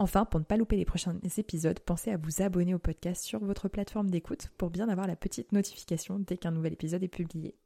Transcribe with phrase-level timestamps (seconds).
[0.00, 3.40] Enfin, pour ne pas louper les prochains épisodes, pensez à vous abonner au podcast sur
[3.40, 7.56] votre plateforme d'écoute pour bien avoir la petite notification dès qu'un nouvel épisode est publié.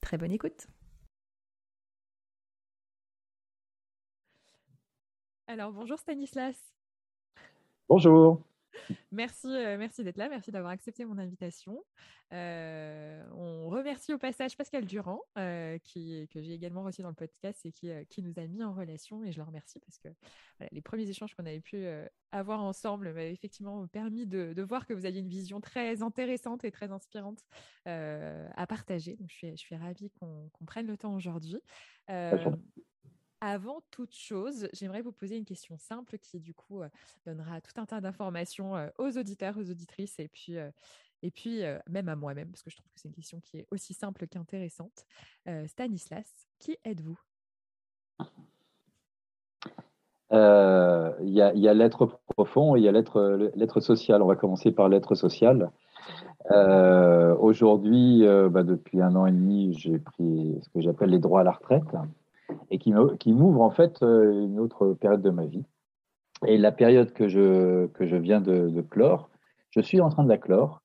[0.00, 0.66] Très bonne écoute
[5.46, 6.56] Alors bonjour Stanislas.
[7.88, 8.42] Bonjour.
[9.12, 11.84] Merci, euh, merci d'être là, merci d'avoir accepté mon invitation.
[12.32, 17.64] Euh, on remercie au passage Pascal Durand, euh, que j'ai également reçu dans le podcast
[17.66, 19.22] et qui, nous a mis en relation.
[19.22, 20.08] Et je le remercie parce que
[20.70, 21.84] les premiers échanges qu'on avait pu
[22.30, 26.70] avoir ensemble m'avaient effectivement permis de, voir que vous aviez une vision très intéressante et
[26.70, 27.40] très inspirante
[27.84, 29.16] à partager.
[29.16, 31.60] Donc je suis ravie qu'on prenne le temps aujourd'hui.
[33.44, 36.88] Avant toute chose, j'aimerais vous poser une question simple qui, du coup, euh,
[37.26, 40.70] donnera tout un tas d'informations euh, aux auditeurs, aux auditrices et puis, euh,
[41.24, 43.66] et puis même à moi-même, parce que je trouve que c'est une question qui est
[43.72, 45.06] aussi simple qu'intéressante.
[45.66, 47.18] Stanislas, qui êtes-vous?
[50.32, 54.20] Il y a, l'être profond et il y a l'être social.
[54.20, 55.70] On va commencer par l'être social.
[56.50, 61.44] Aujourd'hui, bah, depuis un an et demi, j'ai pris ce que j'appelle les droits à
[61.44, 61.94] la retraite
[62.70, 65.64] et qui m'ouvre en fait euh, une autre période de ma vie.
[66.46, 69.30] Et la période que je, que je viens de, clore,
[69.70, 70.82] je suis en train de la clore.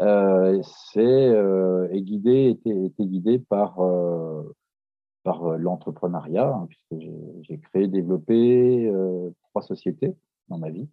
[0.00, 0.62] Euh,
[0.92, 4.42] c'est euh, guidé, était, guidé par, euh,
[5.24, 7.04] par l'entrepreneuriat, hein, puisque
[7.42, 8.90] j'ai créé, développé
[9.50, 10.14] trois sociétés
[10.48, 10.88] dans ma vie,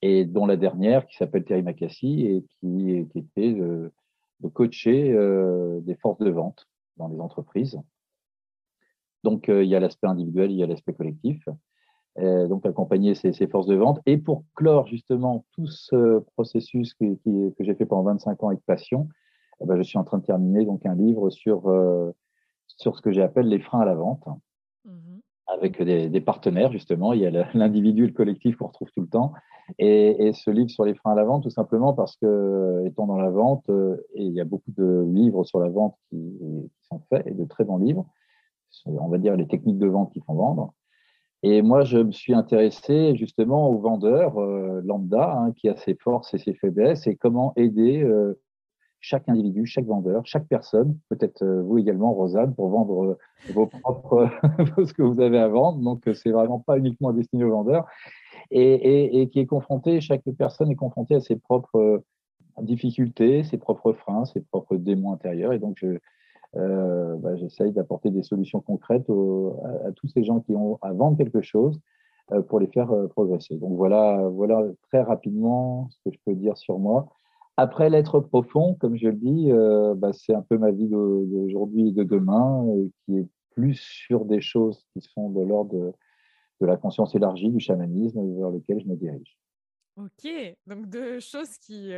[0.00, 3.92] et dont la dernière qui s'appelle Terry Macassi et qui, qui était de,
[4.40, 5.12] de coacher
[5.82, 7.78] des forces de vente dans les entreprises.
[9.24, 11.48] Donc, euh, il y a l'aspect individuel, il y a l'aspect collectif.
[12.18, 14.00] Euh, donc, accompagner ces, forces de vente.
[14.04, 17.06] Et pour clore justement tout ce processus que,
[17.58, 19.08] j'ai fait pendant 25 ans avec passion,
[19.62, 22.12] eh ben, je suis en train de terminer donc un livre sur, euh,
[22.66, 24.22] sur ce que j'appelle les freins à la vente,
[24.84, 24.90] mmh
[25.46, 27.12] avec des, partenaires justement.
[27.12, 29.34] Il y a l'individu et le collectif qu'on retrouve tout le temps.
[29.78, 33.18] Et, ce livre sur les freins à la vente, tout simplement parce que, étant dans
[33.18, 33.68] la vente,
[34.14, 37.32] et il y a beaucoup de livres sur la vente qui, qui sont faits, et
[37.32, 38.06] de très bons livres,
[38.86, 40.74] on va dire, les techniques de vente qui font vendre.
[41.46, 45.94] Et moi, je me suis intéressé justement aux vendeurs euh, lambda, hein, qui a ses
[45.94, 48.40] forces et ses faiblesses, et comment aider euh,
[49.00, 53.18] chaque individu, chaque vendeur, chaque personne, peut-être euh, vous également, Rosanne, pour vendre
[53.52, 54.30] vos propres,
[54.86, 55.80] ce que vous avez à vendre.
[55.80, 57.84] Donc, c'est vraiment pas uniquement destiné aux vendeurs.
[58.50, 62.02] Et, et, qui est confronté, chaque personne est confrontée à ses propres
[62.62, 65.52] difficultés, ses propres freins, ses propres démons intérieurs.
[65.52, 65.98] Et donc, je,
[66.56, 71.16] euh, bah, j'essaye d'apporter des solutions concrètes à, tous ces gens qui ont à vendre
[71.16, 71.80] quelque chose
[72.32, 73.56] euh, pour les faire euh, progresser.
[73.56, 77.08] Donc voilà, voilà très rapidement ce que je peux dire sur moi.
[77.56, 79.52] Après l'être profond, comme je le dis,
[79.96, 82.66] bah, c'est un peu ma vie d'aujourd'hui et de demain,
[83.04, 85.92] qui est plus sur des choses qui sont de l'ordre de,
[86.60, 89.38] de, la conscience élargie, du chamanisme, vers lequel je me dirige.
[89.96, 90.28] Ok,
[90.66, 91.92] donc deux choses qui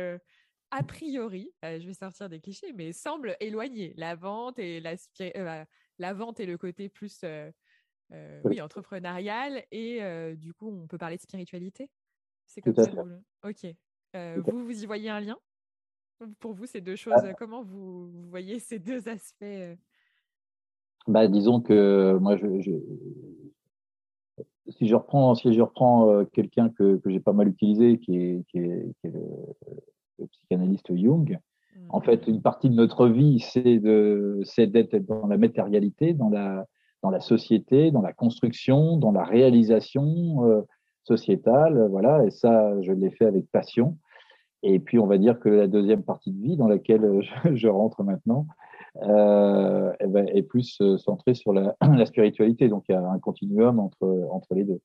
[0.71, 4.95] a priori, euh, je vais sortir des clichés, mais semble éloigner la vente et la,
[5.21, 5.65] euh,
[5.97, 7.51] la vente et le côté plus euh,
[8.43, 9.63] oui, entrepreneurial.
[9.71, 10.01] Et
[10.35, 11.89] du coup, on peut parler de spiritualité?
[12.45, 12.91] C'est comme ça.
[13.43, 13.65] Ok.
[14.13, 15.37] vous, vous y voyez un lien?
[16.39, 17.33] Pour vous, ces deux choses, ah.
[17.33, 19.45] comment vous, voyez ces deux aspects
[21.07, 22.47] bah, Disons que moi, je,
[24.69, 28.47] si je reprends, si je reprends quelqu'un que, que j'ai pas mal utilisé, qui est,
[28.47, 29.21] qui est, qui est le,
[30.19, 31.39] le psychanalyste Jung.
[31.89, 33.77] En fait, une partie de notre vie, c'est
[34.67, 36.65] d'être dans la matérialité, dans la,
[37.03, 40.61] dans la société, dans la construction, dans la réalisation euh,
[41.03, 41.87] sociétale.
[41.89, 43.97] Voilà, et ça, je l'ai fait avec passion.
[44.63, 47.21] Et puis, on va dire que la deuxième partie de vie dans laquelle
[47.53, 48.47] je, rentre maintenant
[49.03, 52.67] euh, eh ben, est plus euh, centrée sur la, la, spiritualité.
[52.67, 54.81] Donc, il y a un continuum entre, entre les deux.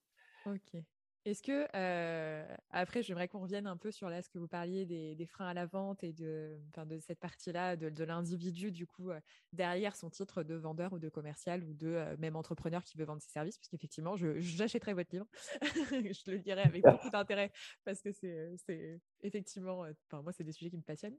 [0.46, 0.80] Ok.
[1.24, 4.84] Est-ce que, euh, après, j'aimerais qu'on revienne un peu sur là, ce que vous parliez
[4.86, 9.20] des, freins à la vente et de, de cette partie-là de, l'individu, du coup, euh,
[9.52, 13.04] derrière son titre de vendeur ou de commercial ou de euh, même entrepreneur qui veut
[13.04, 15.26] vendre ses services, parce qu'effectivement, j'achèterai votre livre.
[15.62, 17.52] je le lirai avec beaucoup d'intérêt
[17.84, 21.18] parce que c'est effectivement, moi, c'est des sujets qui me passionnent.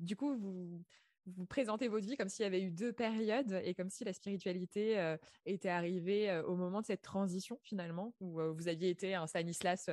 [0.00, 0.82] du coup, vous
[1.26, 4.12] vous présentez votre vie comme s'il y avait eu deux périodes et comme si la
[4.12, 8.90] spiritualité euh, était arrivée euh, au moment de cette transition finalement, où euh, vous aviez
[8.90, 9.90] été un Stanislas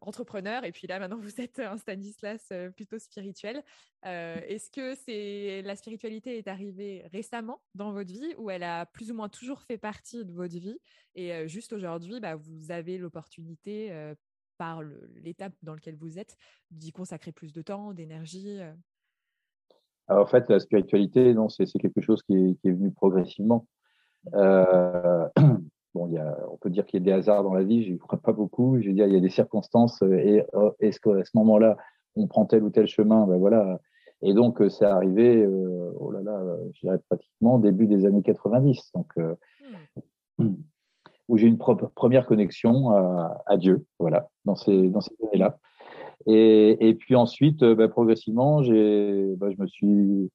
[0.00, 3.62] entrepreneur et puis là maintenant vous êtes un Stanislas plutôt spirituel.
[4.02, 9.12] Est-ce que c'est la spiritualité est arrivée récemment dans votre vie ou elle a plus
[9.12, 10.78] ou moins toujours fait partie de votre vie?
[11.14, 14.12] Et juste aujourd'hui bah, vous avez l'opportunité
[14.58, 14.82] par
[15.14, 16.36] l'étape dans laquelle vous êtes
[16.72, 18.58] d'y consacrer plus de temps, d'énergie
[20.08, 23.66] en fait, la spiritualité, non, c'est quelque chose qui est, venu progressivement.
[24.34, 25.28] Euh,
[25.94, 27.84] bon, il y a, on peut dire qu'il y a des hasards dans la vie,
[27.84, 28.78] je ne crois pas beaucoup.
[28.80, 31.76] Je veux dire, il y a des circonstances et euh, est-ce qu'à ce moment-là,
[32.16, 33.80] on prend tel ou tel chemin ben voilà.
[34.22, 36.40] Et donc, euh, c'est arrivé, oh là là,
[36.72, 38.92] je dirais pratiquement début des années 90.
[38.94, 39.12] Donc,
[40.38, 40.54] hmm.
[41.28, 42.90] où j'ai une première connexion
[43.46, 45.58] à, Dieu, voilà, dans ces, dans ces années-là.
[46.26, 50.30] Et, et, puis ensuite, euh, bah, progressivement, j'ai, bah, je me suis,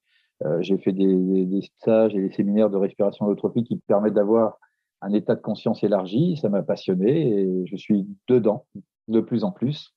[0.45, 4.57] euh, j'ai fait des, des, stages et des séminaires de respiration holotropique qui permettent d'avoir
[5.01, 6.38] un état de conscience élargi.
[6.38, 8.65] Ça m'a passionné et je suis dedans
[9.07, 9.94] de plus en plus.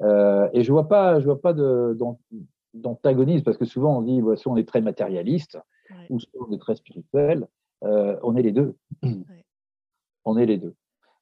[0.00, 1.96] Euh, et je vois pas, je vois pas de,
[2.74, 5.58] d'antagonisme parce que souvent on dit, bah, soit on est très matérialiste
[6.10, 7.46] ou soit on est très spirituel.
[7.84, 8.76] Euh, on est les deux.
[9.02, 9.44] Ouais.
[10.24, 10.74] On est les deux.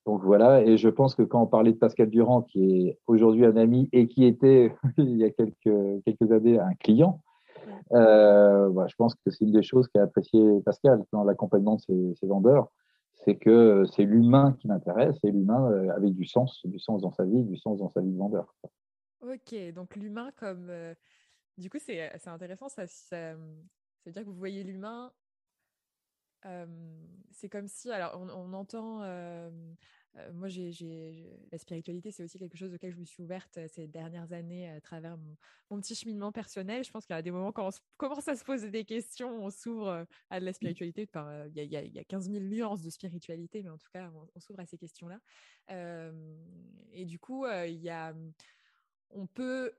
[0.07, 3.45] Donc voilà, et je pense que quand on parlait de Pascal Durand, qui est aujourd'hui
[3.45, 7.21] un ami et qui était il y a quelques, quelques années un client,
[7.93, 12.15] euh, bah, je pense que c'est une des choses qu'a apprécié Pascal dans l'accompagnement de
[12.15, 12.69] ses, vendeurs,
[13.25, 17.13] c'est que c'est l'humain qui m'intéresse, et l'humain euh, avec du sens, du sens dans
[17.13, 18.55] sa vie, du sens dans sa vie de vendeur.
[19.23, 20.69] Ok, donc l'humain comme...
[20.71, 20.95] Euh,
[21.59, 25.13] du coup, c'est intéressant, ça, ça, veut dire que vous voyez l'humain
[27.33, 29.01] c'est comme si, alors on, entend,
[30.33, 34.33] moi j'ai, la spiritualité, c'est aussi quelque chose auquel je me suis ouverte ces dernières
[34.33, 35.17] années à travers
[35.71, 36.85] mon, petit cheminement personnel.
[36.85, 39.45] Je pense qu'il y a des moments quand on commence à se poser des questions,
[39.45, 41.09] on s'ouvre à de la spiritualité.
[41.15, 44.41] Il y, a, y a, 15 000 nuances de spiritualité, mais en tout cas, on,
[44.41, 45.21] s'ouvre à ces questions-là.
[46.93, 48.15] et du coup, il y a,
[49.11, 49.73] on peut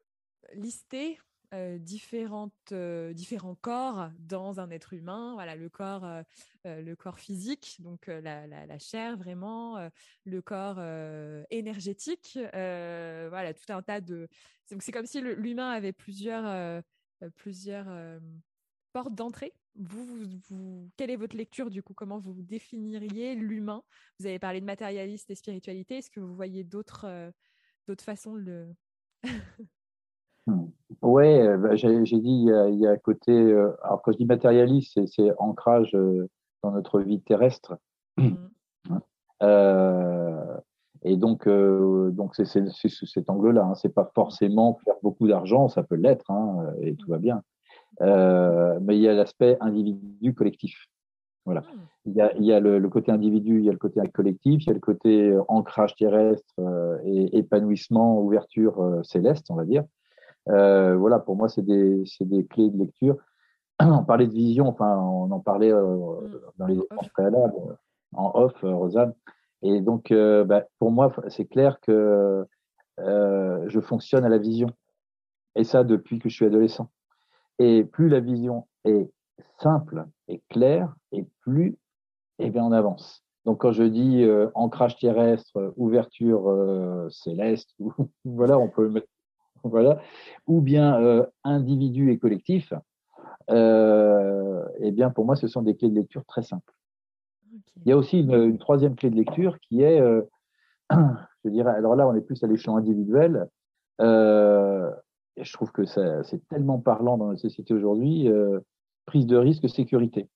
[0.53, 1.19] lister
[1.53, 5.33] euh, différentes, euh, différents corps dans un être humain.
[5.33, 6.24] Voilà, le corps, euh,
[6.63, 9.89] le corps physique, donc la, la, chair vraiment,
[10.24, 10.80] le corps
[11.50, 12.38] énergétique.
[12.53, 14.30] voilà, tout un tas de.
[14.65, 16.81] C'est comme si l'humain avait plusieurs,
[17.36, 18.21] plusieurs
[18.94, 19.54] portes d'entrée.
[19.75, 21.94] Vous, quelle est votre lecture du coup?
[21.94, 23.83] Comment vous définiriez l'humain?
[24.19, 25.97] Vous avez parlé de matérialiste et spiritualité.
[25.97, 27.33] Est-ce que vous voyez d'autres,
[27.88, 28.75] d'autres façons de le
[31.01, 33.31] Oui, euh, bah, j'ai dit, il y, a, un côté.
[33.31, 36.27] Euh, alors, quand je dis matérialiste, c'est ancrage euh,
[36.63, 37.77] dans notre vie terrestre.
[38.18, 38.36] Hmm.
[41.03, 43.63] et donc, donc c'est cet angle-là.
[43.63, 43.75] Hein.
[43.75, 47.42] C'est pas forcément faire beaucoup d'argent, ça peut l'être, hein, et tout va bien.
[48.00, 50.86] mais il y a l'aspect individu collectif.
[51.45, 51.62] Voilà.
[51.62, 51.65] Hmm.
[52.06, 54.01] Il y a, il y a le, le, côté individu, il y a le côté
[54.13, 56.54] collectif, il y a le côté ancrage terrestre
[57.06, 59.83] et épanouissement, ouverture céleste, on va dire.
[60.49, 63.18] Euh, voilà, pour moi, c'est des, des, clés de lecture.
[63.80, 66.39] On parlait de vision, enfin, on en parlait euh, mm.
[66.57, 67.54] dans les échanges préalables,
[68.13, 69.13] en off, euh, Rosanne.
[69.63, 72.47] Et donc, bah, pour moi, c'est clair que
[72.97, 74.71] je fonctionne à la vision.
[75.56, 76.89] Et ça, depuis que je suis adolescent.
[77.59, 79.07] Et plus la vision est
[79.59, 81.77] simple et claire, et plus
[82.39, 83.23] eh bien, on avance.
[83.45, 87.75] Donc, quand je dis ancrage terrestre, ouverture céleste,
[88.25, 89.10] voilà, on peut mettre
[89.63, 90.01] voilà,
[90.47, 92.73] ou bien euh, individu et collectif,
[93.49, 96.73] euh, eh bien pour moi ce sont des clés de lecture très simples.
[97.85, 100.21] Il y a aussi une, troisième clé de lecture qui est, euh,
[101.45, 103.47] je dirais, alors là on est plus à l'échelon individuel.
[103.99, 108.30] et je trouve que c'est tellement parlant dans notre société aujourd'hui.
[109.06, 110.30] prise de risque, sécurité.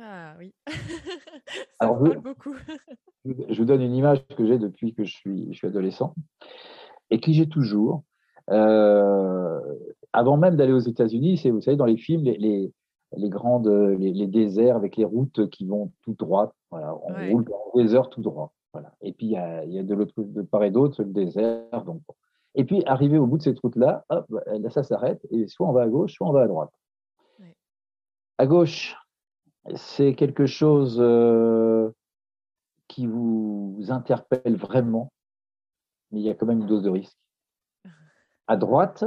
[0.00, 2.54] Ah oui, ça alors, parle beaucoup.
[3.24, 6.14] je vous donne une image que j'ai depuis que je suis, je suis adolescent
[7.10, 8.04] et qui j'ai toujours.
[8.50, 9.60] Euh,
[10.12, 12.72] avant même d'aller aux États-Unis, c'est vous savez dans les films les, les,
[13.16, 16.54] les grandes les, déserts avec les routes qui vont tout droit.
[16.70, 18.52] Voilà, on roule dans des heures tout droit.
[18.72, 18.92] Voilà.
[19.02, 21.84] Et puis il y a, y a, de l'autre de part et d'autre le désert.
[21.84, 22.02] Donc
[22.54, 25.72] et puis arrivé au bout de cette route-là, hop, là ça s'arrête et soit on
[25.72, 26.70] va à gauche, soit on va à droite.
[28.38, 28.96] À gauche,
[29.74, 31.90] c'est quelque chose euh,
[32.86, 35.12] qui vous interpelle vraiment,
[36.10, 37.18] mais il y a quand même une dose de risque.
[38.48, 39.04] À droite,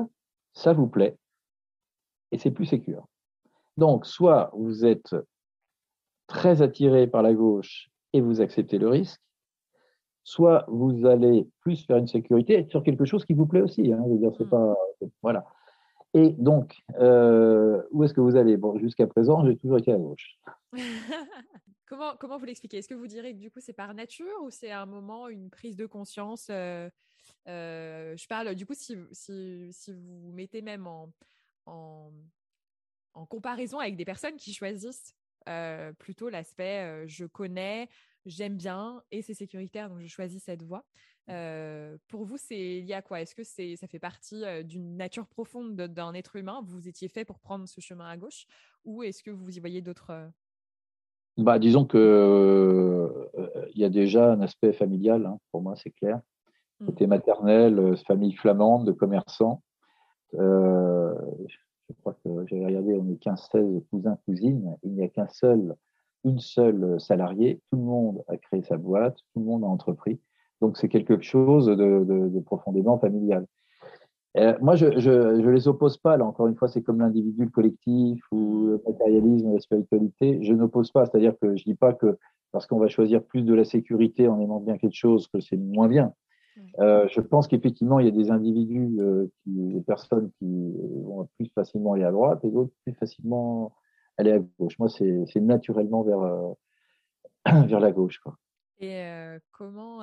[0.54, 1.18] ça vous plaît
[2.32, 3.08] et c'est plus sécure.
[3.78, 5.16] Donc, soit vous êtes
[6.28, 9.22] très attiré par la gauche et vous acceptez le risque,
[10.24, 13.92] soit vous allez plus faire une sécurité sur quelque chose qui vous plaît aussi.
[13.92, 14.50] Hein, je veux dire, c'est mm.
[14.50, 14.76] pas
[15.22, 15.46] voilà.
[16.14, 18.58] Et donc, euh, où est-ce que vous allez?
[18.58, 20.38] Bon, jusqu'à présent, j'ai toujours été à gauche.
[21.88, 22.78] comment, comment vous l'expliquez?
[22.78, 25.50] Est-ce que vous direz que du coup, c'est par nature ou c'est un moment, une
[25.50, 26.90] prise de conscience euh,
[27.48, 31.12] euh, Je parle du coup, si, si, si, vous mettez même en,
[31.66, 32.12] en,
[33.14, 35.16] en, comparaison avec des personnes qui choisissent
[35.98, 37.90] plutôt l'aspect je connais,
[38.26, 40.86] j'aime bien et c'est sécuritaire, donc je choisis cette voie.
[41.30, 43.22] Euh, pour vous, c'est lié à quoi?
[43.22, 46.62] Est-ce que c'est, ça fait partie euh, d'une nature profonde d'un être humain?
[46.66, 48.46] Vous étiez fait pour prendre ce chemin à gauche
[48.86, 50.28] Ou est-ce que vous y voyez d'autres euh?
[51.38, 53.30] bah, Disons que
[53.74, 56.20] il y a déjà un aspect familial, hein, pour moi, c'est clair.
[56.82, 56.86] Mmh.
[56.86, 59.62] Côté maternel, famille flamande, de commerçants.
[60.34, 64.76] je crois que j'ai regardé, on est 15-16 cousins, cousines.
[64.84, 65.76] Il n'y a qu'un seul,
[66.24, 67.62] une seule salariée.
[67.70, 70.20] Tout le monde a créé sa boîte, tout le monde a entrepris.
[70.62, 73.46] Donc c'est quelque chose de, profondément familial.
[74.38, 76.16] Euh, moi, je ne les oppose pas.
[76.18, 80.40] Là, encore une fois, c'est comme l'individu, le collectif ou le matérialisme, la spiritualité.
[80.42, 81.06] Je n'oppose pas.
[81.06, 82.18] C'est-à-dire que je dis pas que
[82.52, 85.58] parce qu'on va choisir plus de la sécurité en aimant bien quelque chose, que c'est
[85.58, 86.14] moins bien.
[86.80, 91.50] Euh, je pense qu'effectivement, il y a des individus, euh, des personnes qui vont plus
[91.54, 93.76] facilement aller à droite et d'autres plus facilement
[94.18, 94.78] aller à gauche.
[94.80, 98.22] Moi, c'est naturellement vers, la gauche.
[98.84, 99.04] Et
[99.52, 100.00] comment,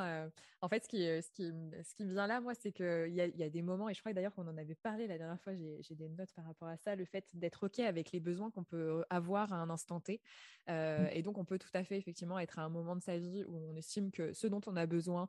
[0.61, 3.21] en fait, ce qui, ce, qui, ce qui me vient là, moi, c'est qu'il y
[3.21, 5.41] a, y a des moments, et je crois d'ailleurs qu'on en avait parlé la dernière
[5.41, 8.53] fois, j'ai des notes par rapport à ça, le fait d'être OK avec les besoins
[8.53, 10.21] qu'on peut avoir à un instant T.
[10.69, 11.07] Mmh.
[11.13, 13.45] Et donc, on peut tout à fait, effectivement, être à un moment de sa vie
[13.49, 15.29] où on estime que ce dont on a besoin,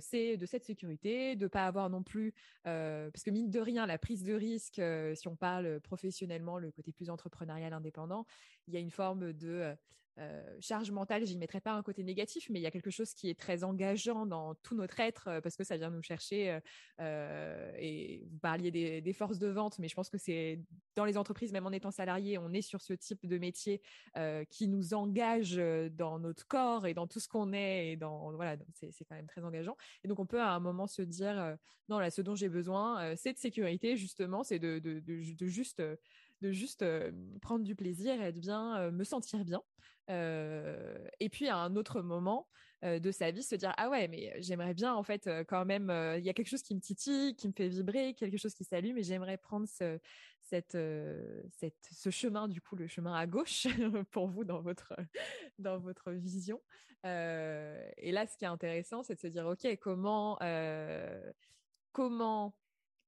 [0.00, 2.34] c'est de cette sécurité, de ne pas avoir non plus,
[2.64, 4.82] parce que mine de rien, la prise de risque,
[5.14, 8.26] si on parle professionnellement, le côté plus entrepreneurial indépendant,
[8.66, 9.76] il y a une forme de
[10.18, 13.14] euh, charge mentale, j'y mettrai pas un côté négatif, mais il y a quelque chose
[13.14, 16.58] qui est très engageant dans tout notre être euh, parce que ça vient nous chercher.
[17.00, 20.60] Euh, et vous parliez des, forces de vente, mais je pense que c'est
[20.96, 23.82] dans les entreprises, même en étant salarié, on est sur ce type de métier
[24.50, 25.56] qui nous engage
[25.92, 27.92] dans notre corps et dans tout ce qu'on est.
[27.92, 29.76] Et dans voilà, c'est quand même très engageant.
[30.04, 31.56] Et donc on peut à un moment se dire
[31.88, 35.82] non là, ce dont j'ai besoin, c'est de sécurité justement, c'est de, de, de, juste
[36.42, 36.84] de juste
[37.40, 39.62] prendre du plaisir, être bien, me sentir bien.
[40.08, 42.48] et puis à un autre moment
[42.82, 46.24] de sa vie, se dire ah ouais, mais j'aimerais bien en fait quand même, il
[46.24, 48.98] y a quelque chose qui me titille, qui me fait vibrer, quelque chose qui s'allume,
[48.98, 49.98] et j'aimerais prendre ce,
[50.42, 53.66] cette, ce chemin du coup, le chemin à gauche
[54.10, 54.94] pour vous dans votre
[55.58, 56.60] dans votre vision.
[57.04, 60.38] et là, ce qui est intéressant, c'est de se dire ok, comment
[61.92, 62.56] comment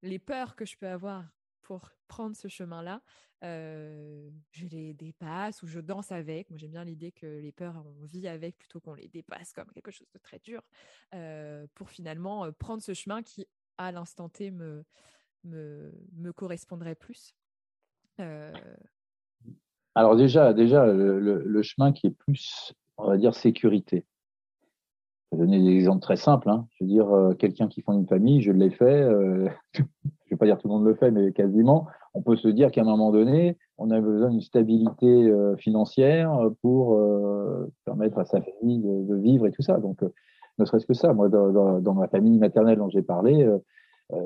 [0.03, 1.25] les peurs que je peux avoir
[1.65, 3.03] pour prendre ce chemin-là,
[3.43, 6.49] euh, je les dépasse ou je danse avec.
[6.51, 9.71] Moi, j'aime bien l'idée que les peurs, on vit avec plutôt qu'on les dépasse comme
[9.73, 10.63] quelque chose de très dur
[11.15, 14.85] euh, pour finalement euh, prendre ce chemin qui, à l'instant T, me,
[15.43, 17.35] me, me correspondrait plus.
[19.97, 24.07] Alors déjà, déjà le, le, chemin qui est plus, on va dire, sécurité.
[25.35, 26.49] Je vais donner des exemples très simples.
[26.49, 26.67] Hein.
[26.75, 29.03] Je veux dire, quelqu'un qui fonde une famille, je l'ai fait.
[29.73, 29.83] je
[30.31, 32.83] vais pas dire tout le monde le fait, mais quasiment, on peut se dire qu'à
[32.83, 38.41] un moment donné, on a besoin d'une stabilité euh, financière pour euh, permettre à sa
[38.41, 39.79] famille de, vivre et tout ça.
[39.79, 40.13] Donc, euh,
[40.59, 41.13] ne serait-ce que ça.
[41.13, 43.45] Moi, dans, ma famille maternelle dont j'ai parlé,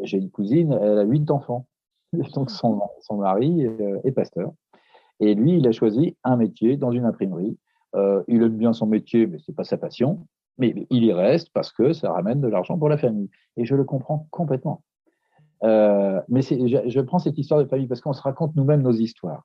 [0.03, 1.67] j'ai une cousine, elle a huit enfants.
[2.35, 3.67] Donc, son, son mari
[4.05, 4.53] est pasteur.
[5.21, 7.57] Et lui, il a choisi un métier dans une imprimerie.
[7.95, 10.27] il aime bien son métier, mais c'est pas sa passion.
[10.59, 13.31] Mais il y reste parce que ça ramène de l'argent pour la famille.
[13.57, 14.83] Et je le comprends complètement.
[15.65, 19.45] Euh, mais je, prends cette histoire de famille parce qu'on se raconte nous-mêmes nos histoires.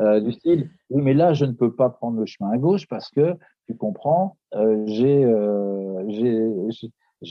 [0.00, 2.86] Euh, du style, oui, mais là, je ne peux pas prendre le chemin à gauche
[2.88, 3.36] parce que,
[3.66, 5.24] tu comprends, euh, j'ai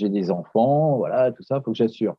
[0.10, 2.16] des enfants, voilà, tout ça, il faut que j'assure.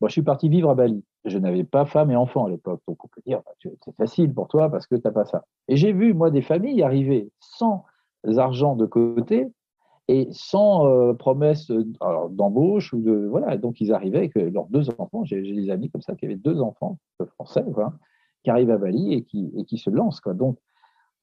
[0.00, 1.04] Moi, je suis parti vivre à Bali.
[1.24, 2.80] Je n'avais pas femme et enfant à l'époque.
[2.86, 5.44] Donc, on peut dire, bah, c'est facile pour toi parce que tu n'as pas ça.
[5.66, 7.84] Et j'ai vu, moi, des familles arriver sans
[8.36, 9.48] argent de côté
[10.08, 11.70] et sans euh, promesse
[12.30, 13.56] d'embauche ou de voilà.
[13.56, 15.24] Donc ils arrivaient avec leurs deux enfants.
[15.24, 16.98] J'ai des amis comme ça qui avaient deux enfants
[17.34, 17.92] français quoi,
[18.42, 20.34] qui arrivent à Bali et qui et qui se lancent quoi.
[20.34, 20.58] Donc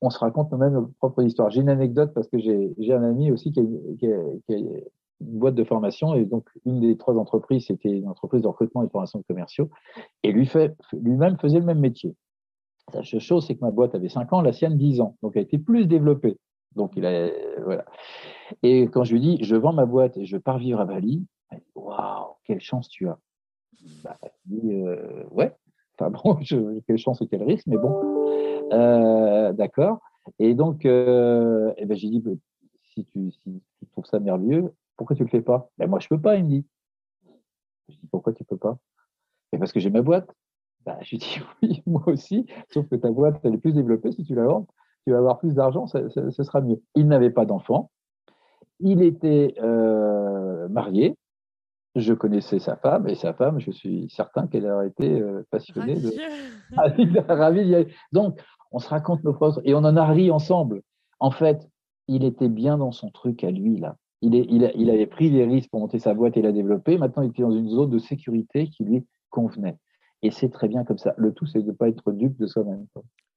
[0.02, 1.50] on se raconte nous-mêmes nos propres histoires.
[1.50, 3.64] J'ai une anecdote parce que j'ai un ami aussi qui a,
[4.00, 8.42] qui, a, une boîte de formation et donc une des trois entreprises c'était une entreprise
[8.42, 9.70] de recrutement et de formation de commerciaux
[10.24, 10.50] et lui
[10.94, 12.14] lui-même faisait le même métier.
[12.94, 15.16] La chose c'est que ma boîte avait 5 ans la sienne 10 ans.
[15.24, 16.38] Donc elle était plus développée.
[16.76, 17.30] Donc, il a,
[17.64, 17.86] voilà.
[18.64, 21.26] Et quand je lui dis, je vends ma boîte et je pars vivre à Bali,
[21.50, 23.20] elle dit, waouh, quelle chance tu as.
[24.04, 25.56] Bah, je dis, euh, ouais,
[25.98, 26.40] enfin bon,
[26.88, 30.00] quelle chance et quel risque, mais bon, euh, d'accord.
[30.40, 32.32] Et donc, euh, eh ben, j'ai dit, bah,
[32.82, 35.70] si tu, si tu trouves ça merveilleux, pourquoi tu le fais pas?
[35.78, 36.66] Ben, Moi, je peux pas, il me dit.
[37.90, 38.78] Je dis, pourquoi tu peux pas?
[39.52, 40.30] Ben, Parce que j'ai ma boîte.
[40.86, 44.12] Ben, je lui dis, oui, moi aussi, sauf que ta boîte, elle est plus développée
[44.12, 44.68] si tu la vends
[45.06, 46.82] tu vas avoir plus d'argent, ce sera mieux.
[46.96, 47.92] Il n'avait pas d'enfant.
[48.80, 51.16] Il était euh, marié.
[51.96, 55.96] Je connaissais sa femme et sa femme, je suis certain qu'elle aurait été euh, passionnée
[55.96, 56.12] de.
[56.76, 57.88] Ravie.
[58.12, 58.42] Donc,
[58.72, 60.82] on se raconte nos choses et on en a ri ensemble.
[61.20, 61.70] En fait,
[62.10, 63.96] il était bien dans son truc à lui, là.
[64.22, 66.98] Il, est, il, il avait pris des risques pour monter sa boîte et la développer.
[66.98, 69.78] Maintenant, il était dans une zone de sécurité qui lui convenait.
[70.22, 71.14] Et c'est très bien comme ça.
[71.18, 72.88] Le tout, c'est de ne pas être dupe de soi-même.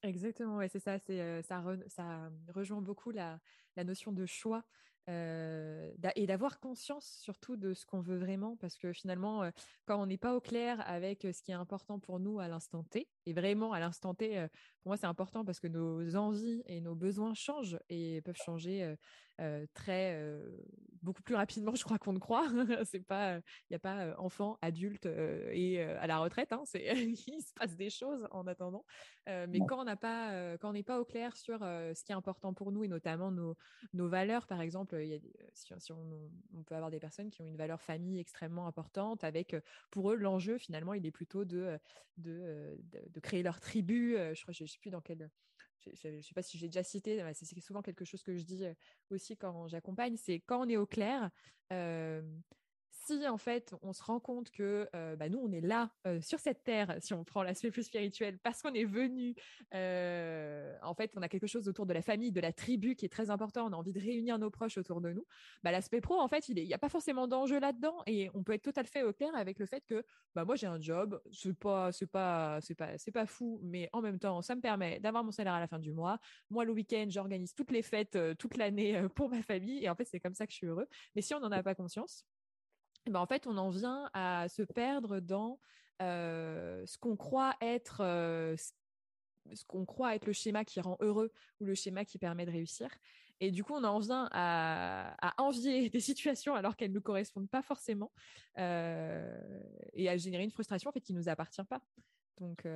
[0.02, 0.98] Exactement, ouais, c'est ça.
[0.98, 3.38] C'est, ça, ça rejoint beaucoup la,
[3.76, 4.62] la notion de choix
[5.08, 9.50] euh, et d'avoir conscience surtout de ce qu'on veut vraiment, parce que finalement, euh,
[9.86, 12.48] quand on n'est pas au clair avec euh, ce qui est important pour nous à
[12.48, 14.46] l'instant T, et vraiment à l'instant T,
[14.88, 18.94] pour moi c'est important parce que nos envies et nos besoins changent et peuvent changer
[19.74, 20.18] très
[21.02, 22.48] beaucoup plus rapidement, je crois qu'on ne croit.
[22.84, 26.52] c'est pas, il n'y a pas enfant, adulte et à la retraite.
[26.52, 26.86] Hein, c'est,
[27.26, 28.86] il se passe des choses en attendant.
[29.26, 32.16] mais quand on n'a pas, quand on n'est pas au clair sur ce qui est
[32.16, 33.56] important pour nous et notamment nos,
[33.92, 35.18] nos valeurs, par exemple il y a,
[35.52, 39.54] si, on, peut avoir des personnes qui ont une valeur famille extrêmement importante, avec
[39.90, 41.78] pour eux l'enjeu finalement il est plutôt de
[42.18, 42.76] de,
[43.10, 44.16] de, créer leur tribu.
[44.16, 45.30] Je crois, je, sais plus dans quel
[45.94, 48.64] je ne sais pas si j'ai déjà cité, c'est souvent quelque chose que je dis
[49.10, 51.30] aussi quand j'accompagne, c'est quand on est au clair,
[53.08, 56.62] si en fait on se rend compte que bah, nous on est là sur cette
[56.62, 59.34] terre, si on prend l'aspect plus spirituel, parce qu'on est venu,
[59.72, 63.08] en fait on a quelque chose autour de la famille, de la tribu qui est
[63.08, 65.24] très important, on a envie de réunir nos proches autour de nous.
[65.62, 68.52] Bah, l'aspect pro en fait il n'y a pas forcément d'enjeu là-dedans et on peut
[68.52, 71.58] être à fait au clair avec le fait que bah moi j'ai un job, c'est
[71.58, 75.00] pas c'est pas c'est pas c'est pas fou, mais en même temps ça me permet
[75.00, 76.18] d'avoir mon salaire à la fin du mois.
[76.50, 80.04] Moi le week-end j'organise toutes les fêtes toute l'année pour ma famille et en fait
[80.04, 80.86] c'est comme ça que je suis heureux.
[81.14, 82.24] Mais si on n'en a pas conscience
[83.06, 85.58] ben, en fait, on en vient à se perdre dans
[86.02, 88.54] euh, ce qu'on croit être euh,
[89.52, 92.50] ce qu'on croit être le schéma qui rend heureux ou le schéma qui permet de
[92.50, 92.88] réussir.
[93.40, 97.62] Et du coup, on en vient à, envier des situations alors qu'elles ne correspondent pas
[97.62, 98.12] forcément
[98.58, 99.60] euh,
[99.94, 101.80] et à générer une frustration en fait qui nous appartient pas.
[102.38, 102.66] Donc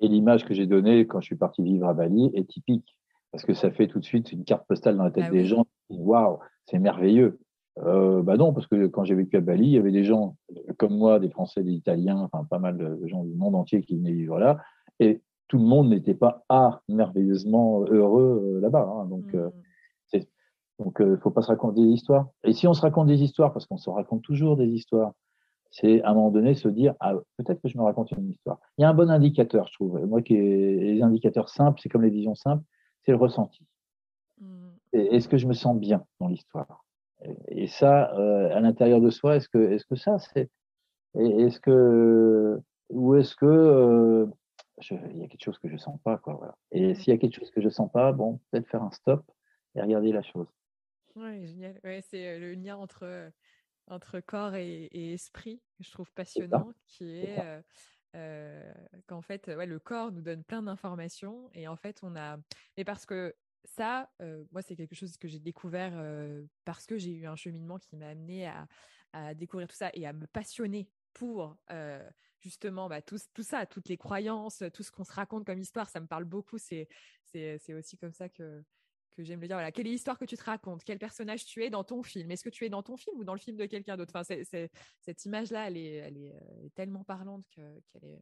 [0.00, 2.98] et l'image que j'ai donnée quand je suis parti vivre à Bali est typique
[3.32, 5.46] parce que ça fait tout de suite une carte postale dans la tête bah des
[5.46, 5.66] gens.
[5.88, 7.40] Waouh, c'est merveilleux
[7.84, 10.36] euh, bah non, parce que quand j'ai vécu à Bali, il y avait des gens
[10.78, 13.96] comme moi, des Français, des Italiens, enfin pas mal de gens du monde entier qui
[13.96, 14.58] venaient vivre là,
[14.98, 18.88] et tout le monde n'était pas ah, merveilleusement heureux euh, là-bas.
[18.88, 19.50] Hein, donc, euh,
[20.12, 20.18] mmh.
[20.78, 22.28] donc, euh, faut pas se raconter des histoires.
[22.44, 25.12] Et si on se raconte des histoires, parce qu'on se raconte toujours des histoires,
[25.70, 28.58] c'est à un moment donné se dire ah, peut-être que je me raconte une histoire.
[28.78, 30.04] Il y a un bon indicateur, je trouve.
[30.06, 32.64] Moi, qui les indicateurs simples, c'est comme les visions simples,
[33.04, 33.64] c'est le ressenti.
[34.40, 34.46] Mmh.
[34.92, 36.85] Est-ce que je me sens bien dans l'histoire?
[37.48, 40.50] Et ça, euh, à l'intérieur de soi, est-ce que, est-ce que ça, c'est,
[41.14, 44.26] est-ce que, ou est-ce que euh,
[44.90, 46.34] il y a quelque chose que je sens pas, quoi.
[46.34, 46.56] Voilà.
[46.70, 49.24] Et s'il y a quelque chose que je sens pas, bon, peut-être faire un stop
[49.74, 50.46] et regarder la chose.
[51.14, 51.80] Oui, génial.
[51.82, 53.30] Ouais, c'est euh, le lien entre
[53.88, 57.62] entre corps et, esprit que je trouve passionnant, qui est,
[59.06, 62.36] qu'en fait, ouais, le corps nous donne plein d'informations et en fait, on a,
[62.76, 63.32] mais parce que
[63.66, 67.36] ça, euh, moi, c'est quelque chose que j'ai découvert euh, parce que j'ai eu un
[67.36, 68.66] cheminement qui m'a amené à,
[69.34, 72.06] découvrir tout ça et à me passionner pour euh,
[72.38, 75.88] justement bah, tout, ça, toutes les croyances, tout ce qu'on se raconte comme histoire.
[75.88, 76.58] Ça me parle beaucoup.
[76.58, 76.86] C'est,
[77.72, 78.62] aussi comme ça que,
[79.16, 79.56] j'aime le dire.
[79.56, 79.72] Voilà.
[79.72, 80.84] Quelle est l'histoire que tu te racontes?
[80.84, 82.30] Quel personnage tu es dans ton film?
[82.30, 84.12] Est-ce que tu es dans ton film ou dans le film de quelqu'un d'autre?
[84.14, 84.34] Enfin,
[85.00, 88.20] Cette image-là, elle est, tellement parlante qu'elle est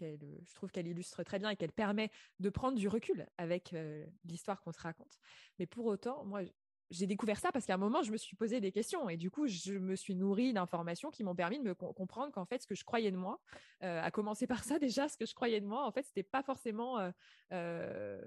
[0.00, 2.10] je trouve qu'elle illustre très bien et qu'elle permet
[2.40, 5.18] de prendre du recul avec euh, l'histoire qu'on se raconte.
[5.58, 6.42] Mais pour autant, moi,
[6.90, 9.30] j'ai découvert ça parce qu'à un moment, je me suis posé des questions et du
[9.30, 12.66] coup, je me suis nourrie d'informations qui m'ont permis de me comprendre qu'en fait, ce
[12.66, 13.40] que je croyais de moi,
[13.82, 16.22] euh, à commencer par ça déjà, ce que je croyais de moi, en fait, c'était
[16.22, 16.98] pas forcément
[17.52, 18.20] euh,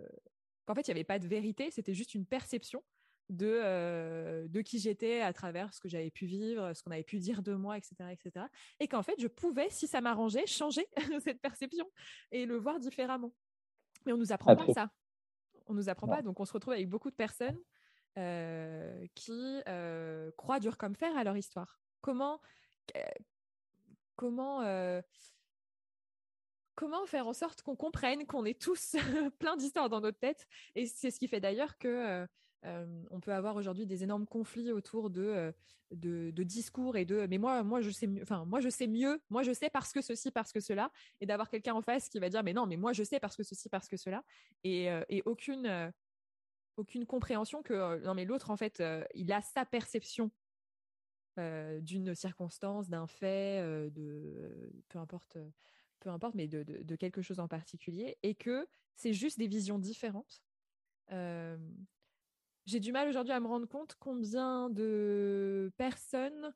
[0.66, 2.84] qu'en fait, il n'y avait pas de vérité, c'était juste une perception
[3.30, 7.04] de, euh, de qui j'étais à travers ce que j'avais pu vivre, ce qu'on avait
[7.04, 7.96] pu dire de moi, etc.
[8.12, 8.46] etc.
[8.80, 10.88] et qu'en fait, je pouvais, si ça m'arrangeait, changer
[11.24, 11.90] cette perception
[12.32, 13.34] et le voir différemment.
[14.06, 14.90] Mais on nous apprend pas ça.
[15.68, 16.22] On nous apprend pas.
[16.22, 17.60] Donc, on se retrouve avec beaucoup de personnes
[18.18, 21.82] euh, qui euh, croient dur comme fer à leur histoire.
[22.00, 22.40] Comment,
[24.16, 24.62] comment,
[26.76, 28.96] comment faire en sorte qu'on comprenne qu'on est tous
[29.40, 30.48] plein d'histoires dans notre tête?
[30.76, 32.26] Et c'est ce qui fait d'ailleurs que
[32.64, 35.54] on peut avoir aujourd'hui des énormes conflits autour de,
[35.92, 39.22] de, discours et de mais moi moi je sais mieux enfin moi je sais mieux
[39.30, 40.92] moi je sais parce que ceci parce que cela
[41.22, 43.36] et d'avoir quelqu'un en face qui va dire mais non mais moi je sais parce
[43.36, 44.24] que ceci parce que cela
[44.64, 45.94] et, et aucune
[46.78, 50.32] aucune compréhension que non mais l'autre en fait il a sa perception
[51.38, 55.38] d'une circonstance d'un fait de peu importe
[56.00, 59.48] peu importe mais de, de, de, quelque chose en particulier et que c'est juste des
[59.48, 60.42] visions différentes
[62.68, 66.54] j'ai du mal aujourd'hui à me rendre compte combien de personnes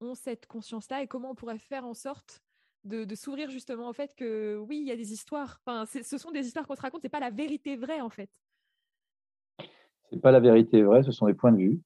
[0.00, 2.42] ont cette conscience-là et comment on pourrait faire en sorte
[2.84, 5.58] de, s'ouvrir justement au fait que oui, il y a des histoires.
[5.64, 8.28] Enfin, ce sont des histoires qu'on se raconte, c'est pas la vérité vraie en fait.
[10.10, 11.80] C'est pas la vérité vraie, ce sont des points de vue.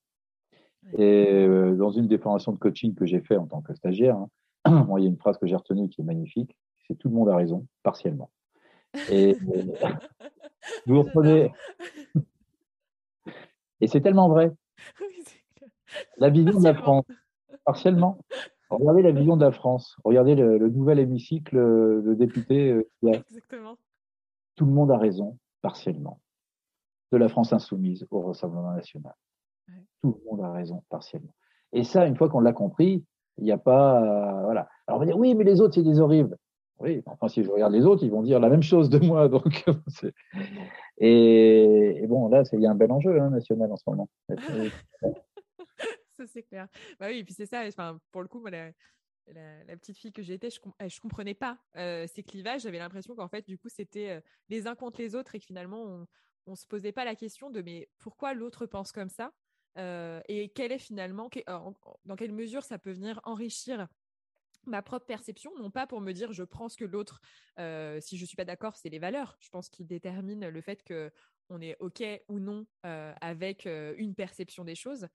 [0.98, 4.16] Et euh, dans une des formations de coaching que j'ai fait en tant que stagiaire,
[4.64, 6.56] hein, il y a une phrase que j'ai retenue qui est magnifique,
[6.86, 8.30] c'est tout le monde a raison, partiellement.
[9.10, 9.36] Et
[10.86, 11.52] vous reprenez,
[13.80, 14.52] et c'est tellement vrai.
[16.18, 17.04] la vision de la France,
[17.64, 18.18] partiellement.
[18.70, 19.96] Regardez la vision de la France.
[20.04, 22.70] Regardez le, nouvel hémicycle de députés.
[22.70, 23.76] Euh, Exactement.
[24.54, 26.20] Tout le monde a raison, partiellement.
[27.12, 29.14] De la France insoumise au Rassemblement national.
[30.02, 31.34] Tout le monde a raison, partiellement.
[31.72, 33.04] Et ça, une fois qu'on l'a compris,
[33.38, 34.00] il n'y a pas.
[34.02, 34.68] Euh, voilà.
[34.86, 36.36] Alors on va dire oui, mais les autres, c'est des horribles.
[36.80, 39.28] Oui, enfin, si je regarde les autres, ils vont dire la même chose de moi.
[39.28, 39.64] Donc,
[40.98, 44.08] et, bon, là, il y a un bel enjeu hein, national en ce moment.
[46.12, 46.68] ça, c'est clair.
[46.98, 47.62] Bah oui, et puis c'est ça.
[47.66, 48.72] Enfin, pour le coup, moi, la,
[49.76, 52.62] petite fille que j'étais, je, je comprenais pas euh, ces clivages.
[52.62, 55.44] J'avais l'impression qu'en fait, du coup, c'était euh, les uns contre les autres et que
[55.44, 56.06] finalement, on,
[56.46, 59.32] on se posait pas la question de mais pourquoi l'autre pense comme ça
[59.78, 61.30] euh, et quelle est finalement,
[62.04, 63.86] dans quelle mesure ça peut venir enrichir
[64.66, 67.20] ma propre perception, non pas pour me dire je prends ce que l'autre,
[67.58, 69.36] euh, si je suis pas d'accord, c'est les valeurs.
[69.40, 71.10] Je pense qui déterminent le fait que
[71.48, 75.08] on est ok ou non euh, avec euh, une perception des choses.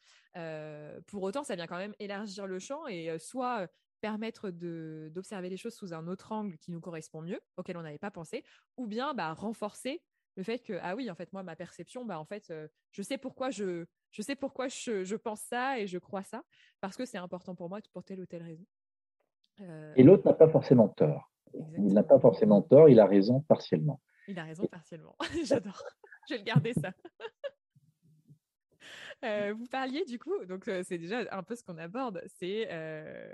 [1.07, 3.67] pour autant, ça vient quand même élargir le champ et soit
[4.01, 7.97] permettre d'observer les choses sous un autre angle qui nous correspond mieux, auquel on n'avait
[7.97, 8.43] pas pensé,
[8.77, 10.03] ou bien bah, renforcer
[10.35, 12.53] le fait que ah oui en fait moi ma perception bah en fait
[12.91, 16.43] je sais pourquoi je je sais pourquoi je, je pense ça et je crois ça
[16.81, 18.65] parce que c'est important pour moi pour telle ou telle raison
[19.95, 21.31] et l'autre n'a pas forcément tort.
[21.77, 24.01] Il n'a pas forcément tort, il a raison partiellement.
[24.27, 25.15] Il a raison partiellement.
[25.45, 25.83] J'adore.
[26.27, 26.91] Je vais le garder ça.
[29.23, 32.67] Euh, vous parliez du coup, donc euh, c'est déjà un peu ce qu'on aborde, c'est
[32.69, 33.33] euh,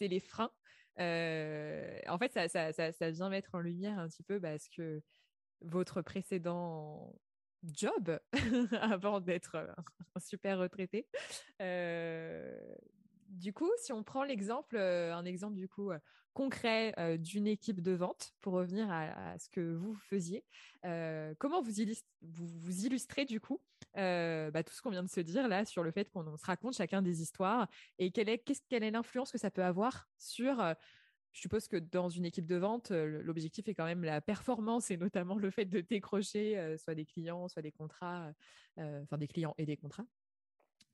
[0.00, 0.50] les freins.
[0.96, 5.02] en fait, ça, ça, ça, vient mettre en lumière un petit peu parce que
[5.60, 7.14] votre précédent
[7.62, 8.18] job,
[8.80, 9.56] avant d'être
[10.14, 11.06] un super retraité,
[13.28, 15.98] du coup, si on prend l'exemple, euh, un exemple du coup euh,
[16.34, 20.44] concret euh, d'une équipe de vente, pour revenir à, ce que vous faisiez,
[21.38, 21.72] comment vous,
[22.22, 23.60] vous, illustrez du coup
[23.94, 26.76] bah, tout ce qu'on vient de se dire là sur le fait qu'on se raconte
[26.76, 30.62] chacun des histoires et quelle est, quelle est l'influence que ça peut avoir sur
[31.32, 34.96] je suppose que dans une équipe de vente, l'objectif est quand même la performance et
[34.96, 38.32] notamment le fait de décrocher soit des clients, soit des contrats,
[38.76, 40.06] enfin des clients et des contrats.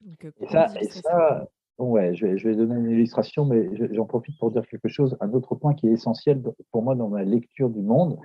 [0.01, 4.87] Donc, ça, ça, Ouais, je vais, donner une illustration, mais j'en profite pour dire quelque
[4.87, 5.17] chose.
[5.19, 8.17] Un autre point qui est essentiel pour moi dans ma lecture du monde,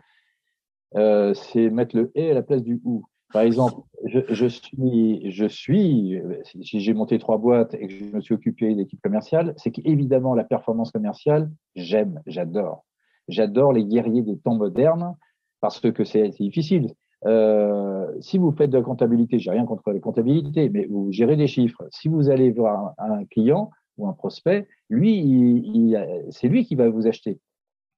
[0.95, 3.05] euh, c'est mettre le et à la place du ou.
[3.33, 6.21] Par exemple, je, je suis, je suis,
[6.63, 10.35] si j'ai monté trois boîtes et que je me suis occupé d'équipe commerciale, c'est qu'évidemment
[10.35, 12.85] la performance commerciale, j'aime, j'adore.
[13.29, 15.15] J'adore les guerriers des temps modernes
[15.61, 16.95] parce que c'est difficile.
[17.27, 21.37] Euh, si vous faites de la comptabilité, j'ai rien contre la comptabilité, mais vous gérez
[21.37, 21.87] des chiffres.
[21.91, 25.95] Si vous allez voir un, client ou un prospect, lui,
[26.31, 27.39] c'est lui qui va vous acheter.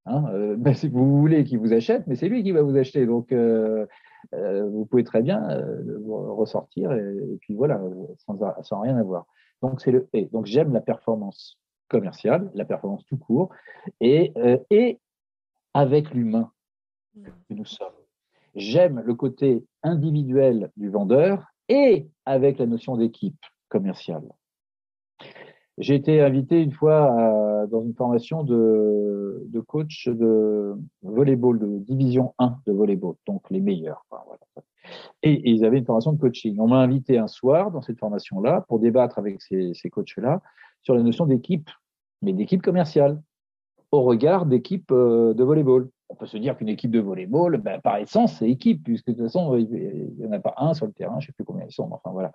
[0.07, 2.77] Hein euh, ben, si vous voulez qu'il vous achète, mais c'est lui qui va vous
[2.77, 3.07] acheter.
[3.07, 3.87] Donc, euh,
[4.35, 7.81] euh vous pouvez très bien euh, ressortir et, puis voilà,
[8.19, 9.27] sans, sans, rien avoir.
[9.63, 10.27] Donc, c'est le et.
[10.27, 11.59] Donc, j'aime la performance
[11.89, 13.51] commerciale, la performance tout court,
[14.01, 14.33] et,
[14.71, 14.99] et
[15.75, 16.51] avec l'humain
[17.15, 17.93] que nous sommes
[18.55, 23.39] j'aime le côté individuel du vendeur et avec la notion d'équipe
[23.69, 24.25] commerciale.
[25.79, 32.35] J'ai été invité une fois dans une formation de, de, coach de volleyball, de division
[32.39, 34.05] 1 de volleyball, donc les meilleurs.
[35.23, 36.57] et, ils avaient une formation de coaching.
[36.59, 40.43] On m'a invité un soir dans cette formation-là pour débattre avec ces, ces coachs-là
[40.83, 41.71] sur la notion d'équipe,
[42.21, 43.21] mais d'équipe commerciale,
[43.93, 47.81] au regard d'équipe euh, de volleyball on peut se dire qu'une équipe de volleyball, ben,
[47.81, 50.85] par essence, c'est équipe, puisque de toute façon, il n'y en a pas un sur
[50.85, 51.89] le terrain, je ne sais plus combien ils sont.
[51.91, 52.33] Enfin, voilà.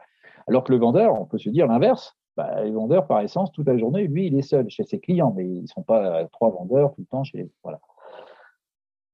[0.47, 2.15] Alors que le vendeur, on peut se dire l'inverse.
[2.35, 5.31] Ben, le vendeur, par essence, toute la journée, lui, il est seul chez ses clients,
[5.35, 7.49] mais ils ne sont pas trois vendeurs tout le temps chez.
[7.63, 7.79] Voilà.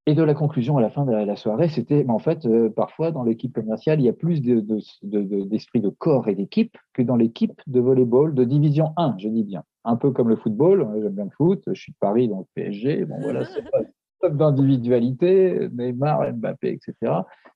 [0.06, 3.12] Et de la conclusion à la fin de la, soirée, c'était, en fait, euh, parfois
[3.12, 7.62] dans l'équipe commerciale, il y a plus d'esprit de, corps et d'équipe que dans l'équipe
[7.67, 9.63] de volleyball de division 1, je dis bien.
[9.86, 12.47] Un peu comme le football, hein, j'aime bien le foot, je suis de Paris, donc
[12.54, 13.63] PSG, bon voilà, c'est
[14.29, 17.13] d'individualité, Neymar, Mbappé, etc.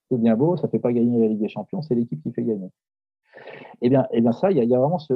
[0.10, 2.32] C'est bien beau, ça ne fait pas gagner la Ligue des Champions, c'est l'équipe qui
[2.32, 2.69] fait gagner.
[3.82, 5.13] Eh bien, eh bien ça, il y, a vraiment ce,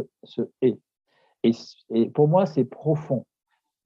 [0.62, 0.78] et.
[1.44, 2.10] et.
[2.10, 3.26] pour moi, c'est profond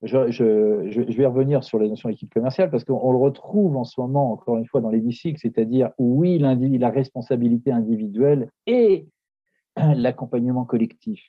[0.02, 4.32] je, vais revenir sur la notion d'équipe commerciale parce qu'on le retrouve en ce moment,
[4.32, 9.08] encore une fois, dans l'hémicycle, c'est-à-dire oui, la responsabilité individuelle et
[9.76, 11.22] l'accompagnement collectif.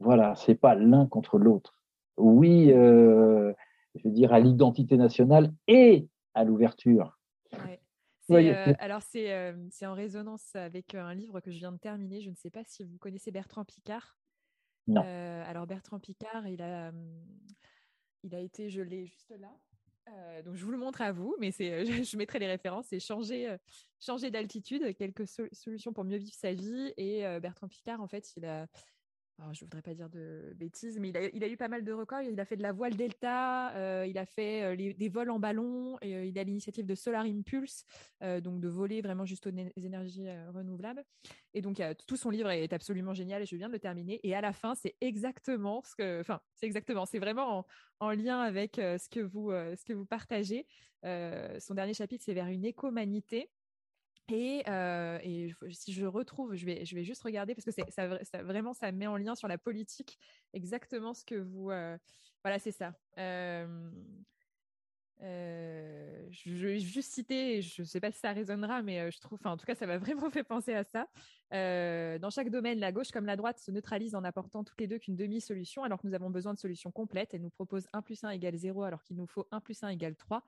[0.00, 1.74] Voilà, c'est pas l'un contre l'autre.
[2.16, 3.52] Oui, euh,
[3.98, 7.18] je veux dire à l'identité nationale et à l'ouverture.
[8.28, 12.22] Euh, alors, euh, c'est en résonance avec un livre que je viens de terminer.
[12.22, 14.18] Je ne sais pas si vous connaissez Bertrand Picard.
[14.88, 15.02] Non.
[15.02, 16.90] alors, Bertrand Picard, il a,
[18.24, 19.56] il a été, je l'ai juste là.
[20.08, 22.86] Euh, donc je vous le montre à vous, mais c'est, je, mettrai les références.
[22.88, 23.56] C'est changer, euh,
[24.00, 26.92] changer d'altitude, quelques solutions pour mieux vivre sa vie.
[26.96, 28.66] Et euh, Bertrand Picard, en fait, il a,
[29.38, 32.22] je ne voudrais pas dire de bêtises, mais il a, eu pas mal de records.
[32.22, 35.38] Il a fait de la voile delta, euh, il a fait euh, des vols en
[35.38, 37.84] ballon, et, euh, il a l'initiative de Solar Impulse,
[38.42, 41.04] donc de voler vraiment juste aux énergies renouvelables.
[41.54, 44.20] Et donc, tout son livre est absolument génial et je viens de le terminer.
[44.22, 47.66] Et à la fin, c'est exactement ce que, enfin, c'est exactement, c'est vraiment
[48.00, 50.66] en, lien avec ce que vous, ce que vous partagez.
[51.02, 53.50] son dernier chapitre, c'est vers une écomanité.
[54.28, 55.18] Et, euh,
[55.70, 59.16] si je retrouve, je vais, je vais juste regarder parce que vraiment, ça met en
[59.16, 60.18] lien sur la politique
[60.52, 61.70] exactement ce que vous.
[61.70, 61.96] Euh,
[62.42, 62.94] voilà, c'est ça.
[63.18, 63.66] Euh,
[65.20, 69.56] je, vais juste citer, je ne sais pas si ça résonnera, mais je trouve, en
[69.56, 71.06] tout cas, ça m'a vraiment fait penser à ça.
[71.52, 74.98] dans chaque domaine, la gauche comme la droite se neutralisent en apportant toutes les deux
[74.98, 77.32] qu'une demi-solution, alors que nous avons besoin de solutions complètes.
[77.32, 79.88] Elle nous propose 1 plus 1 égale 0, alors qu'il nous faut 1 plus 1
[79.90, 80.42] égale 3.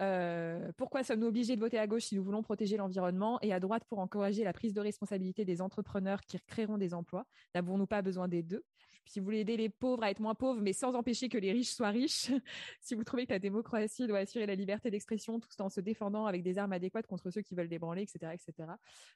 [0.00, 3.60] Euh, pourquoi sommes-nous obligés de voter à gauche si nous voulons protéger l'environnement et à
[3.60, 7.26] droite pour encourager la prise de responsabilité des entrepreneurs qui créeront des emplois?
[7.54, 8.64] N'avons-nous pas besoin des deux?
[9.06, 11.50] Si vous voulez aider les pauvres à être moins pauvres, mais sans empêcher que les
[11.50, 12.30] riches soient riches,
[12.80, 16.26] si vous trouvez que la démocratie doit assurer la liberté d'expression tout en se défendant
[16.26, 18.32] avec des armes adéquates contre ceux qui veulent débranler, etc.
[18.34, 18.70] etc.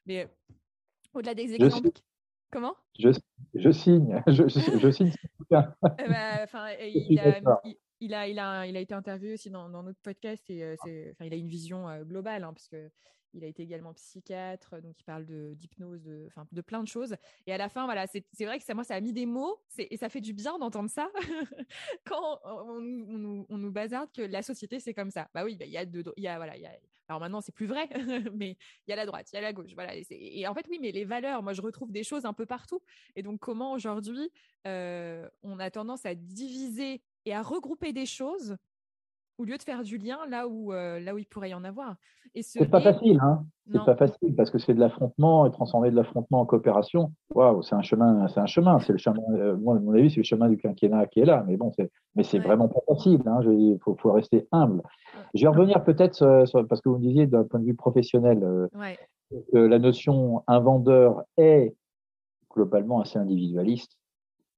[0.05, 0.27] Mais
[1.13, 1.89] au-delà des exemples...
[2.51, 2.75] Comment?
[2.99, 3.09] je,
[3.55, 5.11] je, signe, je, je signe.
[5.49, 5.55] Eh
[6.07, 6.47] ben,
[6.79, 7.75] il, a, il
[8.11, 10.75] a, il, a, il a été interviewé aussi dans, notre podcast et euh,
[11.21, 12.89] il a une vision euh, globale, hein, parce que
[13.35, 17.15] il a été également psychiatre, donc il parle d'hypnose, de, enfin, de plein de choses.
[17.47, 19.59] Et à la fin, voilà, c'est vrai que ça, moi, ça a mis des mots,
[19.77, 21.09] et ça fait du bien d'entendre ça
[22.05, 25.29] quand on, nous, on, bazarde que la société c'est comme ça.
[25.33, 27.19] Bah oui, bah, il y a deux, il y a voilà, il y a, alors
[27.19, 27.89] maintenant c'est plus vrai,
[28.33, 29.93] mais il y a la droite, il y a la gauche, voilà.
[30.09, 32.81] Et, en fait, oui, mais les valeurs, moi, je retrouve des choses un peu partout.
[33.15, 34.31] Et donc, comment aujourd'hui
[34.67, 38.57] euh, on a tendance à diviser et à regrouper des choses
[39.37, 41.63] au lieu de faire du lien là où, euh, là où il pourrait y en
[41.63, 41.95] avoir.
[42.35, 45.51] Et ce n'est pas facile, hein c'est pas facile parce que c'est de l'affrontement et
[45.51, 47.11] transformer de l'affrontement en coopération.
[47.33, 48.79] Waouh, c'est un chemin, c'est un chemin.
[48.79, 49.21] C'est le chemin.
[49.33, 51.43] Euh, moi, à mon avis, c'est le chemin du quinquennat qui est là.
[51.47, 53.21] Mais bon, c'est, mais c'est vraiment pas facile.
[53.25, 54.81] Hein, il faut, faut, rester humble.
[55.33, 58.67] Je vais revenir peut-être parce que vous me disiez d'un point de vue professionnel euh,
[59.51, 61.73] que la notion un vendeur est
[62.51, 63.97] globalement assez individualiste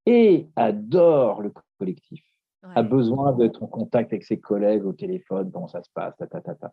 [0.06, 2.25] et adore le collectif
[2.74, 6.28] a besoin d'être en contact avec ses collègues au téléphone, comment ça se passe, ta,
[6.28, 6.72] ta, ta, ta.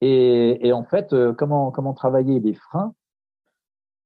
[0.00, 2.94] Et, et, en fait, euh, comment, comment travailler les freins?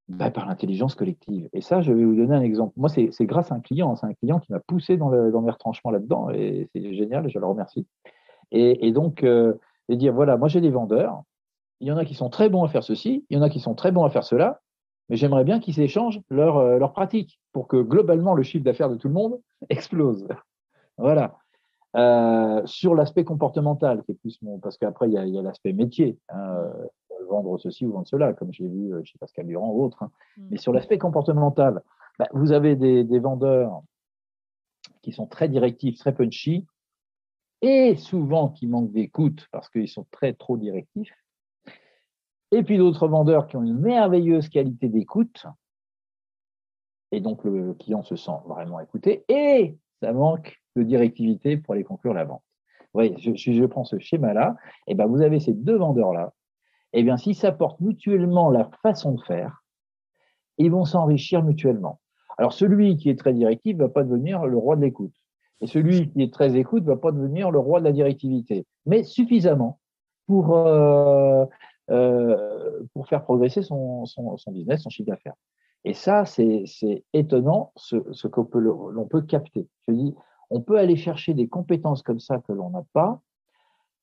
[0.09, 1.49] Bah, Par l'intelligence collective.
[1.53, 2.73] Et ça, je vais vous donner un exemple.
[2.77, 3.95] Moi, c'est grâce à un client.
[3.97, 7.29] C'est un client qui m'a poussé dans, le, dans mes retranchements là-dedans et c'est génial,
[7.29, 7.87] je le remercie.
[8.51, 9.55] Et, et donc, euh,
[9.89, 11.23] et dire voilà, moi j'ai des vendeurs.
[11.81, 13.51] Il y en a qui sont très bons à faire ceci, il y en a
[13.51, 14.61] qui sont très bons à faire cela,
[15.09, 18.91] mais j'aimerais bien qu'ils échangent leurs euh, leur pratiques pour que globalement le chiffre d'affaires
[18.91, 20.27] de tout le monde explose.
[20.97, 21.39] voilà.
[21.97, 25.73] Euh, sur l'aspect comportemental, qui est plus mon, parce qu'après il y a, a l'aspect
[25.73, 26.87] métier, hein, euh,
[27.29, 30.03] vendre ceci ou vendre cela, comme j'ai vu chez Pascal Durand ou autre.
[30.03, 30.11] Hein.
[30.37, 30.49] Mm.
[30.51, 31.83] Mais sur l'aspect comportemental,
[32.19, 33.83] bah, vous avez des, des vendeurs
[35.03, 36.67] qui sont très directifs, très punchy,
[37.63, 41.13] et souvent qui manquent d'écoute parce qu'ils sont très trop directifs.
[42.51, 45.47] Et puis d'autres vendeurs qui ont une merveilleuse qualité d'écoute.
[47.13, 49.25] Et donc le client se sent vraiment écouté.
[49.29, 52.43] Et ça manque de directivité pour aller conclure la vente.
[52.95, 54.57] Oui, je, je prends ce schéma-là.
[54.87, 56.33] Et ben vous avez ces deux vendeurs-là.
[56.93, 59.63] Et bien, s'ils s'apportent mutuellement leur façon de faire,
[60.57, 62.01] ils vont s'enrichir mutuellement.
[62.39, 65.15] Alors celui qui est très directif va pas devenir le roi de l'écoute.
[65.61, 68.65] Et celui qui est très écoute va pas devenir le roi de la directivité.
[68.87, 69.81] Mais suffisamment
[70.27, 71.45] pour euh,
[71.91, 75.35] euh, pour faire progresser son, son, son business, son chiffre d'affaires.
[75.85, 76.65] Et ça, c'est
[77.13, 79.69] étonnant ce, ce qu'on peut, l'on peut capter.
[79.87, 80.15] Je dis,
[80.51, 83.21] on peut aller chercher des compétences comme ça que l'on n'a pas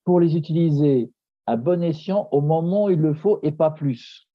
[0.04, 1.12] pour les utiliser
[1.48, 4.28] à bon escient au moment où il le faut et pas plus.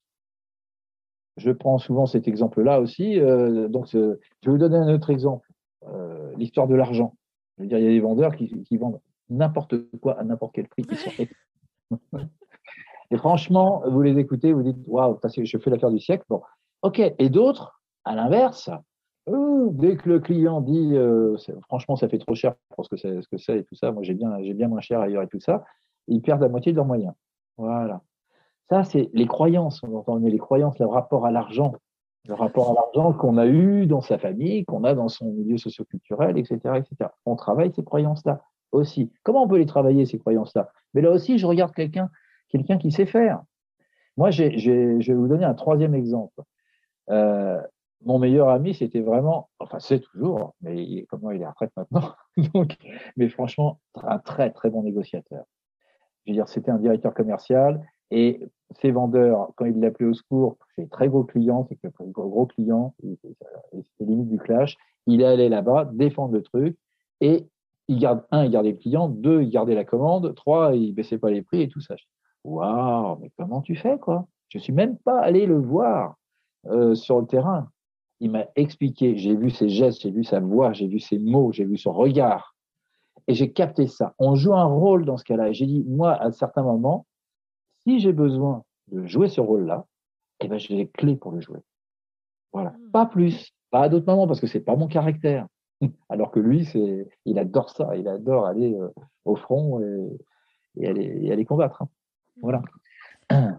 [1.37, 3.19] Je prends souvent cet exemple-là aussi.
[3.19, 5.47] Euh, donc, je vais vous donner un autre exemple.
[5.87, 7.15] Euh, l'histoire de l'argent.
[7.57, 10.67] Je veux dire, il y a des vendeurs qui, vendent n'importe quoi à n'importe quel
[10.67, 10.85] prix.
[13.11, 16.23] et franchement, vous les écoutez, vous dites, waouh, je fais l'affaire du siècle.
[16.29, 16.41] Bon,
[16.81, 16.99] ok.
[17.19, 18.69] Et d'autres, à l'inverse,
[19.27, 23.21] dès que le client dit, euh, franchement, ça fait trop cher pour ce que c'est,
[23.21, 23.91] ce que c'est et tout ça.
[23.91, 25.63] Moi, j'ai bien, j'ai bien moins cher ailleurs et tout ça.
[26.07, 27.13] Ils perdent la moitié de leurs moyens.
[27.57, 28.01] Voilà.
[28.69, 29.83] Ça, c'est les croyances.
[29.83, 31.73] On entend les croyances, le rapport à l'argent,
[32.27, 35.57] le rapport à l'argent qu'on a eu dans sa famille, qu'on a dans son milieu
[35.57, 37.09] socioculturel, etc., etc.
[37.25, 39.11] On travaille ces croyances-là aussi.
[39.23, 40.69] Comment on peut les travailler ces croyances-là?
[40.93, 42.09] Mais là aussi, je regarde quelqu'un,
[42.51, 43.41] quelqu'un qui sait faire.
[44.17, 46.41] Moi, je vais vous donner un troisième exemple.
[47.09, 47.61] Euh,
[48.03, 52.15] mon meilleur ami, c'était vraiment, enfin c'est toujours, mais comment il est à retraite maintenant,
[52.53, 52.75] donc,
[53.15, 55.45] mais franchement, un très très bon négociateur.
[56.25, 58.41] Je veux dire, c'était un directeur commercial et
[58.81, 62.45] ses vendeurs, quand il l'appelait au secours, c'est très gros clients, c'est que gros, gros
[62.45, 64.77] client, c'était limite du clash.
[65.07, 66.77] Il allait là-bas défendre le truc
[67.21, 67.47] et
[67.87, 71.17] il garde un, il gardait le client, deux, il gardait la commande, trois, il baissait
[71.17, 71.95] pas les prix et tout ça.
[72.43, 74.27] Waouh, mais comment tu fais quoi?
[74.49, 76.15] Je suis même pas allé le voir
[76.65, 77.69] euh, sur le terrain
[78.21, 81.51] il m'a expliqué, j'ai vu ses gestes, j'ai vu sa voix, j'ai vu ses mots,
[81.51, 82.55] j'ai vu son regard.
[83.27, 84.13] Et j'ai capté ça.
[84.19, 85.49] On joue un rôle dans ce cas-là.
[85.49, 87.07] Et j'ai dit, moi, à certains moments,
[87.79, 89.85] si j'ai besoin de jouer ce rôle-là,
[90.39, 91.61] eh ben, j'ai les clés pour le jouer.
[92.53, 92.69] Voilà.
[92.71, 92.91] Hmm.
[92.91, 93.53] Pas plus.
[93.71, 95.47] Pas à d'autres moments parce que c'est pas mon caractère.
[96.09, 97.95] Alors que lui, c'est, il adore ça.
[97.95, 98.89] Il adore aller euh,
[99.25, 99.81] au front
[100.77, 101.81] et, aller, combattre.
[101.81, 101.89] Hein.
[102.37, 102.61] Voilà.
[103.31, 103.55] Hmm.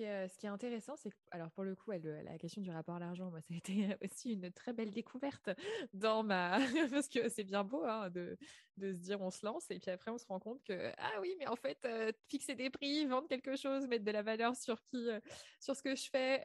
[0.00, 2.96] Euh, ce qui est intéressant, c'est que, alors pour le coup, la question du rapport
[2.96, 5.50] à l'argent, moi, ça a été aussi une très belle découverte
[5.92, 6.58] dans ma.
[6.92, 8.36] Parce que c'est bien beau hein, de,
[8.78, 11.20] de, se dire on se lance et puis après on se rend compte que, ah
[11.20, 14.56] oui, mais en fait, euh, fixer des prix, vendre quelque chose, mettre de la valeur
[14.56, 15.20] sur, qui, euh,
[15.60, 16.38] sur ce que je fais,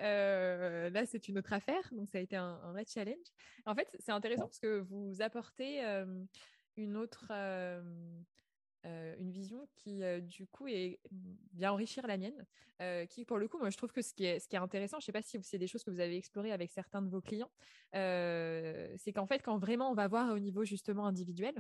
[0.89, 1.88] là, c'est une autre affaire.
[1.91, 3.27] Donc ça a été un, un vrai challenge.
[3.65, 5.82] En fait, c'est intéressant parce que vous apportez
[6.77, 7.82] une autre euh,
[9.19, 10.67] une vision qui, euh, du coup,
[11.54, 12.45] vient enrichir la mienne.
[12.82, 14.60] Euh, qui, pour le coup, moi, je trouve que ce qui est, ce qui est
[14.60, 17.02] intéressant, je ne sais pas si c'est des choses que vous avez explorées avec certains
[17.02, 17.50] de vos clients,
[17.93, 21.56] c'est qu'en fait, quand vraiment on va voir au niveau justement individuel,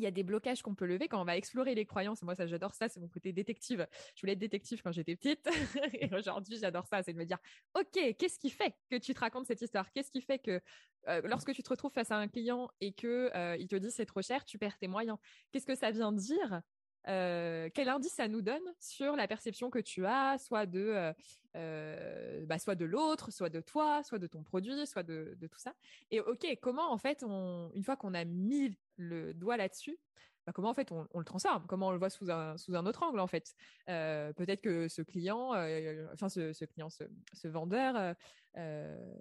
[0.00, 2.22] il y a des blocages qu'on peut lever quand on va explorer les croyances.
[2.22, 2.88] Moi, ça, j'adore ça.
[2.88, 3.86] C'est mon côté détective.
[4.14, 5.46] Je voulais être détective quand j'étais petite.
[5.94, 7.02] et aujourd'hui, j'adore ça.
[7.02, 7.38] C'est de me dire,
[7.74, 9.92] OK, qu'est-ce qui fait que tu te racontes cette histoire?
[9.92, 10.60] Qu'est-ce qui fait que
[11.08, 13.90] euh, lorsque tu te retrouves face à un client et que euh, il te dit
[13.90, 15.18] c'est trop cher, tu perds tes moyens?
[15.52, 16.62] Qu'est-ce que ça vient dire?
[17.08, 21.12] Euh, quel indice ça nous donne sur la perception que tu as, soit de,
[21.54, 25.74] bah, soit de l'autre, soit de toi, soit de ton produit, soit de, tout ça?
[26.10, 29.98] Et ok, comment en fait, une fois qu'on a mis le doigt là-dessus,
[30.46, 31.66] bah, comment en fait on, le transforme?
[31.66, 33.54] Comment on le voit sous un, autre angle en fait?
[33.88, 38.14] Euh, Peut-être que ce client, euh, enfin ce, client, ce, vendeur,
[38.56, 39.14] euh,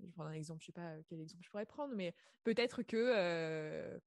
[0.00, 4.00] je prendre un exemple, je sais pas quel exemple je pourrais prendre, mais peut-être que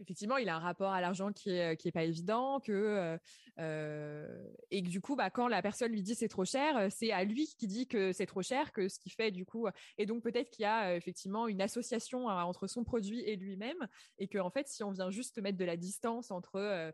[0.00, 3.18] effectivement, il a un rapport à l'argent qui est, qui est pas évident, que euh,
[3.58, 6.88] euh, et que du coup, bah, quand la personne lui dit c'est trop cher, euh,
[6.90, 9.66] c'est à lui qui dit que c'est trop cher, que ce qui fait du coup,
[9.96, 13.88] et donc peut-être qu'il y a effectivement une association hein, entre son produit et lui-même,
[14.18, 16.92] et que en fait, si on vient juste mettre de la distance entre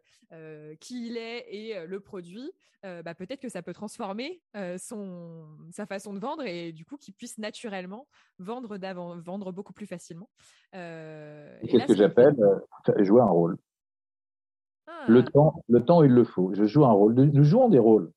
[0.81, 2.51] qui il est et le produit,
[2.83, 4.43] bah, peut-être que ça peut transformer
[4.79, 9.73] son sa façon de vendre et du coup qu'il puisse naturellement vendre d'avant, vendre beaucoup
[9.73, 10.29] plus facilement.
[10.73, 12.37] Qu'est-ce que j'appelle
[13.03, 13.59] jouer un rôle.
[15.09, 15.31] Le, ah.
[15.31, 16.55] temps, le temps, il le faut.
[16.55, 17.15] Je joue un rôle.
[17.15, 18.11] Nous jouons des rôles.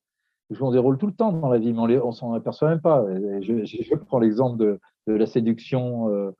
[0.49, 2.69] Nous jouons des rôles tout le temps dans la vie, mais on ne s'en aperçoit
[2.69, 3.05] même pas.
[3.41, 6.31] Je, prends l'exemple de, la séduction euh,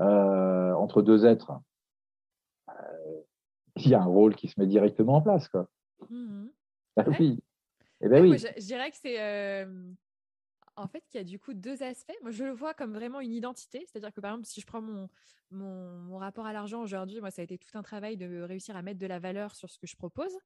[0.00, 1.52] euh, entre deux êtres.
[2.68, 2.72] Euh,
[3.76, 5.48] il y a un rôle qui se met directement en place.
[5.48, 5.66] Quoi.
[6.10, 6.46] Mmh
[6.96, 7.38] ah oui.
[8.00, 8.36] Eh ben oui.
[8.38, 9.64] je, dirais que c'est
[10.78, 12.16] en fait, il y a du coup deux aspects.
[12.22, 13.84] Moi, je le vois comme vraiment une identité.
[13.86, 15.08] C'est-à-dire que, par exemple, si je prends mon,
[15.50, 18.82] mon, rapport à l'argent aujourd'hui, moi, ça a été tout un travail de réussir à
[18.82, 20.36] mettre de la valeur sur ce que je propose,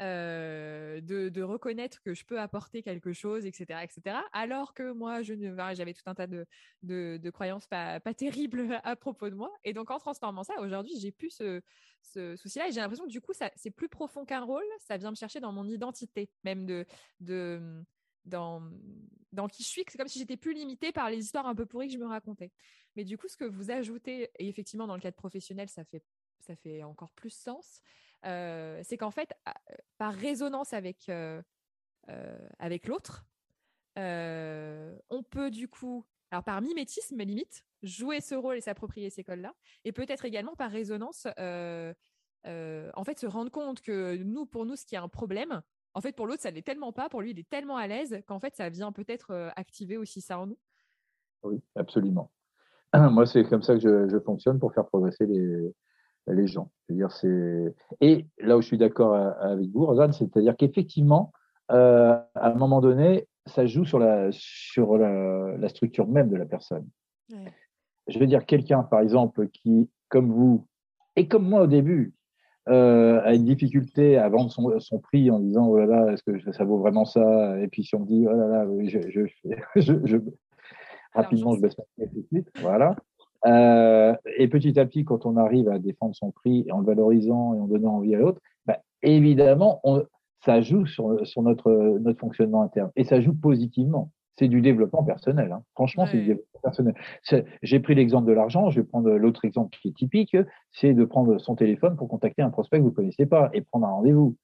[0.00, 4.16] euh, de, reconnaître que je peux apporter quelque chose, etc., etc.
[4.32, 5.34] Alors que moi, je
[5.74, 6.46] j'avais tout un tas de,
[6.82, 9.52] de, croyances pas, pas, terribles à propos de moi.
[9.64, 11.60] Et donc, en transformant ça, aujourd'hui, j'ai plus ce,
[12.02, 12.68] ce souci-là.
[12.68, 14.64] Et j'ai l'impression que du coup, c'est plus profond qu'un rôle.
[14.78, 16.86] Ça vient me chercher dans mon identité, même de,
[17.20, 17.84] de
[18.24, 18.62] dans,
[19.32, 21.66] dans qui je suis, c'est comme si j'étais plus limitée par les histoires un peu
[21.66, 22.52] pourries que je me racontais.
[22.96, 26.02] Mais du coup, ce que vous ajoutez, et effectivement dans le cadre professionnel, ça fait,
[26.40, 27.80] ça fait encore plus sens,
[28.24, 29.34] euh, c'est qu'en fait,
[29.98, 31.42] par résonance avec, euh,
[32.08, 33.24] euh, avec l'autre,
[33.96, 39.54] on peut du coup, alors par mimétisme limite, jouer ce rôle et s'approprier ces codes-là,
[39.84, 44.84] et peut-être également par résonance en fait, se rendre compte que nous, pour nous, ce
[44.84, 45.62] qui est un problème,
[45.94, 47.08] en fait, pour l'autre, ça l'est tellement pas.
[47.08, 50.38] Pour lui, il est tellement à l'aise qu'en fait, ça vient peut-être activer aussi ça
[50.38, 50.58] en nous.
[51.42, 52.30] Oui, absolument.
[52.94, 55.72] Moi, c'est comme ça que je, fonctionne pour faire progresser les,
[56.28, 56.70] les gens.
[56.88, 61.32] dire c'est et là où je suis d'accord avec vous, Rosanne, c'est-à-dire qu'effectivement,
[61.70, 66.46] euh, à un moment donné, ça joue sur la sur la, structure même de la
[66.46, 66.88] personne.
[68.08, 70.66] Je veux dire quelqu'un, par exemple, qui, comme vous
[71.16, 72.14] et comme moi au début,
[72.68, 76.22] euh, a une difficulté à vendre son, son, prix en disant oh là là, est-ce
[76.22, 77.58] que ça vaut vraiment ça?
[77.60, 79.20] Et puis si on me dit oh là là, je, je,
[79.76, 80.16] je, je
[81.14, 82.94] rapidement je baisse tout de suite, voilà.
[83.46, 87.54] Euh, et petit à petit, quand on arrive à défendre son prix en le valorisant
[87.54, 90.04] et en donnant envie à l'autre, bah, évidemment, on,
[90.44, 94.10] ça joue sur, sur, notre, notre fonctionnement interne et ça joue positivement.
[94.36, 95.52] C'est du développement personnel.
[95.52, 95.62] Hein.
[95.74, 96.94] Franchement, c'est du développement personnel.
[97.62, 98.70] J'ai pris l'exemple de l'argent.
[98.70, 100.36] Je vais prendre l'autre exemple qui est typique.
[100.70, 103.86] C'est de prendre son téléphone pour contacter un prospect que vous connaissez pas et prendre
[103.86, 104.36] un rendez-vous.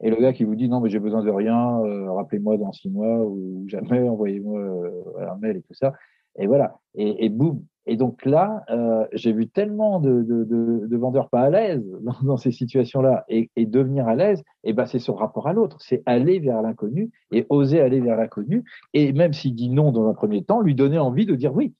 [0.00, 2.72] Et le gars qui vous dit non, mais j'ai besoin de rien, euh, rappelez-moi dans
[2.72, 5.94] six mois ou jamais, envoyez-moi euh, un mail et tout ça.
[6.38, 6.78] Et voilà.
[6.94, 11.28] Et, et boum, et donc là, euh, j'ai vu tellement de, de, de, de, vendeurs
[11.28, 14.98] pas à l'aise dans, dans, ces situations-là et, et, devenir à l'aise, et ben c'est
[14.98, 18.64] son rapport à l'autre, c'est aller vers l'inconnu et oser aller vers l'inconnu.
[18.94, 21.74] Et même s'il dit non dans un premier temps, lui donner envie de dire oui.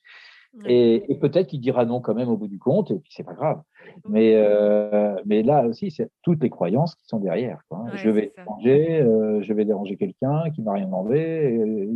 [0.66, 3.24] Et, et peut-être qu'il dira non quand même au bout du compte, et puis c'est
[3.24, 3.60] pas grave.
[4.08, 7.60] Mais, euh, mais là aussi, c'est toutes les croyances qui sont derrière.
[7.68, 7.86] Quoi.
[7.94, 11.90] je vais déranger, euh, je vais déranger quelqu'un qui m'a rien demandé.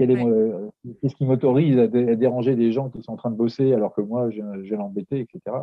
[0.00, 0.70] Euh,
[1.00, 4.00] qu'est-ce qui m'autorise à, déranger des gens qui sont en train de bosser alors que
[4.00, 5.56] moi, je, vais l'embêter, etc.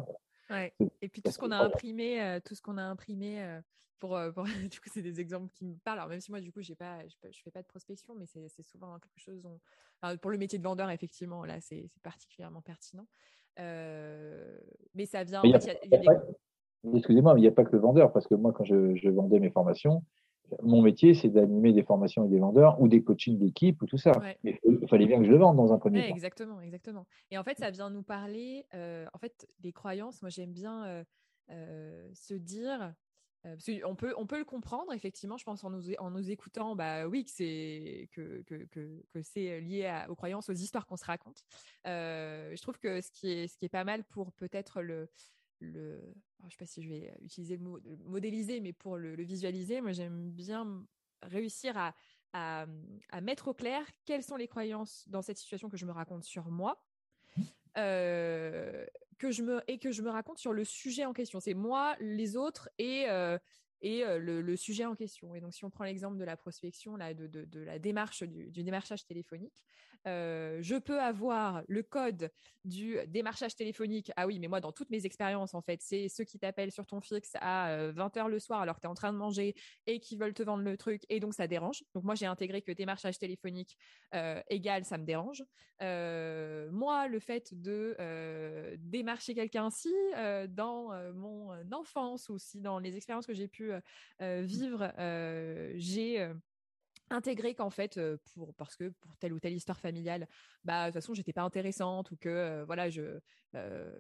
[1.01, 3.61] Et puis tout ce qu'on a imprimé, euh, tout ce qu'on a imprimé euh,
[3.99, 4.17] pour,
[4.71, 5.99] du coup, c'est des exemples qui me parlent.
[5.99, 8.25] Alors même si moi, du coup, j'ai pas, je, ne fais pas de prospection, mais
[8.25, 9.41] c'est souvent quelque chose.
[10.21, 13.05] pour le métier de vendeur, effectivement, là, c'est particulièrement pertinent.
[13.57, 15.41] mais ça vient.
[16.95, 19.39] Excusez-moi, mais il n'y a pas que le vendeur, parce que moi, quand je vendais
[19.39, 20.03] mes formations,
[20.63, 23.97] mon métier, c'est d'animer des formations et des vendeurs ou des coachings d'équipe ou tout
[23.97, 24.11] ça.
[24.43, 26.15] Mais il fallait bien que je le vende dans un premier temps.
[26.15, 27.05] Exactement, exactement.
[27.29, 30.21] Et en fait, ça vient nous parler, euh, en fait, des croyances.
[30.21, 31.03] Moi, j'aime bien euh,
[31.51, 32.93] euh, se dire,
[33.43, 36.75] parce on peut, on peut le comprendre, effectivement, je pense en nous, en nous écoutant,
[36.75, 40.97] bah oui, que c'est que, que, que, que c'est lié aux croyances, aux histoires qu'on
[40.97, 41.43] se raconte.
[41.85, 45.09] je trouve que ce qui est, ce qui est pas mal pour peut-être le,
[45.61, 46.01] le,
[46.41, 49.81] je ne sais pas si je vais utiliser le mot modéliser, mais pour le, visualiser,
[49.81, 50.85] moi j'aime bien
[51.21, 51.93] réussir à,
[52.33, 56.23] à, mettre au clair quelles sont les croyances dans cette situation que je me raconte
[56.23, 56.83] sur moi.
[57.77, 58.85] Euh,
[59.17, 61.39] que je me et que je me raconte sur le sujet en question.
[61.39, 63.37] C'est moi, les autres et euh,
[63.81, 65.33] et euh, le, sujet en question.
[65.35, 68.63] Et donc, si on prend l'exemple de la prospection, là, de, de, la démarche du,
[68.63, 69.65] démarchage téléphonique,
[70.07, 72.31] euh, je peux avoir le code
[72.63, 74.11] du démarchage téléphonique.
[74.15, 76.85] Ah oui, mais moi, dans toutes mes expériences, en fait, c'est ceux qui t'appellent sur
[76.85, 79.55] ton fixe à 20h euh, le soir alors que tu es en train de manger
[79.87, 81.03] et qui veulent te vendre le truc.
[81.09, 81.83] Et donc, ça dérange.
[81.95, 83.77] Donc, moi, j'ai intégré que démarchage téléphonique
[84.49, 85.43] égal, ça me dérange.
[85.79, 87.95] moi, le fait de
[88.77, 89.93] démarcher quelqu'un si
[90.49, 93.81] dans mon enfance ou si dans les expériences que j'ai pu euh,
[94.21, 96.29] euh, vivre, euh, j'ai
[97.09, 97.99] intégré qu'en fait
[98.33, 100.29] pour parce que pour telle ou telle histoire familiale
[100.63, 103.19] bah de toute façon j'étais pas intéressante ou que voilà je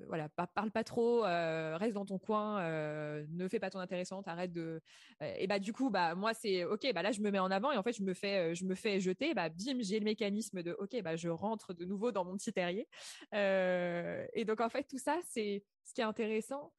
[0.07, 4.81] voilà parle pas trop reste dans ton coin ne fais pas ton intéressante arrête de
[5.19, 7.73] et bah du coup bah moi c'est ok bah là je me mets en avant
[7.73, 10.63] et en fait je me fais je me fais jeter bah bim j'ai le mécanisme
[10.63, 12.87] de ok bah je rentre de nouveau dans mon petit terrier.
[13.33, 16.71] Et donc en fait tout ça c'est ce qui est intéressant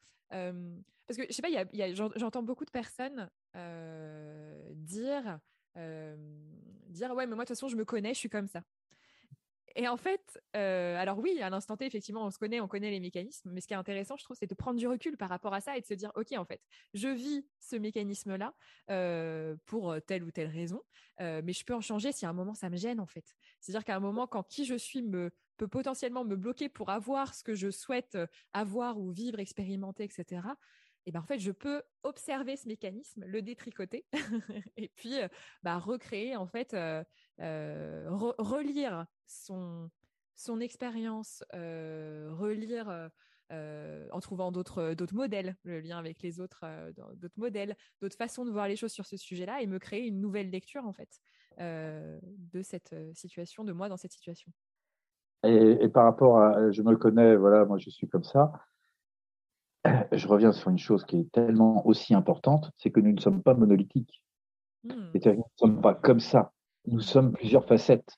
[1.13, 5.39] parce que je sais pas, j'entends beaucoup de personnes euh, dire,
[6.89, 8.63] dire ouais, mais moi de toute façon je me connais, je suis comme ça.
[9.75, 12.91] Et en fait, euh, alors oui, à l'instant T, effectivement, on se connaît, on connaît
[12.91, 15.31] les mécanismes, mais ce qui est intéressant, je trouve, c'est de prendre du recul par
[15.31, 16.61] rapport à ça et de se dire, OK, en fait,
[16.93, 18.55] je vis ce mécanisme-là
[18.91, 20.83] euh, pour telle ou telle raison,
[21.21, 23.25] mais je peux en changer si à un moment ça me gêne, en fait.
[23.61, 27.35] C'est-à-dire qu'à un moment, quand qui je suis me peut potentiellement me bloquer pour avoir
[27.35, 28.19] ce que je souhaite
[28.53, 30.43] avoir ou vivre, expérimenter, etc.
[31.07, 34.05] Et ben en fait, je peux observer ce mécanisme, le détricoter,
[34.77, 35.15] et puis
[35.63, 36.77] bah, recréer en fait,
[37.39, 39.91] relire son
[40.61, 43.11] expérience, relire
[43.51, 46.65] en trouvant d'autres d'autres modèles, le lien avec les autres,
[47.17, 50.21] d'autres modèles, d'autres façons de voir les choses sur ce sujet-là, et me créer une
[50.21, 51.21] nouvelle lecture en fait
[51.59, 54.53] de cette situation, de moi dans cette situation.
[55.45, 58.53] Et, par rapport à, je me connais, voilà, moi je suis comme ça.
[60.13, 63.43] Je reviens sur une chose qui est tellement aussi importante, c'est que nous ne sommes
[63.43, 64.23] pas monolithiques.
[64.85, 65.11] Hmm.
[65.13, 66.53] C'est-à-dire que nous ne sommes pas comme ça.
[66.87, 68.17] Nous sommes plusieurs facettes.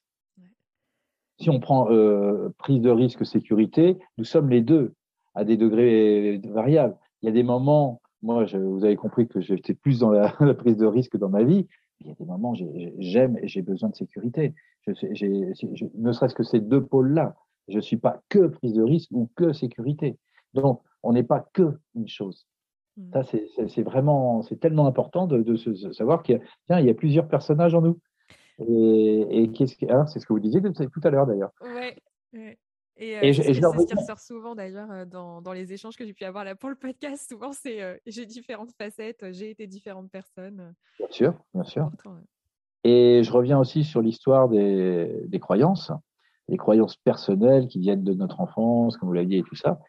[1.41, 4.95] Si on prend euh, prise de risque, sécurité, nous sommes les deux
[5.35, 6.97] à des degrés variables.
[7.23, 10.79] Il y a des moments moi, vous avez compris que j'étais plus dans la, prise
[10.79, 11.67] de risque dans ma vie.
[12.01, 12.55] Il y a des moments,
[12.99, 14.55] j'aime et j'ai besoin de sécurité.
[14.87, 17.37] ne serait-ce que ces deux pôles-là.
[17.69, 20.19] Je ne suis pas que prise de risque ou que sécurité.
[20.55, 22.47] Donc, on n'est pas que une chose.
[22.97, 23.13] Mmh.
[23.13, 23.23] Ça,
[23.69, 27.29] c'est vraiment, c'est tellement important de, se, savoir qu'il y, a, il y a plusieurs
[27.29, 27.99] personnages en nous.
[28.59, 31.51] Et, qu'est-ce que, c'est ce que vous disiez tout à l'heure d'ailleurs.
[31.61, 31.97] Ouais.
[32.97, 36.13] Et, euh, c'est ce qui ressort souvent d'ailleurs euh, dans, dans, les échanges que j'ai
[36.13, 37.29] pu avoir là pour le podcast.
[37.29, 40.75] Souvent, c'est euh, j'ai différentes facettes, j'ai été différentes personnes.
[40.99, 41.91] Bien sûr, bien sûr.
[42.85, 45.91] Et je reviens aussi sur l'histoire des, des, croyances,
[46.49, 49.81] les croyances personnelles qui viennent de notre enfance, comme vous l'aviez dit, et tout ça,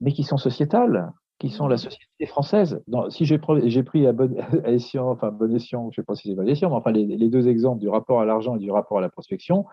[0.00, 1.78] mais qui sont sociétales, qui sont la mmh.
[1.78, 2.82] société française.
[3.08, 4.34] si j'ai pris à bon,
[4.64, 7.04] escient, enfin bon escient, je ne sais pas si c'est bon escient, mais enfin les,
[7.04, 9.64] les, deux exemples du rapport à l'argent et du rapport à la prospection,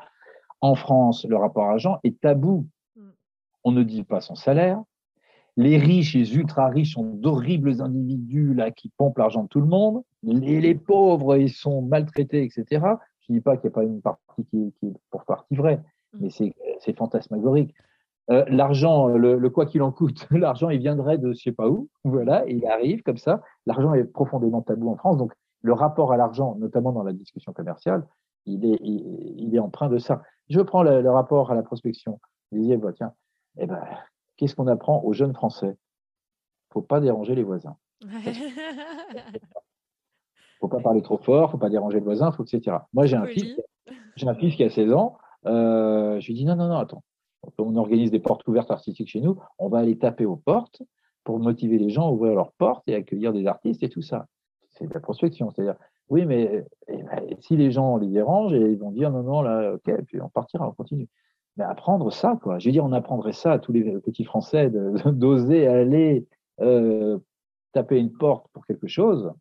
[0.61, 2.67] en France, le rapport à l'argent est tabou
[3.67, 4.82] on ne dit pas son salaire.
[5.57, 9.67] Les riches, les ultra riches sont d'horribles individus là qui pompent l'argent de tout le
[9.67, 10.03] monde.
[10.23, 12.65] Les, les pauvres, ils sont maltraités, etc.
[13.19, 15.82] Je ne dis pas qu'il n'y a pas une partie qui, est pour partie vraie,
[16.13, 16.19] mm.
[16.21, 17.73] mais c'est fantasmagorique.
[18.30, 21.89] Euh, l'argent, le, quoi qu'il en coûte, l'argent, il viendrait de je sais pas où.
[22.03, 23.41] Voilà, il arrive comme ça.
[23.65, 25.17] L'argent est profondément tabou en France.
[25.17, 28.05] Donc, le rapport à l'argent, notamment dans la discussion commerciale,
[28.45, 30.21] il est, il, est empreint de ça.
[30.49, 32.19] Je prends le, rapport à la prospection.
[32.51, 33.13] Vous disiez, bah, tiens,
[33.57, 33.82] eh ben,
[34.38, 35.75] qu'est-ce qu'on apprend aux jeunes Français?
[36.69, 37.75] Il faut pas déranger les voisins.
[38.01, 38.09] Il
[40.59, 42.78] faut pas parler trop fort, faut pas déranger le voisin, faut etc.
[42.93, 43.59] Moi, j'ai un fils,
[44.15, 45.17] j'ai un fils qui a 16 ans.
[45.45, 47.03] Euh, je lui dis non, non, non, attends.
[47.58, 49.38] On organise des portes ouvertes artistiques chez nous.
[49.60, 50.82] On va aller taper aux portes
[51.24, 54.28] pour motiver les gens à ouvrir leurs portes et accueillir des artistes et tout ça.
[54.70, 55.50] C'est de la prospection.
[55.52, 55.76] C'est-à-dire,
[56.10, 59.74] oui, mais eh ben, si les gens les dérangent, ils vont dire non, non, là,
[59.74, 61.08] ok, puis on partira, on continue
[61.58, 62.60] mais apprendre ça, quoi.
[62.60, 66.28] Je veux dire, on apprendrait ça à tous les petits Français d'oser aller
[66.62, 67.18] euh,
[67.74, 69.34] taper une porte pour quelque chose,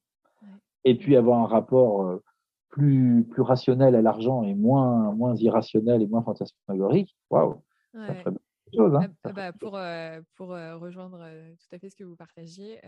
[0.84, 2.22] et puis avoir un rapport euh,
[2.70, 7.16] plus, plus rationnel à l'argent et moins, moins irrationnel et moins fantasmagorique.
[7.30, 7.62] Waouh!
[8.04, 8.34] Ça ferait
[8.74, 9.14] Chose, hein.
[9.22, 12.80] Ah, bah, pour euh, pour rejoindre tout à fait ce que vous partagiez,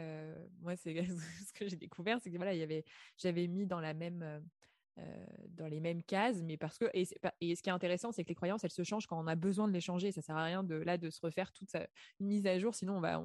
[0.61, 0.93] moi c'est
[1.47, 2.53] ce que j'ai découvert, c'est que voilà,
[3.17, 4.43] j'avais mis dans la même
[4.99, 7.07] euh, dans les mêmes cases, mais parce que et,
[7.41, 9.37] et ce qui est intéressant, c'est que les croyances, elles se changent quand on a
[9.37, 10.11] besoin de les changer.
[10.13, 11.73] Ça sert à rien de là de se refaire toute
[12.21, 13.23] une mise à jour, sinon on va,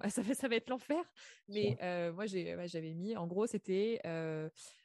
[0.08, 1.02] ça, va, ça va être l'enfer.
[1.48, 4.00] Mais euh, moi, j'avais mis, en gros, c'était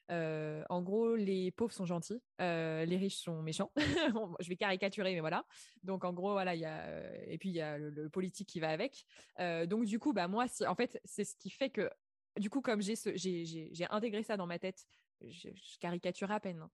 [0.10, 3.72] en gros, les pauvres sont gentils, les riches sont méchants.
[4.40, 5.46] je vais caricaturer, mais voilà.
[5.84, 8.60] Donc, en gros, voilà, il y a et puis il y a le, politique qui
[8.60, 9.06] va avec.
[9.40, 11.90] donc, du coup, bah moi, si, en fait, c'est ce qui fait que
[12.38, 14.86] du coup, comme j'ai intégré ça dans ma tête
[15.22, 15.50] je,
[15.80, 16.68] caricature à peine.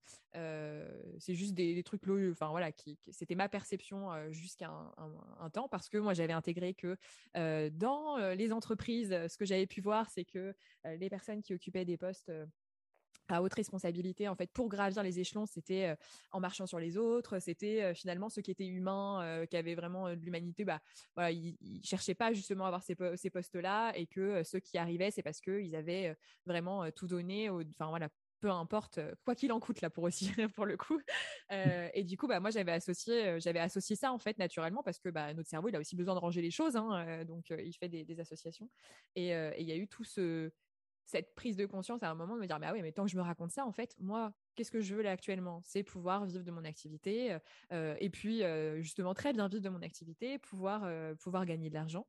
[1.20, 2.02] C'est juste des, trucs
[2.32, 6.98] enfin voilà, qui, c'était ma perception jusqu'à un, temps parce que moi j'avais intégré que
[7.70, 10.54] dans les entreprises, ce que j'avais pu voir, c'est que
[10.86, 12.32] les personnes qui occupaient des postes
[13.32, 15.96] à haute responsabilité en fait pour gravir les échelons c'était
[16.32, 20.22] en marchant sur les autres c'était finalement ceux qui étaient humains qui avaient vraiment de
[20.22, 20.80] l'humanité bah
[21.16, 24.78] voilà ils, cherchaient pas justement à avoir ces, ces postes là et que ceux qui
[24.78, 26.16] arrivaient c'est parce que ils avaient
[26.46, 28.10] vraiment tout donné enfin voilà
[28.42, 31.00] peu importe, quoi qu'il en coûte là pour aussi pour le coup.
[31.50, 35.10] et du coup, bah moi j'avais associé, j'avais associé ça en fait naturellement parce que
[35.10, 37.88] bah, notre cerveau il a aussi besoin de ranger les choses, hein, donc il fait
[37.88, 38.70] des, associations.
[39.16, 40.52] Et il y a eu tout ce
[41.06, 43.04] cette prise de conscience à un moment de me dire mais ah oui mais tant
[43.04, 45.62] que je me raconte ça en fait moi qu'est-ce que je veux là actuellement?
[45.64, 47.38] C'est pouvoir vivre de mon activité
[47.72, 48.44] et puis
[48.82, 52.06] justement très bien vivre de mon activité pouvoir pouvoir gagner de l'argent.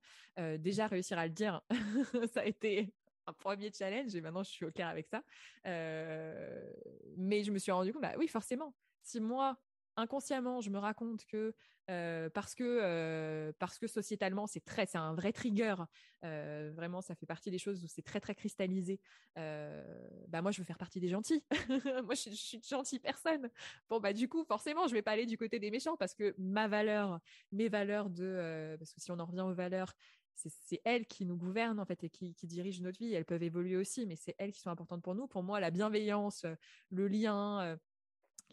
[0.58, 1.62] Déjà réussir à le dire
[2.32, 2.92] ça a été
[3.26, 5.22] un premier challenge et maintenant je suis au clair avec ça.
[5.66, 6.72] Euh,
[7.16, 9.58] mais je me suis rendu compte, bah oui, forcément, si moi,
[9.96, 11.54] inconsciemment, je me raconte que
[11.90, 15.74] euh, parce que euh, parce que sociétalement c'est très c'est un vrai trigger
[16.22, 19.00] vraiment ça fait partie des choses où c'est très très cristallisé
[19.34, 21.42] bah moi je veux faire partie des gentils
[22.04, 23.50] moi je, suis une gentille personne
[23.90, 26.36] bon bah du coup forcément je vais pas aller du côté des méchants parce que
[26.38, 27.18] ma valeur
[27.50, 29.92] mes valeurs de parce que si on en revient aux valeurs
[30.34, 33.12] c'est elles qui nous gouvernent en fait et qui, dirigent notre vie.
[33.12, 35.26] Elles peuvent évoluer aussi, mais c'est elles qui sont importantes pour nous.
[35.26, 36.54] Pour moi, la bienveillance, euh,
[36.90, 37.76] le lien, euh,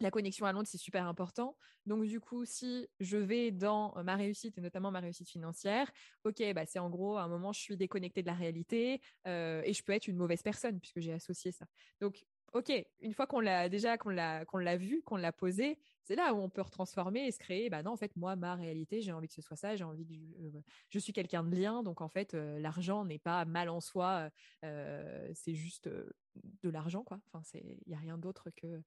[0.00, 1.56] la connexion à l'autre, c'est super important.
[1.86, 5.90] Donc du coup, si je vais dans euh, ma réussite et notamment ma réussite financière,
[6.24, 9.72] ok, bah c'est en gros à un moment je suis déconnectée de la réalité et
[9.72, 11.66] je peux être une mauvaise personne puisque j'ai associé ça.
[12.00, 15.78] Donc ok, une fois qu'on l'a déjà qu'on l'a qu'on l'a vu, qu'on l'a posé,
[16.02, 17.70] c'est là où on peut retransformer et se créer.
[17.70, 19.76] Bah non, en fait, moi, ma réalité, j'ai envie que ce soit ça.
[19.76, 20.06] J'ai envie
[20.40, 23.80] euh, je suis quelqu'un de lien, donc en fait, euh, l'argent n'est pas mal en
[23.80, 24.30] soi.
[24.64, 27.20] Euh, c'est juste de l'argent, quoi.
[27.26, 28.82] Enfin, c'est il y a rien d'autre que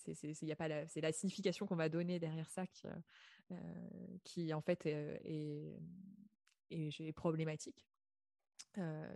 [0.00, 2.88] c'est la signification qu'on va donner derrière ça qui
[4.24, 5.80] qui en fait est,
[6.70, 7.86] est, problématique.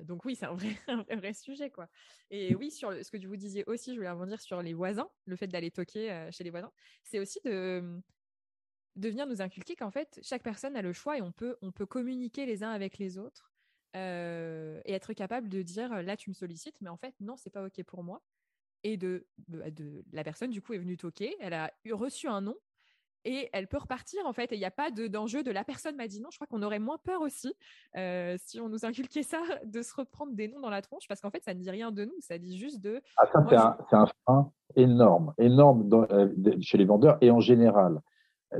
[0.03, 0.55] donc oui, c'est un
[1.16, 1.89] vrai, sujet quoi.
[2.30, 5.37] Et oui, sur ce que vous disiez aussi, je voulais rebondir sur les voisins, le
[5.37, 6.72] fait d'aller toquer chez les voisins,
[7.05, 8.01] c'est aussi de,
[8.97, 11.72] de venir nous inculquer qu'en fait chaque personne a le choix et on peut on
[11.72, 13.53] peut communiquer les uns avec les autres
[13.95, 17.64] et être capable de dire là tu me sollicites, mais en fait non c'est pas
[17.64, 18.22] ok pour moi.
[18.85, 22.55] Et de, de, la personne du coup est venue toquer, elle a reçu un nom
[23.24, 24.53] et elle peut repartir en fait.
[24.53, 26.28] Et il n'y a pas d'enjeu de, la personne m'a dit non.
[26.30, 27.55] Je crois qu'on aurait moins peur aussi
[27.97, 31.20] euh, si on nous inculquait ça de se reprendre des noms dans la tronche parce
[31.20, 33.01] qu'en fait ça ne dit rien de nous, ça dit juste de.
[33.16, 36.28] Ah, ça c'est un, frein énorme, énorme euh,
[36.61, 38.01] chez les vendeurs et en général.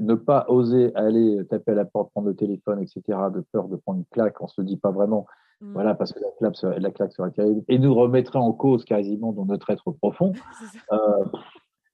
[0.01, 3.03] Ne pas oser aller taper à la porte, prendre le téléphone, etc.,
[3.33, 5.25] de peur de prendre une claque, on se dit pas vraiment,
[5.65, 5.73] mmh.
[5.73, 8.85] voilà, parce que la claque, serait, la claque serait terrible, et nous remettrait en cause
[8.85, 10.33] quasiment dans notre être profond.
[10.93, 11.25] Euh,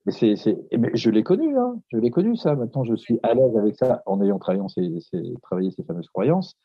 [0.05, 0.57] mais c'est, c'est,
[0.95, 2.55] je l'ai connu, hein, je l'ai connu ça.
[2.55, 6.09] Maintenant, je suis à l'aise avec ça en ayant travaillé ces, ces, travaillé ces fameuses
[6.09, 6.57] croyances.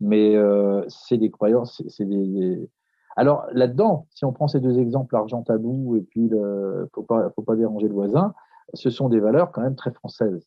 [0.00, 2.68] Mais euh, c'est des croyances, c'est, des,
[3.16, 7.30] Alors là-dedans, si on prend ces deux exemples, l'argent tabou et puis le faut pas,
[7.30, 8.34] faut pas déranger le voisin,
[8.74, 10.46] ce sont des valeurs quand même très françaises.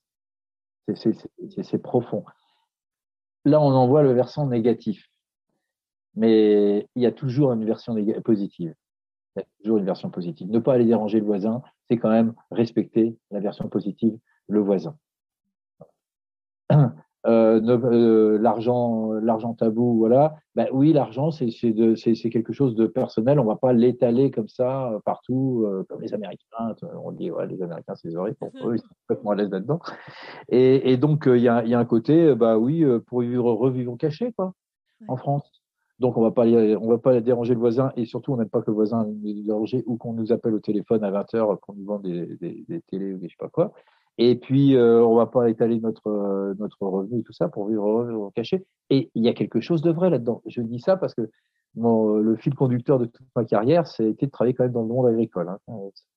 [0.96, 2.24] C'est profond.
[3.46, 5.10] Là, on en voit le versant négatif,
[6.18, 7.96] mais il y a toujours une version
[8.26, 8.74] positive
[9.38, 10.50] il y a toujours une version positive.
[10.50, 14.96] Ne pas aller déranger le voisin, c'est quand même respecter la version positive, le voisin.
[17.26, 20.36] Euh, euh, l'argent, l'argent tabou, voilà.
[20.56, 23.38] Ben oui, l'argent, c'est, quelque chose de personnel.
[23.40, 26.74] On ne va pas l'étaler comme ça euh, partout, comme les Américains.
[27.04, 28.38] On dit, ouais, les Américains, c'est horrible.
[28.38, 29.80] Pour eux, ils sont complètement à l'aise là-dedans.
[30.48, 34.32] Et, donc, il y a, y, a, un côté, bah oui, pour vivre, revivre caché,
[34.32, 34.54] quoi,
[35.10, 35.52] en France.
[36.00, 38.70] Donc, on va pas va pas déranger le voisin et surtout, on n'aime pas que
[38.70, 41.86] le voisin nous dérange ou qu'on nous appelle au téléphone à 20 heures pour nous
[41.86, 43.74] vendre des, des, télés ou des je sais pas quoi.
[44.20, 48.32] Et puis, euh, on va pas étaler notre, euh, revenu et tout ça pour vivre,
[48.36, 48.66] caché.
[48.90, 50.42] Et il y a quelque chose de vrai là-dedans.
[50.46, 51.30] Je dis ça parce que
[51.76, 54.88] mon, le fil conducteur de toute ma carrière, été de travailler quand même dans le
[54.88, 55.50] monde agricole.
[55.50, 55.58] Hein.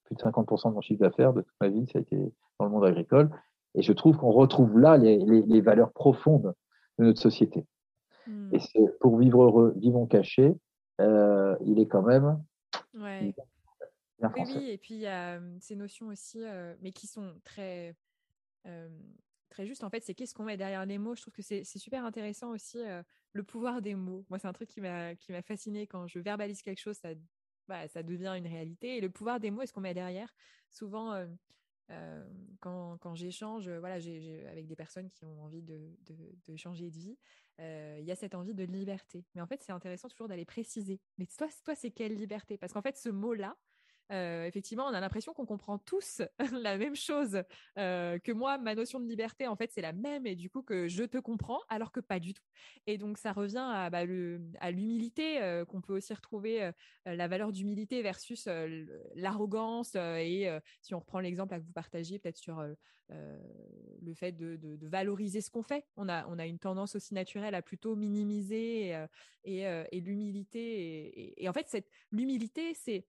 [0.05, 2.17] Plus de 50% de mon chiffre d'affaires de toute ma vie, ça a été
[2.59, 3.31] dans le monde agricole.
[3.75, 6.55] Et je trouve qu'on retrouve là les valeurs profondes
[6.99, 7.65] de notre société.
[8.53, 8.61] Et hmm.
[8.61, 10.55] c'est pour vivre heureux, vivons cachés,
[11.01, 12.43] euh, il est quand même.
[12.95, 13.35] Ouais.
[14.23, 17.97] Oui, oui, et puis il y a ces notions aussi, euh, mais qui sont très,
[19.49, 19.83] très justes.
[19.83, 21.15] En fait, c'est qu'est-ce qu'on met derrière les mots.
[21.15, 22.79] Je trouve que c'est super intéressant aussi
[23.33, 24.27] le pouvoir des mots.
[24.29, 27.09] Moi, c'est un truc qui m'a fasciné quand je verbalise quelque chose, ça,
[27.67, 28.99] bah, ça devient une réalité.
[28.99, 30.35] Et le pouvoir des mots, est-ce qu'on met derrière?
[30.69, 31.15] Souvent,
[31.91, 32.23] euh,
[32.61, 33.97] quand, quand j'échange voilà,
[34.51, 35.91] avec des personnes qui ont envie de,
[36.47, 39.25] de, changer de vie, euh, il y a cette envie de liberté.
[39.35, 41.01] Mais en fait, c'est intéressant toujours d'aller préciser.
[41.19, 42.57] Mais toi, toi c'est quelle liberté?
[42.59, 43.57] Parce qu'en fait, ce mot-là,
[44.11, 47.43] euh, effectivement, on a l'impression qu'on comprend tous la même chose,
[47.79, 50.63] euh, que moi, ma notion de liberté, en fait, c'est la même, et du coup,
[50.63, 52.43] que je te comprends, alors que pas du tout.
[52.87, 56.71] Et donc, ça revient à, bah, l'humilité, euh, qu'on peut aussi retrouver
[57.07, 58.49] la valeur d'humilité versus
[59.15, 59.95] l'arrogance.
[59.95, 60.51] et
[60.81, 62.63] si on reprend l'exemple que vous partagiez, peut-être sur
[63.09, 67.55] le fait de, valoriser ce qu'on fait, on a, on a une tendance aussi naturelle
[67.55, 68.97] à plutôt minimiser
[69.45, 70.61] et, l'humilité.
[70.61, 73.07] Et, et, en fait, l'humilité, c'est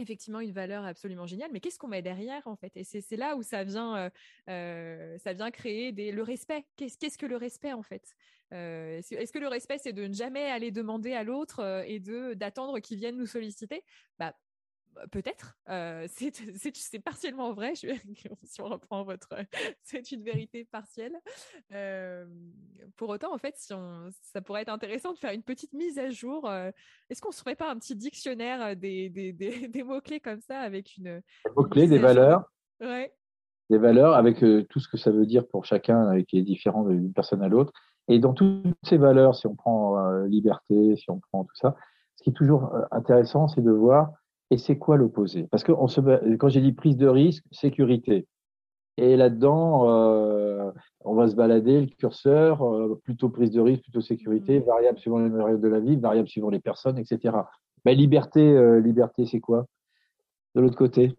[0.00, 2.76] effectivement une valeur absolument géniale, mais qu'est-ce qu'on met derrière en fait?
[2.76, 4.10] Et c'est là où ça vient, euh,
[4.48, 6.66] euh, créer le respect.
[6.76, 8.14] Qu'est-ce que le respect en fait?
[8.52, 12.34] Euh, Est-ce que le respect c'est de ne jamais aller demander à l'autre et de
[12.34, 13.84] d'attendre qu'il vienne nous solliciter?
[14.18, 14.34] Bah,
[15.10, 16.06] peut-être, euh,
[16.74, 17.74] c'est partiellement vrai.
[17.74, 17.88] Je,
[18.44, 19.28] si on reprend votre,
[19.82, 21.16] c'est une vérité partielle.
[21.72, 22.26] Euh,
[22.96, 25.98] pour autant, en fait, si on, ça pourrait être intéressant de faire une petite mise
[25.98, 26.48] à jour.
[26.48, 26.70] Euh,
[27.08, 30.40] est-ce qu'on se ferait pas un petit dictionnaire des, des, des, des mots clés comme
[30.40, 32.44] ça avec une des mots clés, des valeurs.
[32.80, 33.12] Ouais.
[33.68, 37.12] Des valeurs avec tout ce que ça veut dire pour chacun, qui est différent d'une
[37.12, 37.72] personne à l'autre.
[38.08, 41.76] Et dans toutes ces valeurs, si on prend liberté, si on prend tout ça,
[42.16, 44.10] ce qui est toujours intéressant, c'est de voir
[44.50, 45.46] et c'est quoi l'opposé?
[45.50, 46.00] Parce que on se,
[46.36, 48.26] quand j'ai dit prise de risque, sécurité.
[48.96, 50.70] Et là-dedans, euh,
[51.04, 54.64] on va se balader le curseur, euh, plutôt prise de risque, plutôt sécurité, mmh.
[54.64, 57.36] variable suivant les périodes de la vie, variable suivant les personnes, etc.
[57.84, 59.66] Mais liberté, euh, liberté, c'est quoi?
[60.54, 61.16] De l'autre côté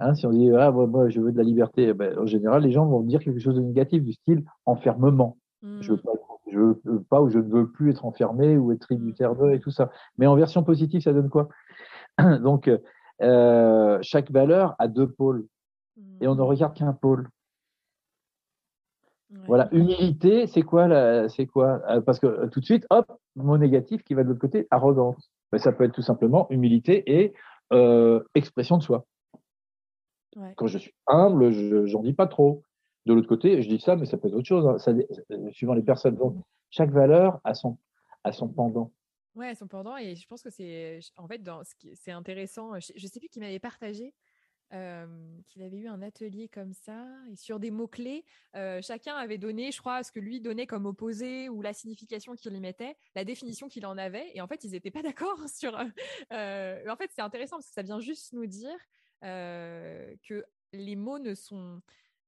[0.00, 2.62] hein, Si on dit ah moi, je veux de la liberté, eh ben, en général
[2.62, 5.38] les gens vont dire quelque chose de négatif du style enfermement.
[5.62, 6.02] Je veux mmh.
[6.02, 6.12] pas,
[6.50, 9.60] je veux pas ou je ne veux plus être enfermé ou être tributaire de et
[9.60, 9.90] tout ça.
[10.18, 11.48] Mais en version positive, ça donne quoi?
[12.42, 12.70] Donc,
[13.22, 15.46] euh, chaque valeur a deux pôles
[16.20, 16.44] et on ne hmm.
[16.44, 17.28] regarde qu'un pôle.
[19.46, 23.58] Voilà, humilité, c'est quoi C'est quoi euh, Parce que euh, tout de suite, hop, mot
[23.58, 25.30] négatif qui va de l'autre côté, arrogance.
[25.52, 27.34] Ben, ça peut être tout simplement humilité et
[28.34, 29.04] expression de soi.
[30.56, 31.50] Quand je suis humble,
[31.86, 32.62] j'en dis pas trop.
[33.06, 34.78] De l'autre côté, je dis ça, mais ça peut être autre chose, hein.
[34.78, 34.92] ça,
[35.50, 36.16] suivant les personnes.
[36.16, 36.36] Donc,
[36.70, 37.78] chaque valeur a son,
[38.24, 38.92] a son pendant.
[39.38, 39.96] Ouais, son pendant.
[39.96, 42.78] Et je pense que c'est, en fait, dans ce qui, c'est intéressant.
[42.80, 44.12] Je, ne sais plus qui m'avait partagé.
[44.70, 48.24] qu'il avait eu un atelier comme ça et sur des mots clés,
[48.82, 52.52] chacun avait donné, je crois, ce que lui donnait comme opposé ou la signification qu'il
[52.52, 54.28] y mettait, la définition qu'il en avait.
[54.34, 55.72] Et en fait, ils n'étaient pas d'accord sur.
[55.76, 58.76] en fait, c'est intéressant parce que ça vient juste nous dire
[59.22, 61.80] que les mots ne sont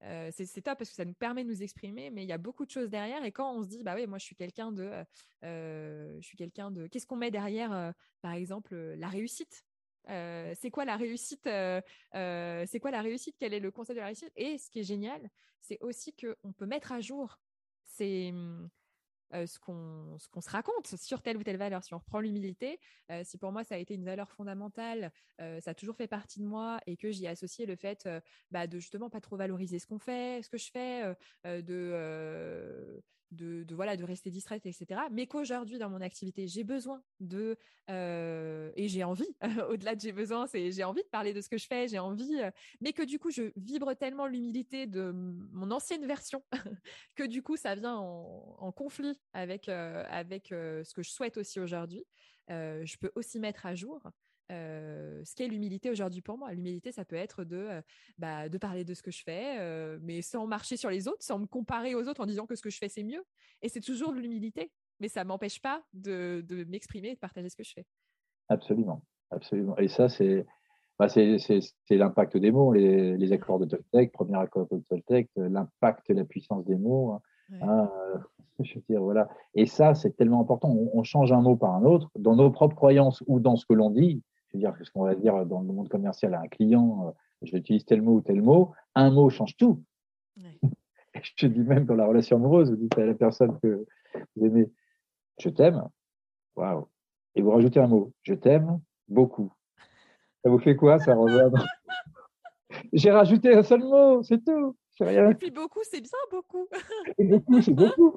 [0.02, 2.38] euh, c'est top parce que ça nous permet de nous exprimer, mais il y a
[2.38, 3.24] beaucoup de choses derrière.
[3.24, 5.04] Et quand on se dit, bah oui, moi je suis quelqu'un de,
[5.44, 9.64] euh, je suis quelqu'un de, qu'est-ce qu'on met derrière, par exemple, la réussite?
[10.06, 13.36] C'est quoi la réussite C'est quoi la réussite?
[13.38, 14.32] Quel est le concept de la réussite?
[14.36, 15.30] Et ce qui est génial,
[15.60, 17.38] c'est aussi qu'on peut mettre à jour
[17.84, 18.70] ces, mmh,
[19.34, 21.84] euh, ce qu'on se raconte sur telle ou telle valeur.
[21.84, 25.60] Si on reprend l'humilité, euh, si pour moi ça a été une valeur fondamentale, euh,
[25.60, 28.08] ça a toujours fait partie de moi et que j'y ai associé le fait
[28.50, 31.14] bah, de justement pas trop valoriser ce qu'on fait, ce que je fais,
[31.44, 33.02] de
[33.32, 37.56] de, voilà de rester distraite etc mais qu'aujourd'hui dans mon activité j'ai besoin de
[37.88, 39.28] euh, et j'ai envie
[39.70, 41.98] au-delà de j'ai besoin c'est j'ai envie de parler de ce que je fais j'ai
[41.98, 42.50] envie euh,
[42.80, 46.42] mais que du coup je vibre tellement l'humilité de mon ancienne version
[47.14, 51.58] que du coup ça vient en, conflit avec euh, avec ce que je souhaite aussi
[51.60, 52.04] aujourd'hui.
[52.48, 54.00] Je peux aussi mettre à jour
[54.50, 56.52] euh, ce qu'est l'humilité aujourd'hui pour moi.
[56.52, 57.82] L'humilité, ça peut être de, euh,
[58.18, 61.22] bah, de parler de ce que je fais, euh, mais sans marcher sur les autres,
[61.22, 63.24] sans me comparer aux autres en disant que ce que je fais, c'est mieux.
[63.62, 67.48] Et c'est toujours de l'humilité, mais ça m'empêche pas de, de m'exprimer et de partager
[67.48, 67.86] ce que je fais.
[68.48, 69.76] Absolument, absolument.
[69.78, 70.44] Et ça, c'est
[70.98, 76.10] bah, c'est l'impact des mots, les, les, accords de Toltec, premier accord de Toltec, l'impact
[76.10, 77.12] la puissance des mots.
[77.12, 77.20] Hein.
[77.62, 77.90] Hein,
[78.60, 79.28] je veux dire, voilà.
[79.54, 80.68] Et ça, c'est tellement important.
[80.68, 83.64] On, on, change un mot par un autre, dans nos propres croyances ou dans ce
[83.64, 84.22] que l'on dit,
[84.52, 87.10] je veux dire, ce qu'on va dire dans le monde commercial à un client, euh,
[87.42, 89.82] je vais utiliser tel mot ou tel mot, un mot change tout.
[91.22, 93.86] je te dis même dans la relation amoureuse, vous dites à la personne que
[94.36, 94.70] vous aimez,
[95.38, 95.88] je t'aime,
[96.56, 96.88] waouh,
[97.34, 99.52] et vous rajoutez un mot, je t'aime beaucoup.
[100.42, 101.50] Ça vous fait quoi Ça revient
[102.92, 104.76] J'ai rajouté un seul mot, c'est tout.
[105.08, 106.68] Et puis beaucoup, c'est bien beaucoup.
[107.18, 108.16] beaucoup, c'est beaucoup.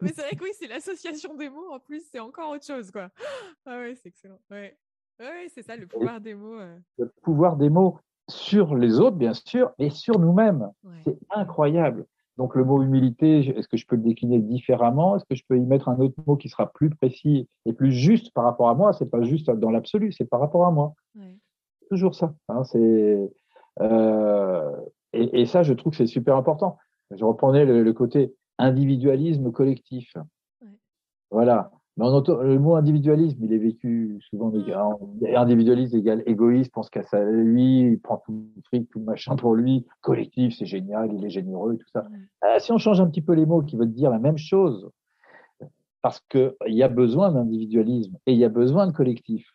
[0.00, 2.90] Mais c'est vrai que oui, c'est l'association des mots en plus, c'est encore autre chose,
[2.90, 3.10] quoi.
[3.66, 4.38] Ah ouais, c'est excellent.
[4.50, 4.76] Ouais.
[5.20, 6.58] Oui, c'est ça, le pouvoir des mots.
[6.58, 6.76] Euh.
[6.98, 7.98] Le pouvoir des mots
[8.28, 10.70] sur les autres, bien sûr, et sur nous-mêmes.
[11.04, 12.06] C'est incroyable.
[12.36, 15.16] Donc le mot humilité, est-ce que je peux le décliner différemment?
[15.16, 17.92] Est-ce que je peux y mettre un autre mot qui sera plus précis et plus
[17.92, 18.92] juste par rapport à moi?
[18.92, 20.92] C'est pas juste dans l'absolu, c'est par rapport à moi.
[21.88, 22.34] Toujours ça.
[22.48, 23.30] Hein, c'est
[23.80, 24.76] euh,
[25.12, 26.76] et, ça, je trouve que c'est super important.
[27.10, 30.12] Je reprenais le, côté individualisme collectif.
[31.30, 35.34] Voilà le mot individualisme, il est vécu souvent mmh.
[35.34, 39.36] individualiste égale égoïste, pense qu'à ça lui, il prend tout le fric, tout le machin
[39.36, 39.86] pour lui.
[40.02, 42.06] Collectif, c'est génial, il est généreux et tout ça.
[42.42, 44.90] Ah, si on change un petit peu les mots qui veulent dire la même chose,
[46.02, 49.48] parce qu'il y a besoin d'individualisme et il y a besoin de collectif.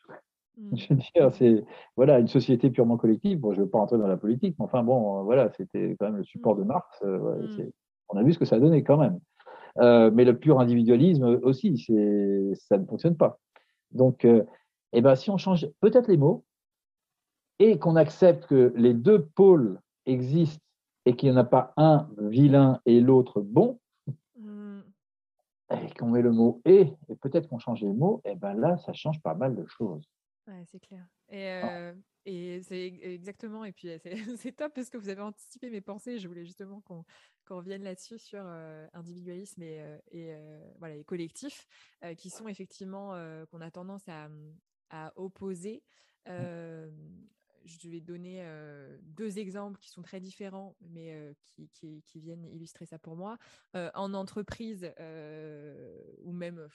[0.58, 0.76] Mmh.
[0.76, 1.64] Je veux dire, c'est
[1.96, 3.40] voilà une société purement collective.
[3.40, 6.08] Bon, je ne veux pas rentrer dans la politique, mais enfin bon, voilà, c'était quand
[6.08, 6.98] même le support de Marx.
[7.04, 7.70] Euh,
[8.10, 9.20] on a vu ce que ça a donné quand même.
[9.78, 13.40] Euh, mais le pur individualisme aussi, ça ne fonctionne pas.
[13.92, 14.44] Donc, euh,
[14.94, 16.44] eh ben, si on change peut-être les mots
[17.60, 20.64] et qu'on accepte que les deux pôles existent
[21.06, 23.80] et qu'il n'y en a pas un vilain et l'autre bon,
[24.38, 24.82] mm.
[25.72, 28.78] et qu'on met le mot et, et peut-être qu'on change les mots, eh ben là,
[28.78, 30.08] ça change pas mal de choses.
[30.48, 31.06] Ouais, c'est clair.
[31.30, 31.94] Et, euh,
[32.26, 33.90] et c'est exactement, et puis
[34.38, 36.20] c'est top parce que vous avez anticipé mes pensées.
[36.20, 37.06] Je voulais justement qu'on
[37.50, 38.46] revienne là-dessus sur
[38.94, 40.34] individualisme et, et
[40.80, 41.68] voilà, les collectifs
[42.18, 43.14] qui sont effectivement,
[43.52, 44.30] qu'on a tendance à,
[44.90, 45.84] à opposer.
[46.28, 46.92] Mmh.
[47.66, 48.46] je vais donner
[49.02, 53.38] deux exemples qui sont très différents, mais qui, qui, qui, viennent illustrer ça pour moi.
[53.74, 54.94] en entreprise,
[56.20, 56.70] ou même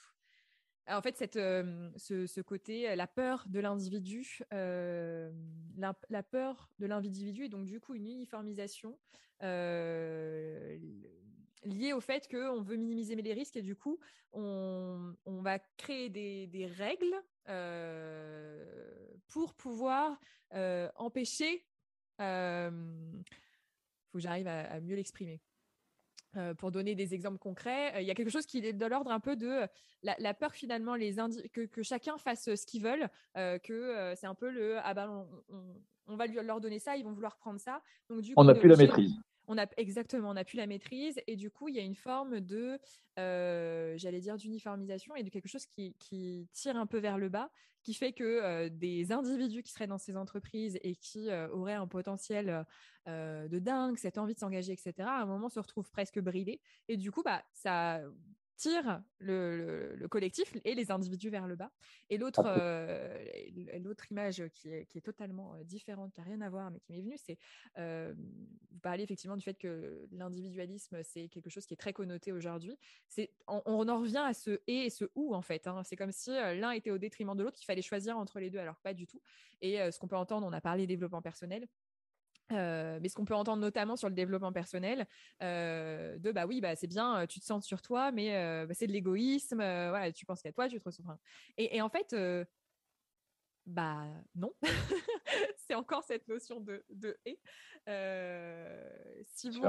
[0.89, 7.67] en fait, cette, ce, côté, la peur de l'individu, la, peur de l'individu et donc
[7.67, 8.97] du coup une uniformisation
[11.65, 13.99] liée au fait qu'on veut minimiser les risques et du coup
[14.33, 17.15] on, va créer des, règles
[19.29, 20.21] pour pouvoir
[20.95, 21.67] empêcher.
[22.19, 23.25] Il
[24.09, 25.41] faut que j'arrive à mieux l'exprimer.
[26.37, 28.87] Euh, pour donner des exemples concrets, euh, il y a quelque chose qui est de
[28.87, 29.67] l'ordre un peu de euh,
[30.03, 31.15] la, peur finalement les
[31.53, 33.09] que, que, chacun fasse ce qu'ils veulent,
[33.63, 35.27] que c'est un peu le ah ben
[36.07, 37.81] on, va lui, leur donner ça, ils vont vouloir prendre ça.
[38.11, 39.15] Donc du coup, on n'a plus la maîtrise
[39.49, 41.95] on a exactement, on n'a plus la maîtrise et du coup, il y a une
[41.95, 42.79] forme de,
[43.19, 45.95] euh, j'allais dire, d'uniformisation et de quelque chose qui,
[46.53, 47.51] tire un peu vers le bas,
[47.83, 51.75] qui fait que euh, des individus qui seraient dans ces entreprises et qui euh, auraient
[51.75, 52.65] un potentiel
[53.07, 56.97] de dingue, cette envie de s'engager, etc., à un moment se retrouvent presque bridés et
[56.97, 58.03] du coup, bah, ça
[58.57, 61.71] tire le, collectif et les individus vers le bas.
[62.11, 63.19] Et l'autre, euh,
[63.79, 66.81] l'autre image qui est, qui est, totalement euh, différente, qui n'a rien à voir, mais
[66.81, 67.39] qui m'est venue, c'est
[67.79, 72.33] euh, vous parlez effectivement du fait que l'individualisme, c'est quelque chose qui est très connoté
[72.33, 72.79] aujourd'hui.
[73.09, 75.67] C'est, on, en revient à ce et et ce ou, en fait.
[75.67, 75.83] Hein.
[75.85, 78.59] C'est comme si l'un était au détriment de l'autre, qu'il fallait choisir entre les deux,
[78.59, 79.21] alors pas du tout.
[79.61, 81.67] Et ce qu'on peut entendre, on a parlé développement personnel,
[82.53, 85.07] euh, mais ce qu'on peut entendre notamment sur le développement personnel,
[85.43, 88.75] euh, de bah oui, bah c'est bien, euh, tu te sens sur toi, mais bah,
[88.75, 91.03] c'est de l'égoïsme, voilà, tu penses qu'à toi, tu te ressens.
[91.57, 92.15] Et, et en fait,
[93.67, 94.53] bah non,
[95.67, 97.41] c'est encore cette notion de, de et.
[99.25, 99.65] si, vous,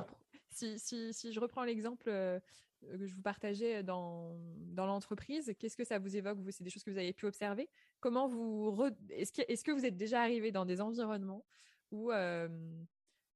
[0.52, 4.36] si, si, si, je reprends l'exemple que je vous partageais dans,
[4.68, 6.52] dans l'entreprise, qu'est-ce que ça vous évoque vous?
[6.52, 7.70] C'est des choses que vous avez pu observer?
[8.00, 11.44] Comment vous est-ce que, est-ce que vous êtes déjà arrivé dans des environnements
[11.92, 12.48] où, euh,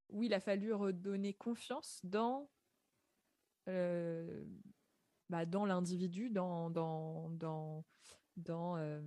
[0.10, 2.50] où il a fallu redonner confiance dans,
[3.70, 4.44] euh,
[5.30, 7.86] bah, dans l'individu, dans, dans, dans,
[8.38, 9.02] dans euh,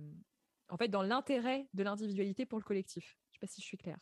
[0.69, 3.17] en fait, dans l'intérêt de l'individualité pour le collectif.
[3.31, 3.99] Je ne sais pas si je suis claire.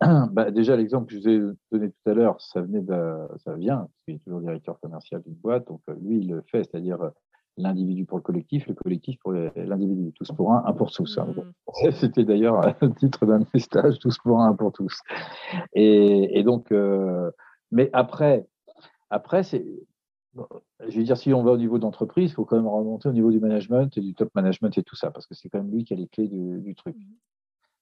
[0.32, 2.84] Bah, déjà, l'exemple que je vous ai donné tout à l'heure, ça venait
[3.38, 6.64] ça vient, parce qu'il est toujours directeur commercial d'une boîte, donc lui, il le fait,
[6.64, 7.10] c'est-à-dire
[7.58, 11.18] l'individu pour le collectif, le collectif pour l'individu, tous pour un, un pour tous.
[11.18, 11.26] Hein.
[11.36, 11.90] Mm.
[11.92, 15.00] C'était d'ailleurs le titre d'un message, tous pour un, un pour tous.
[15.74, 17.30] Et, donc, euh,
[17.70, 18.46] mais après,
[19.10, 19.64] après c'est,
[20.88, 23.12] je veux dire, si on va au niveau d'entreprise, il faut quand même remonter au
[23.12, 25.70] niveau du management et du top management et tout ça, parce que c'est quand même
[25.70, 26.96] lui qui a les clés du, truc.
[26.96, 27.14] Mm.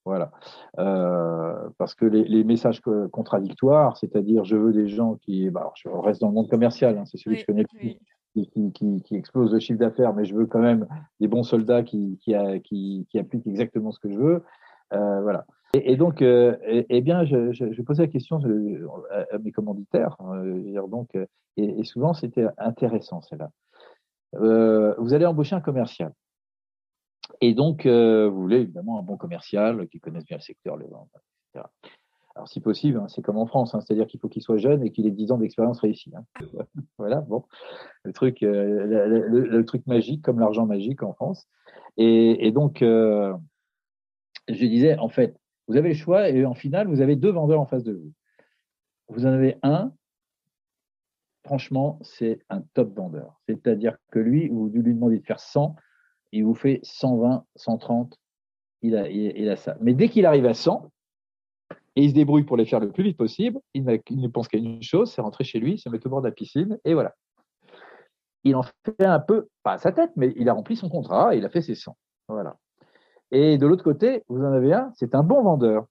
[0.04, 0.30] Voilà.
[0.78, 2.80] Euh, parce que les, messages
[3.12, 5.50] contradictoires, c'est-à-dire je veux des gens qui.
[5.50, 7.98] Bah, je reste dans le monde commercial, hein, c'est celui que je connais le plus
[8.44, 10.86] qui, qui, explose le chiffre d'affaires, mais je veux quand même
[11.20, 14.44] des bons soldats qui, qui, appliquent exactement ce que je veux.
[14.92, 15.46] Euh, voilà.
[15.74, 16.56] Et, donc, euh,
[17.02, 18.38] bien, je, je, posais la question
[19.10, 20.42] à, mes commanditaires, hein,
[20.88, 21.16] donc,
[21.56, 23.50] et, souvent c'était intéressant, celle-là.
[24.34, 26.12] Euh, vous allez embaucher un commercial.
[27.40, 31.10] Et donc, vous voulez évidemment un bon commercial qui connaisse bien le secteur, les ventes,
[31.54, 31.66] etc.
[32.36, 34.82] Alors, si possible, hein, c'est comme en France, hein, c'est-à-dire qu'il faut qu'il soit jeune
[34.82, 36.12] et qu'il ait 10 ans d'expérience réussie.
[36.14, 36.26] Hein.
[36.98, 37.44] voilà, bon,
[38.02, 41.48] le truc, euh, le, truc magique, comme l'argent magique en France.
[41.96, 43.32] Et, donc, euh,
[44.48, 45.34] je disais, en fait,
[45.66, 48.12] vous avez le choix et en finale, vous avez deux vendeurs en face de vous.
[49.08, 49.94] Vous en avez un,
[51.42, 53.40] franchement, c'est un top vendeur.
[53.48, 55.74] C'est-à-dire que lui, vous lui demandez de faire 100,
[56.32, 58.20] il vous fait 120, 130,
[58.82, 59.78] il a, il a ça.
[59.80, 60.92] Mais dès qu'il arrive à 100,
[61.96, 63.58] et il se débrouille pour les faire le plus vite possible.
[63.74, 66.28] Il, ne pense qu'à une chose, c'est rentrer chez lui, se mettre au bord de
[66.28, 67.14] la piscine, et voilà.
[68.44, 71.38] Il en fait un peu, pas sa tête, mais il a rempli son contrat, et
[71.38, 71.96] il a fait ses 100.
[72.28, 72.56] Voilà.
[73.32, 75.86] Et de l'autre côté, vous en avez un, c'est un bon vendeur,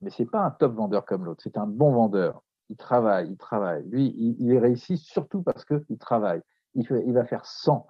[0.00, 2.42] mais c'est pas un top vendeur comme l'autre, c'est un bon vendeur.
[2.68, 3.84] Il travaille, il travaille.
[3.88, 6.40] Lui, il, réussit surtout parce qu'il travaille.
[6.74, 7.86] Il, il va faire 100.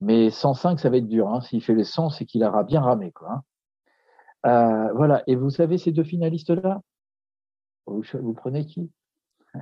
[0.00, 1.28] Mais 105, ça va être dur.
[1.28, 1.40] Hein.
[1.40, 3.12] S'il fait les 100, c'est qu'il aura bien ramé.
[3.12, 3.42] Quoi, hein.
[4.46, 5.22] Euh, voilà.
[5.26, 6.80] Et vous savez, ces deux finalistes-là,
[7.86, 8.90] vous, prenez qui?
[9.54, 9.60] Ah,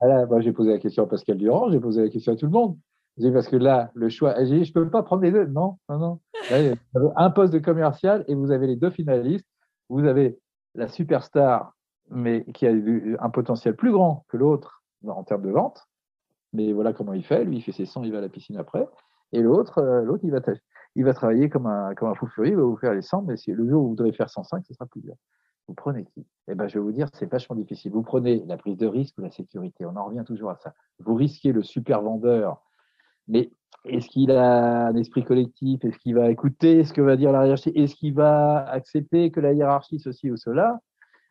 [0.00, 2.52] ah j'ai posé la question à Pascal Durand, j'ai posé la question à tout le
[2.52, 2.76] monde.
[3.32, 5.46] parce que là, le choix, je ne peux pas prendre les deux.
[5.46, 6.20] Non, non, non.
[7.16, 9.46] un poste de commercial et vous avez les deux finalistes.
[9.88, 10.38] Vous avez
[10.74, 11.74] la superstar,
[12.10, 12.72] mais qui a
[13.20, 15.86] un potentiel plus grand que l'autre en termes de vente.
[16.52, 17.44] Mais voilà comment il fait.
[17.44, 18.86] Lui, il fait ses 100, il va à la piscine après.
[19.32, 20.40] Et l'autre, euh, l'autre, il va
[20.96, 23.22] il va travailler comme un, comme un fou furieux, il va vous faire les 100,
[23.22, 25.14] mais si le jour où vous voudrez faire 105, ce sera plus dur.
[25.66, 26.26] Vous prenez qui?
[26.48, 27.90] Eh ben, je vais vous dire, c'est vachement difficile.
[27.90, 29.86] Vous prenez la prise de risque ou la sécurité.
[29.86, 30.74] On en revient toujours à ça.
[30.98, 32.62] Vous risquez le super vendeur,
[33.28, 33.50] mais
[33.86, 35.84] est-ce qu'il a un esprit collectif?
[35.84, 37.72] Est-ce qu'il va écouter ce que va dire la hiérarchie?
[37.74, 40.80] Est-ce qu'il va accepter que la hiérarchie ceci ou cela?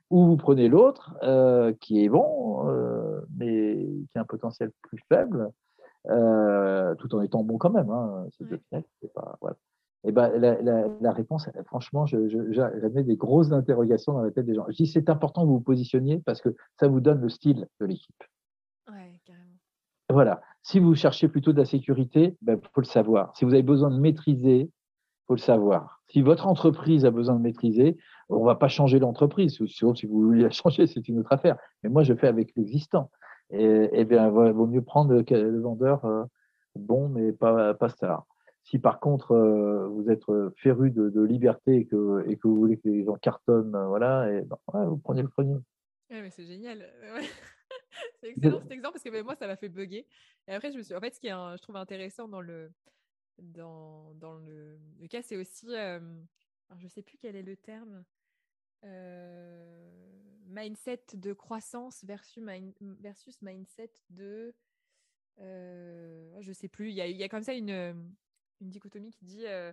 [0.09, 4.99] Ou vous prenez l'autre, euh, qui est bon, euh, mais qui a un potentiel plus
[5.09, 5.49] faible,
[6.09, 7.89] euh, tout en étant bon quand même.
[7.89, 9.57] Hein, c'est pas, voilà.
[10.05, 12.17] Et ben, la, la, la réponse, franchement, je,
[13.01, 14.65] des grosses interrogations dans la tête des gens.
[14.67, 17.67] Je dis c'est important que vous vous positionniez parce que ça vous donne le style
[17.79, 18.23] de l'équipe.
[18.89, 19.45] Ouais, carrément.
[20.09, 20.41] Voilà.
[20.61, 23.35] Si vous cherchez plutôt de la sécurité, il ben, faut le savoir.
[23.37, 24.69] Si vous avez besoin de maîtriser,
[25.27, 26.01] faut le savoir.
[26.09, 27.97] Si votre entreprise a besoin de maîtriser,
[28.27, 29.57] on va pas changer l'entreprise.
[29.65, 31.57] Si vous voulez la changer, c'est une autre affaire.
[31.81, 33.09] Mais moi, je fais avec l'existant.
[33.53, 36.25] Et, et bien, il vaut mieux prendre le vendeur euh,
[36.75, 38.25] bon, mais pas, pas star.
[38.63, 40.23] Si par contre euh, vous êtes
[40.55, 44.31] féru de, liberté et que, et que vous voulez que les gens cartonnent, euh, voilà,
[44.31, 45.55] et ben, vous prenez le premier.
[46.09, 46.89] Ouais, mais c'est génial.
[48.21, 50.07] c'est excellent cet exemple parce que moi ça m'a fait bugger.
[50.47, 52.71] Et après je me suis, en fait, ce qui est, je trouve intéressant dans le
[53.37, 58.03] dans, dans le, le cas, c'est aussi, je ne sais plus quel est le terme.
[58.85, 59.89] Euh,
[60.47, 62.43] mindset de croissance versus,
[62.99, 64.53] versus mindset de
[65.39, 66.89] je sais plus.
[66.89, 68.13] Il y a, comme ça une,
[68.61, 69.71] une dichotomie qui dit euh,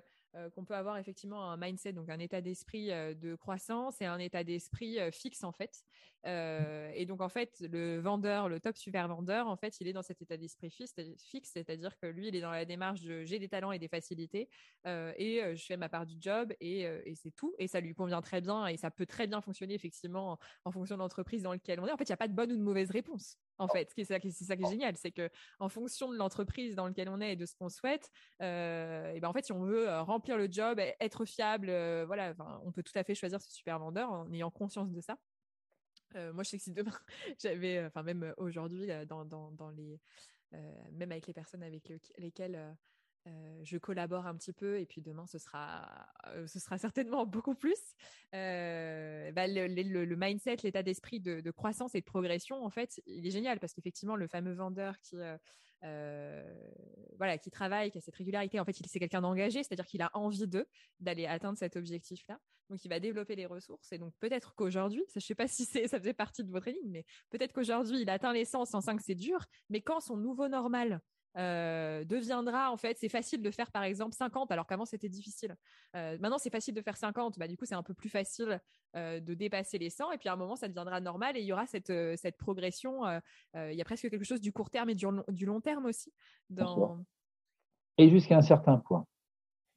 [0.54, 4.18] qu'on peut avoir effectivement un mindset, donc un état d'esprit euh, de croissance et un
[4.18, 5.84] état d'esprit euh, fixe en fait.
[6.24, 10.02] et donc en fait, le vendeur, le top super vendeur, en fait, il est dans
[10.02, 13.48] cet état d'esprit fixe, c'est-à-dire que lui, il est dans la démarche de j'ai des
[13.48, 14.48] talents et des facilités
[14.84, 18.40] et je fais ma part du job et, c'est tout et ça lui convient très
[18.42, 21.86] bien et ça peut très bien fonctionner effectivement en, fonction de l'entreprise dans laquelle on
[21.86, 21.92] est.
[21.92, 23.38] En fait, il n'y a pas de bonne ou de mauvaise réponse.
[23.60, 27.08] En fait, c'est ça, qui est génial, c'est que en fonction de l'entreprise dans laquelle
[27.08, 30.20] on est et de ce qu'on souhaite, et ben en fait, si on veut remplir
[30.20, 32.34] remplir le job, être fiable, euh, voilà,
[32.64, 35.16] on peut tout à fait choisir ce super vendeur en ayant conscience de ça.
[36.16, 36.92] Euh, moi, je sais que si demain,
[37.42, 39.98] j'avais, euh, enfin même aujourd'hui, dans, dans, les,
[40.92, 42.76] même avec les personnes avec lesquelles
[43.26, 46.08] je collabore un petit peu et puis demain ce sera,
[46.46, 47.78] ce sera certainement beaucoup plus.
[48.32, 53.60] Bah, le, mindset, l'état d'esprit de, croissance et de progression, en fait, il est génial
[53.60, 55.16] parce qu'effectivement le fameux vendeur qui,
[55.82, 60.10] voilà, qui travaille, qui a cette régularité, en fait, c'est quelqu'un d'engagé, c'est-à-dire qu'il a
[60.14, 60.48] envie
[61.00, 62.38] d'aller atteindre cet objectif-là.
[62.70, 63.90] Donc, il va développer les ressources.
[63.92, 66.88] Et donc, peut-être qu'aujourd'hui, je ne sais pas si ça faisait partie de votre ligne,
[66.88, 69.44] mais peut-être qu'aujourd'hui, il atteint l'essence en 5, c'est dur.
[69.68, 71.00] Mais quand son nouveau normal,
[71.36, 75.54] euh, deviendra en fait c'est facile de faire par exemple 50 alors qu'avant c'était difficile.
[75.94, 78.60] Euh, maintenant c'est facile de faire 50 bah du coup c'est un peu plus facile
[78.96, 81.46] euh, de dépasser les 100 et puis à un moment ça deviendra normal et il
[81.46, 83.02] y aura cette, cette progression
[83.54, 86.12] il y a presque quelque chose du court terme et du, du long terme aussi
[86.48, 86.98] dans...
[87.96, 89.06] et jusqu'à un certain point.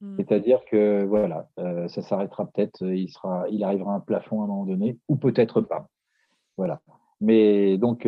[0.01, 0.15] Mmh.
[0.17, 1.49] c'est-à-dire que voilà
[1.87, 5.17] ça s'arrêtera peut-être il sera il arrivera à un plafond à un moment donné ou
[5.17, 5.87] peut-être pas.
[6.57, 6.81] Voilà.
[7.21, 8.07] Mais donc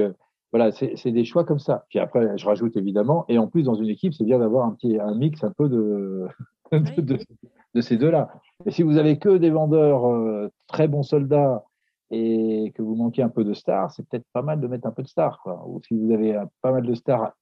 [0.56, 1.86] voilà, c'est des choix comme ça.
[1.89, 4.72] Puis après, je rajoute évidemment, et en plus, dans une équipe, c'est bien d'avoir un
[4.72, 6.30] petit un mix un peu de,
[6.72, 8.30] de, ces deux-là.
[8.66, 11.66] Et si vous avez que des vendeurs euh, très bons soldats
[12.10, 14.91] et que vous manquez un peu de stars, c'est peut-être pas mal de mettre un
[14.91, 15.45] peu de stars.
[15.68, 17.34] Ou si vous avez pas mal de stars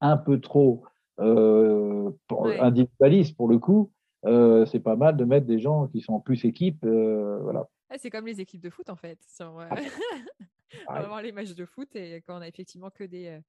[0.00, 0.82] un peu trop
[1.20, 2.10] euh,
[2.58, 3.92] individualistes pour le coup,
[4.24, 6.84] euh, c'est pas mal de mettre des gens qui sont en plus équipe.
[6.84, 7.68] voilà.
[7.96, 9.20] c'est comme les équipes de foot en fait.
[9.38, 9.68] va
[10.88, 13.40] voir les matchs de foot et quand on a effectivement que des euh,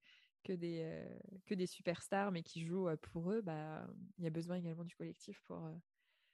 [0.44, 3.88] que des euh, que des superstars mais qui jouent euh, pour eux, bah
[4.18, 5.60] il y a besoin également du collectif pour.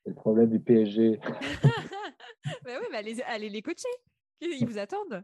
[0.03, 1.17] C'est le problème du PSG.
[1.23, 3.87] bah oui, bah allez, les coacher.
[4.41, 5.23] Ils vous attendent.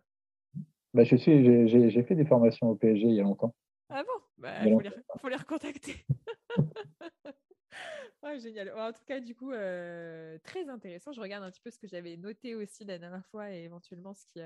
[0.93, 3.53] Bah, je suis, j'ai fait des formations au PSG il y a longtemps.
[3.89, 4.23] Ah bon?
[4.37, 6.05] Bah, Il faut, les, faut les recontacter.
[8.23, 8.71] ouais, génial.
[8.77, 11.11] En tout cas, du coup, très intéressant.
[11.11, 14.13] Je regarde un petit peu ce que j'avais noté aussi la dernière fois et éventuellement
[14.13, 14.39] ce qui,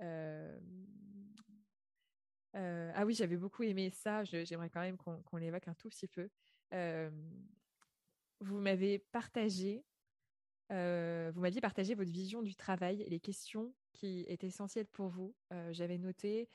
[0.00, 0.54] ah
[3.04, 4.24] oui, j'avais beaucoup aimé ça.
[4.24, 6.28] J'aimerais quand même qu'on l'évoque un tout petit peu.
[6.74, 7.10] Euh,
[8.40, 9.84] vous m'avez partagé,
[10.70, 15.34] vous m'aviez partagé votre vision du travail et les questions qui étaient essentielles pour vous.
[15.70, 16.48] J'avais noté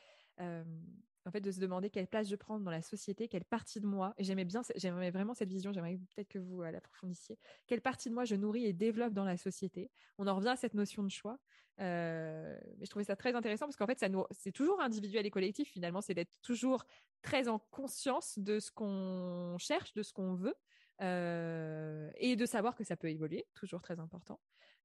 [1.26, 3.88] en fait de se demander quelle place je prends dans la société, quelle partie de
[3.88, 8.10] moi, et j'aimais bien, j'aimais vraiment cette vision, j'aimerais peut-être que vous l'approfondissiez, quelle partie
[8.10, 9.92] de moi je nourris et développe dans la société?
[10.18, 11.40] On en revient à cette notion de choix.
[11.80, 15.70] Euh, mais je trouvais ça très intéressant parce qu'en fait, c'est toujours individuel et collectif
[15.70, 16.86] finalement, c'est d'être toujours
[17.22, 20.56] très en conscience de ce qu'on cherche, de ce qu'on veut,
[21.02, 24.40] euh, et de savoir que ça peut évoluer, toujours très important.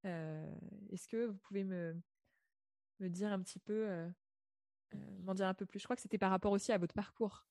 [0.06, 0.46] Euh,
[0.90, 1.94] est-ce que vous pouvez me
[3.00, 4.08] dire un petit peu,
[5.24, 7.44] m'en dire un peu plus Je crois que c'était par rapport aussi à votre parcours.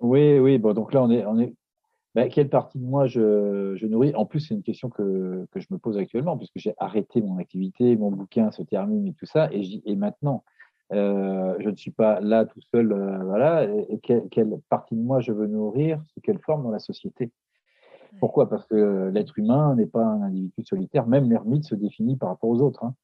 [0.00, 0.58] Oui, oui.
[0.58, 1.54] Bon, donc là, on est, on est
[2.14, 4.14] ben, quelle partie de moi je, je nourris?
[4.16, 7.38] En plus, c'est une question que, que, je me pose actuellement, puisque j'ai arrêté mon
[7.38, 10.42] activité, mon bouquin se termine et tout ça, et, et maintenant,
[10.92, 15.20] euh, je ne suis pas là tout seul, euh, voilà, et, quelle, partie de moi
[15.20, 17.30] je veux nourrir, sous quelle forme dans la société?
[18.18, 18.48] Pourquoi?
[18.48, 22.50] Parce que l'être humain n'est pas un individu solitaire, même l'ermite se définit par rapport
[22.50, 22.82] aux autres.
[22.82, 22.94] Hein.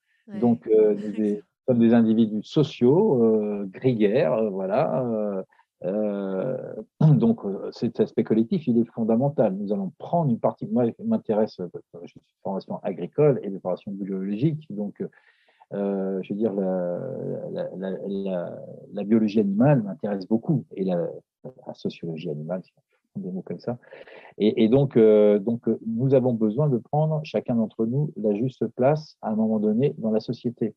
[0.41, 5.45] Donc, euh, nous sommes des individus sociaux, euh, grégaires, voilà,
[5.85, 6.57] euh,
[7.01, 9.55] donc, euh, cet aspect collectif, il est fondamental.
[9.55, 10.67] Nous allons prendre une partie.
[10.67, 11.69] Moi, je m'intéresse, euh,
[12.03, 14.67] je suis formation agricole et de formation biologique.
[14.71, 15.03] Donc,
[15.75, 17.01] euh, je veux dire, la,
[19.05, 21.09] biologie animale m'intéresse beaucoup et la,
[21.75, 22.73] sociologie animale, si
[23.17, 23.79] on des mots comme ça.
[24.39, 29.17] Et, donc, euh, donc, nous avons besoin de prendre chacun d'entre nous la juste place
[29.23, 30.75] à un moment donné dans la société,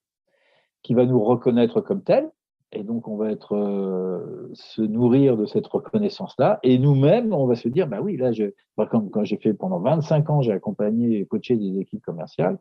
[0.83, 2.29] qui va nous reconnaître comme tel,
[2.71, 6.59] et donc, on va être euh, se nourrir de cette reconnaissance-là.
[6.61, 8.45] Et nous-mêmes, on va se dire, bah oui, là, je,
[8.77, 12.59] quand, quand j'ai fait pendant 25 ans, j'ai accompagné et coaché des équipes commerciales.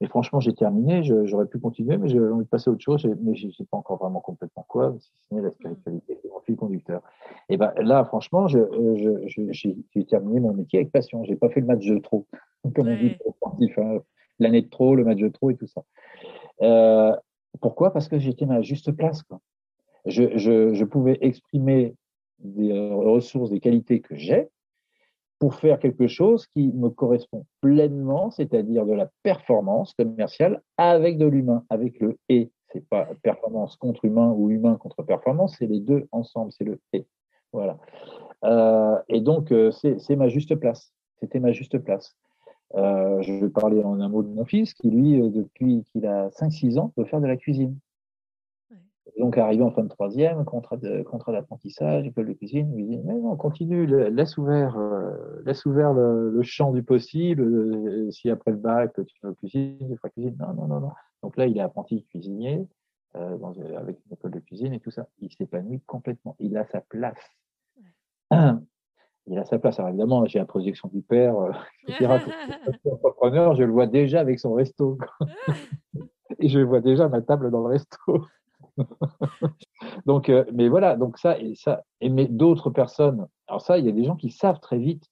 [0.00, 1.02] Et franchement, j'ai terminé.
[1.02, 3.06] J'aurais pu continuer, mais j'ai envie de passer à autre chose.
[3.20, 6.30] Mais je ne sais pas encore vraiment complètement quoi, si ce n'est la spiritualité, c'est
[6.30, 7.02] mon fil conducteur.
[7.50, 8.64] Et ben là, franchement, j'ai
[8.96, 11.22] je, terminé mon métier avec passion.
[11.24, 12.26] J'ai pas fait le match de trop,
[12.74, 13.98] comme on dit sportif, hein.
[14.38, 15.84] l'année de trop, le match de trop et tout ça.
[16.62, 17.14] Euh,
[17.60, 17.92] pourquoi?
[17.92, 19.22] Parce que j'étais ma juste place.
[20.06, 21.94] Je, pouvais exprimer
[22.38, 24.48] des ressources, des qualités que j'ai
[25.38, 31.26] pour faire quelque chose qui me correspond pleinement, c'est-à-dire de la performance commerciale avec de
[31.26, 32.50] l'humain, avec le et.
[32.72, 36.80] C'est pas performance contre humain ou humain contre performance, c'est les deux ensemble, c'est le
[36.92, 37.06] et.
[37.52, 37.78] Voilà.
[38.42, 40.92] Euh, et donc, euh, c'est ma juste place.
[41.20, 42.16] C'était ma juste place.
[42.76, 46.28] Euh, je vais parler en un mot de mon fils qui, lui, depuis qu'il a
[46.30, 47.78] 5-6 ans, veut faire de la cuisine.
[49.18, 53.36] Donc, arrivé en fin de troisième, contrat d'apprentissage, école de cuisine, il dit Mais non,
[53.36, 57.42] continue, laisse ouvert, euh, laisse ouvert le, champ du possible.
[57.42, 60.36] Euh, si après le bac, tu veux cuisine, tu feras cuisine.
[60.40, 60.90] Non, non, non, non.
[61.22, 62.66] Donc là, il est apprenti cuisinier
[63.16, 63.38] euh,
[63.76, 65.06] avec une école de cuisine et tout ça.
[65.20, 66.34] Il s'épanouit complètement.
[66.40, 67.30] Il a sa place.
[69.26, 69.78] Il a sa place.
[69.78, 71.34] Alors évidemment, j'ai la projection du père,
[71.88, 72.20] etc.
[72.90, 74.98] entrepreneur, je le vois déjà avec son resto.
[76.38, 78.26] et je vois déjà ma table dans le resto.
[80.06, 83.86] donc, euh, mais voilà, donc ça, et ça, et mais d'autres personnes, alors ça, il
[83.86, 85.04] y a des gens qui savent très vite,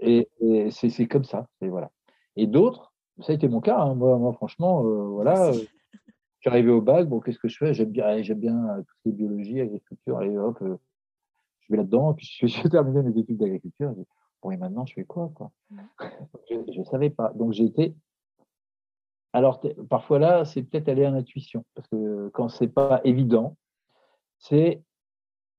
[0.00, 0.28] et,
[0.70, 1.90] c'est comme ça, et voilà.
[2.36, 3.94] Et d'autres, ça a été mon cas, hein.
[3.94, 7.74] moi, franchement, euh, voilà, je suis arrivé au bac, bon, qu'est-ce que je fais?
[7.74, 10.62] J'aime bien, j'aime bien euh, tout ce qui est biologie, agriculture, allez hop,
[11.70, 13.94] vais là-dedans, puis j'ai terminé mes études d'agriculture,
[14.42, 15.50] bon, et maintenant, je fais quoi, quoi
[16.50, 17.94] Je ne savais pas, donc j'ai été
[19.32, 23.56] alors, parfois là, c'est peut-être aller à l'intuition, parce que quand c'est pas évident,
[24.38, 24.82] c'est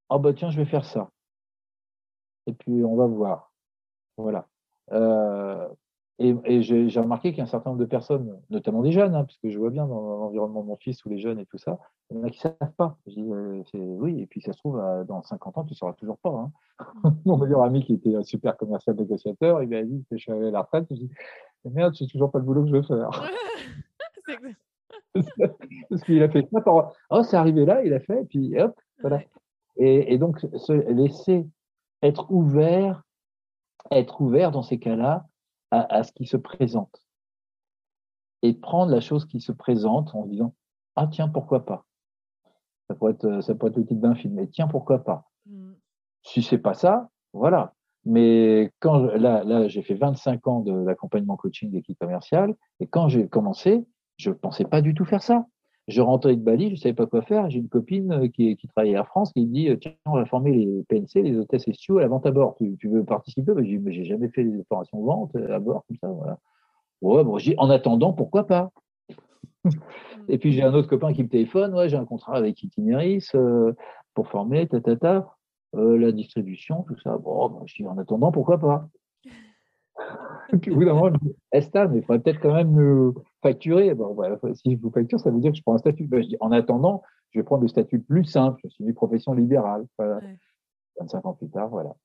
[0.10, 1.10] oh bah tiens, je vais faire ça.
[2.48, 3.54] Et puis on va voir.
[4.18, 4.48] Voilà.
[4.92, 5.70] Euh,
[6.22, 9.24] et, j'ai remarqué qu'il y a un certain nombre de personnes, notamment des jeunes, hein,
[9.24, 11.58] parce que je vois bien dans l'environnement de mon fils ou les jeunes et tout
[11.58, 12.98] ça, il y en a qui ne savent pas.
[13.08, 15.94] Je dis, euh, oui, et puis ça se trouve, dans 50 ans, tu ne sauras
[15.94, 16.30] toujours pas.
[16.30, 16.52] Hein.
[17.26, 20.36] mon meilleur ami qui était un super commercial négociateur, il m'a dit, je suis à
[20.36, 21.10] la retraite, je dis,
[21.66, 23.10] merde, je n'ai toujours pas le boulot que je veux faire.
[25.90, 26.92] Parce qu'il a fait ça.
[27.10, 29.22] Oh, c'est arrivé là, il a fait, et puis hop, voilà.
[29.78, 31.48] Et, donc, se laisser
[32.04, 33.04] être ouvert,
[33.90, 35.26] être ouvert dans ces cas-là
[35.72, 37.02] à, ce qui se présente.
[38.42, 40.54] Et prendre la chose qui se présente en disant
[40.96, 41.86] Ah, tiens, pourquoi pas?
[42.88, 45.30] Ça pourrait, être, ça pourrait être le titre d'un film, mais tiens, pourquoi pas?
[45.46, 45.74] Mm.
[46.24, 47.74] Si c'est pas ça, voilà.
[48.04, 53.08] Mais quand là, là j'ai fait 25 ans de l'accompagnement coaching d'équipe commerciale, et quand
[53.08, 53.86] j'ai commencé,
[54.18, 55.46] je ne pensais pas du tout faire ça.
[55.88, 57.50] Je rentrais de Bali, je ne savais pas quoi faire.
[57.50, 60.52] J'ai une copine euh, qui, travaillait à France qui me dit Tiens, on va former
[60.52, 62.56] les PNC, les hôtesses et à la vente à bord.
[62.58, 63.52] Tu, veux participer?
[63.58, 66.38] Je dis Mais j'ai jamais fait des formations vente euh, à bord, comme ça.
[67.58, 68.72] En attendant, pourquoi pas?
[70.30, 73.30] Et puis j'ai un autre copain qui me téléphone Ouais, j'ai un contrat avec Itineris
[73.36, 73.74] euh,
[74.14, 75.36] pour former, ta, ta, ta,
[75.74, 77.18] la distribution, tout ça.
[77.18, 78.88] Bon, je dis En attendant, pourquoi pas?
[80.62, 83.14] Puis au bout d'un moment, je dis, Esta, mais il faudrait peut-être quand même me
[83.42, 83.94] facturer.
[83.94, 86.06] Bon, voilà, si je vous facture, ça veut dire que je prends un statut.
[86.06, 88.60] Ben, je dis, en attendant, je vais prendre le statut plus simple.
[88.64, 89.86] Je suis une profession libérale.
[89.98, 90.20] Voilà.
[91.00, 91.96] 25 ans plus tard, voilà.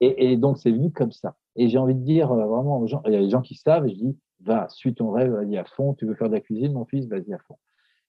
[0.00, 1.36] Et, et, donc, c'est venu comme ça.
[1.54, 3.54] Et j'ai envie de dire euh, vraiment aux gens, il y a des gens qui
[3.54, 5.94] savent, je dis, va, suis ton rêve, vas-y à fond.
[5.94, 7.58] Tu veux faire de la cuisine, mon fils, vas-y à fond.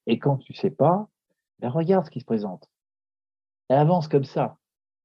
[0.05, 1.07] Et quand tu sais pas,
[1.59, 2.69] ben, regarde ce qui se présente.
[3.69, 4.57] Et avance comme ça.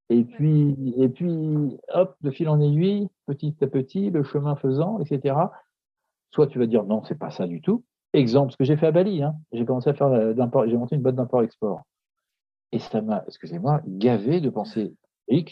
[0.09, 5.01] Et puis, et puis, hop, de fil en aiguille, petit à petit, le chemin faisant,
[5.01, 5.37] etc.
[6.31, 7.85] Soit tu vas dire non, c'est pas ça du tout.
[8.13, 9.35] Exemple, ce que j'ai fait à Bali, hein.
[9.53, 10.11] j'ai commencé à faire
[10.67, 11.83] j'ai monté une boîte d'import-export.
[12.73, 14.95] Et ça m'a, excusez-moi, gavé de penser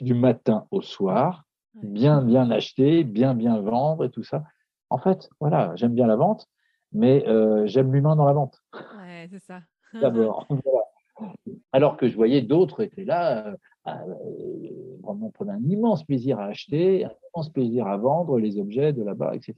[0.01, 1.45] du matin au soir,
[1.75, 4.45] bien, bien acheter, bien, bien vendre et tout ça.
[4.91, 6.47] En fait, voilà, j'aime bien la vente,
[6.93, 8.61] mais euh, j'aime l'humain dans la vente.
[8.75, 9.61] Ouais, c'est ça.
[9.95, 10.47] D'abord.
[11.73, 13.55] Alors que je voyais d'autres étaient là,
[13.87, 18.59] euh, euh, vraiment prendre un immense plaisir à acheter, un immense plaisir à vendre les
[18.59, 19.55] objets de là-bas, etc.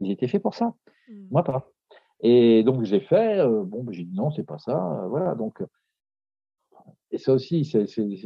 [0.00, 0.74] Ils étaient faits pour ça.
[1.08, 1.12] Mmh.
[1.30, 1.70] Moi, pas.
[2.20, 5.02] Et donc, j'ai fait, euh, bon, ben, j'ai dit non, c'est pas ça.
[5.02, 5.62] Euh, voilà, donc.
[7.10, 7.70] Et ça aussi,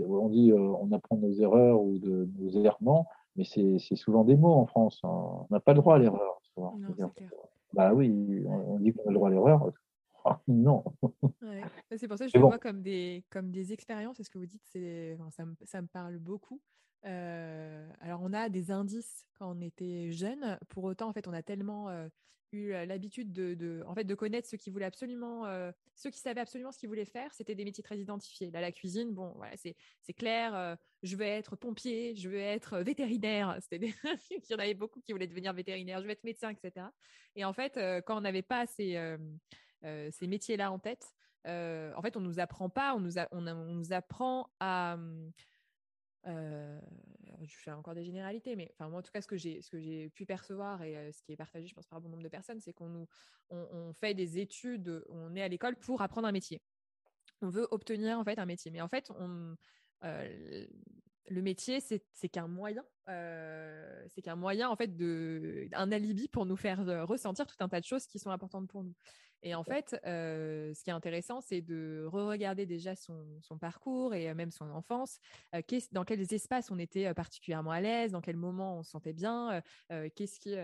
[0.09, 4.55] on dit, on apprend nos erreurs ou de nos errements, mais c'est, souvent des mots
[4.55, 5.01] en France.
[5.03, 5.09] Hein.
[5.11, 6.41] On n'a pas le droit à l'erreur.
[7.75, 8.11] Bah oui,
[8.47, 9.71] on, dit qu'on a le droit à l'erreur.
[10.25, 10.85] Ah, non.
[11.97, 14.21] C'est pour ça que je le vois comme des, comme des expériences.
[14.23, 16.61] ce que vous dites, c'est, ça, me, ça, me, parle beaucoup.
[17.05, 20.59] Euh, alors, on a des indices quand on était jeune.
[20.69, 22.09] Pour autant, en fait, on a tellement euh,
[22.53, 26.19] eu l'habitude de, de, en fait, de connaître ceux qui voulaient absolument, euh, ceux qui
[26.19, 27.33] savaient absolument ce qu'ils voulaient faire.
[27.33, 28.51] C'était des métiers très identifiés.
[28.51, 30.77] Là, la cuisine, bon, voilà, c'est, c'est clair.
[31.03, 33.57] je vais être pompier, je vais être vétérinaire.
[33.61, 33.95] C'était des...
[34.31, 36.01] Il y en avait beaucoup qui voulaient devenir vétérinaire.
[36.01, 36.87] Je vais être médecin, etc.
[37.37, 39.17] Et en fait, quand on n'avait pas ces euh,
[39.83, 41.15] ces métiers-là en tête,
[41.47, 44.99] euh, en fait, on nous apprend pas, on nous, on, nous apprend à
[46.27, 46.81] euh,
[47.43, 49.71] je fais encore des généralités, mais enfin moi en tout cas ce que j'ai ce
[49.71, 52.29] que j'ai pu percevoir et ce qui est partagé, je pense par bon nombre de
[52.29, 53.07] personnes, c'est qu'on nous
[53.51, 56.61] on, fait des études, on est à l'école pour apprendre un métier.
[57.41, 59.11] On veut obtenir en fait un métier, mais en fait
[61.31, 62.85] le métier, c'est qu'un moyen.
[63.07, 67.81] c'est qu'un moyen, en fait, de, un alibi pour nous faire ressentir tout un tas
[67.81, 68.95] de choses qui sont importantes pour nous.
[69.43, 74.33] Et en fait, euh, ce qui est intéressant, c'est de re-regarder déjà son, parcours et
[74.35, 75.19] même son enfance,
[75.55, 75.63] euh,
[75.93, 79.63] dans quels espaces on était particulièrement à l'aise, dans quel moment on se sentait bien,
[80.15, 80.57] qu'est-ce qui,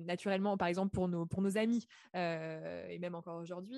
[0.00, 3.76] naturellement, par exemple, pour nos, pour nos amis, et même encore aujourd'hui,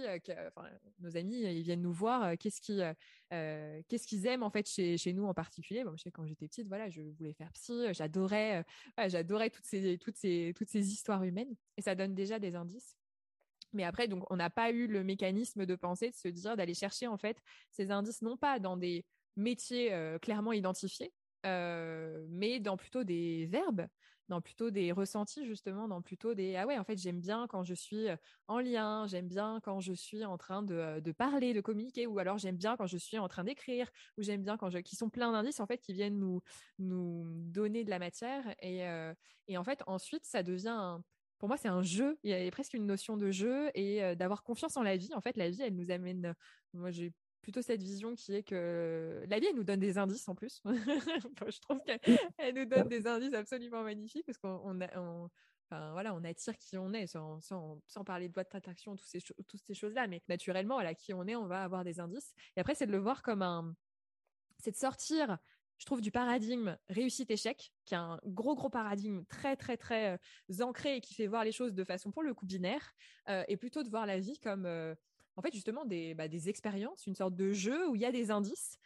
[1.01, 2.94] nos amis, ils viennent nous voir, qu'est-ce qu'ils
[3.31, 5.85] qu'est-ce qu'ils aiment en fait chez, chez, nous en particulier.
[5.85, 8.64] Bon, je sais, quand j'étais petite, voilà, je voulais faire psy, j'adorais
[9.06, 12.97] j'adorais toutes ces, toutes, ces, toutes ces histoires humaines, et ça donne déjà des indices.
[13.77, 16.74] Mais après, donc, on n'a pas eu le mécanisme de penser, de se dire, d'aller
[16.74, 17.39] chercher en fait
[17.70, 19.05] ces indices, non pas dans des
[19.36, 21.12] métiers euh, clairement identifiés,
[21.44, 23.86] euh, mais dans plutôt des verbes,
[24.28, 27.62] dans plutôt des ressentis justement, dans plutôt des ah ouais en fait j'aime bien quand
[27.62, 28.16] je suis euh,
[28.48, 32.19] en lien, j'aime bien quand je suis en train de, de parler, de communiquer, ou
[32.19, 33.89] alors j'aime bien quand je suis en train d'écrire,
[34.19, 36.40] ou j'aime bien quand je qui sont plein d'indices en fait qui viennent nous
[36.78, 38.81] nous donner de la matière et,
[39.47, 40.98] et en fait ensuite ça devient
[41.39, 42.19] pour moi, c'est un jeu.
[42.23, 45.11] Il y a presque une notion de jeu et euh, d'avoir confiance en la vie.
[45.15, 46.35] En fait, la vie, elle nous amène.
[46.73, 50.29] Moi, j'ai plutôt cette vision qui est que la vie, elle nous donne des indices
[50.29, 50.63] en plus.
[50.65, 54.81] je trouve qu'elle nous donne des indices absolument magnifiques parce qu'on
[55.69, 59.09] Enfin, voilà, on attire qui on est, sans, sans, sans parler de loi d'attraction, toutes
[59.09, 62.33] ces, toutes ces choses-là, mais naturellement, à qui on est, on va avoir des indices.
[62.57, 63.75] Et après, c'est de le voir comme un,
[64.59, 65.39] c'est de sortir
[65.78, 70.19] je trouve, du paradigme réussite-échec, qui est un gros, gros paradigme très, très, très
[70.51, 72.94] euh, ancré et qui fait voir les choses de façon pour le coup binaire,
[73.28, 74.94] euh, et plutôt de voir la vie comme, euh,
[75.36, 78.12] en fait, justement, des, bah, des expériences, une sorte de jeu où il y a
[78.12, 78.78] des indices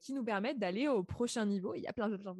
[0.00, 1.74] qui nous permettent d'aller au prochain niveau.
[1.74, 2.34] Il y a plein, plein,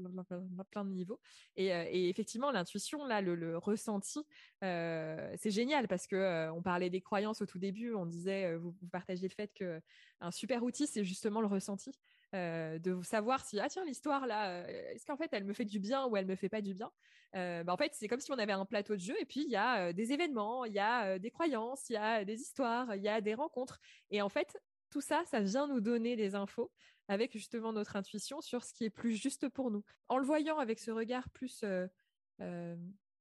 [0.70, 1.20] plein, de niveaux.
[1.57, 4.20] Et, effectivement, l'intuition, là, le, ressenti,
[4.62, 7.95] c'est génial parce que on parlait des croyances au tout début.
[7.95, 9.81] On disait, vous, vous partagez le fait que
[10.20, 11.93] un super outil, c'est justement le ressenti.
[12.35, 15.65] Euh, de savoir si ah tiens l'histoire là euh, est-ce qu'en fait elle me fait
[15.65, 16.91] du bien ou elle me fait pas du bien?
[17.35, 19.45] Euh, bah, en fait c'est comme si on avait un plateau de jeu et puis
[19.45, 22.95] il y a des événements il y a des croyances il y a des histoires
[22.95, 23.79] il y a des rencontres
[24.11, 24.59] et en fait
[24.91, 26.71] tout ça ça vient nous donner des infos
[27.09, 29.83] avec justement notre intuition sur ce qui est plus juste pour nous.
[30.09, 31.65] En le voyant avec ce regard plus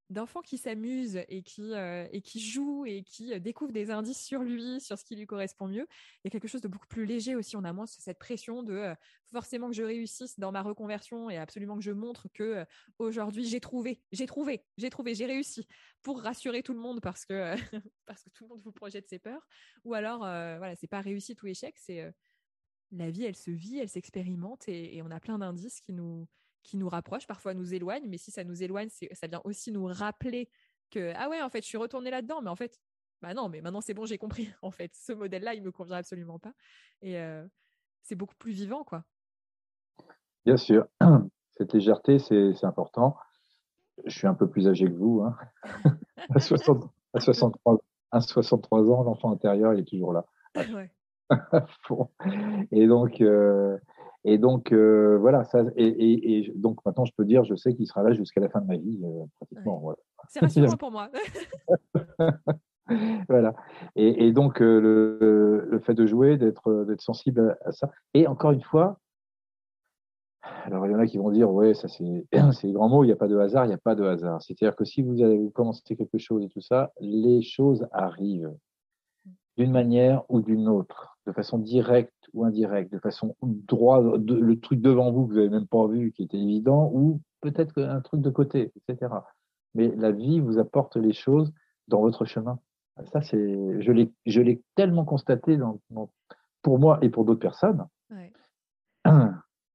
[0.10, 4.24] d'enfants qui s'amusent et qui euh, et qui jouent et qui euh, découvrent des indices
[4.24, 5.88] sur lui, sur ce qui lui correspond mieux.
[6.24, 7.58] Il y a quelque chose de beaucoup plus léger aussi.
[7.58, 8.96] On a moins cette pression de euh,
[9.32, 12.66] forcément que je réussisse dans ma reconversion et absolument que je montre que
[13.00, 15.68] aujourd'hui j'ai trouvé, j'ai trouvé, j'ai trouvé, j'ai réussi
[16.02, 17.56] pour rassurer tout le monde parce que
[18.06, 19.46] parce que tout le monde vous projette ses peurs.
[19.84, 22.14] Ou alors voilà, c'est pas réussite ou échec, c'est
[22.92, 26.28] la vie, elle se vit, elle s'expérimente et, et on a plein d'indices qui nous
[26.68, 29.86] qui nous rapproche, parfois nous éloigne, mais si ça nous éloigne, ça vient aussi nous
[29.86, 30.50] rappeler
[30.92, 32.80] que ah ouais, en fait, je suis retournée là-dedans, mais en fait,
[33.22, 34.50] bah non, mais maintenant c'est bon, j'ai compris.
[34.62, 36.54] En fait, ce modèle-là, il me convient absolument pas,
[37.02, 37.46] et euh,
[38.04, 39.04] c'est beaucoup plus vivant, quoi.
[40.46, 40.86] Bien sûr,
[41.58, 43.16] cette légèreté, c'est important.
[44.06, 45.38] Je suis un peu plus âgé que vous, hein.
[46.30, 46.84] à, 60,
[47.14, 47.82] à, 63,
[48.12, 50.26] à 63 ans, l'enfant intérieur, il est toujours là.
[50.56, 50.92] Ouais.
[52.72, 53.78] Et donc, euh,
[54.24, 58.04] et donc, euh, voilà, ça, et, donc maintenant, je peux dire, je sais qu'il sera
[58.04, 59.94] là jusqu'à la fin de ma vie, euh, pratiquement.
[60.30, 61.10] C'est rassurant pour moi.
[63.30, 63.54] voilà.
[63.96, 67.90] Et, donc, euh, le, fait de jouer, d'être sensible à ça.
[68.14, 69.00] Et encore une fois,
[70.66, 72.04] alors il y en a qui vont dire, ouais, ça c'est
[72.64, 74.42] les grands mots, il n'y a pas de hasard, il n'y a pas de hasard.
[74.42, 78.54] C'est-à-dire que si vous, avez, vous commencez quelque chose et tout ça, les choses arrivent
[79.58, 84.82] d'une manière ou d'une autre, de façon directe ou indirecte, de façon droite, le truc
[84.82, 88.22] devant vous que vous n'avez même pas vu, qui était évident, ou peut-être un truc
[88.22, 89.14] de côté, etc.
[89.76, 91.54] Mais la vie vous apporte les choses
[91.88, 92.60] dans votre chemin.
[93.12, 93.92] Ça, c'est, je
[94.42, 95.60] l'ai, tellement constaté
[96.64, 97.86] pour moi et pour d'autres personnes.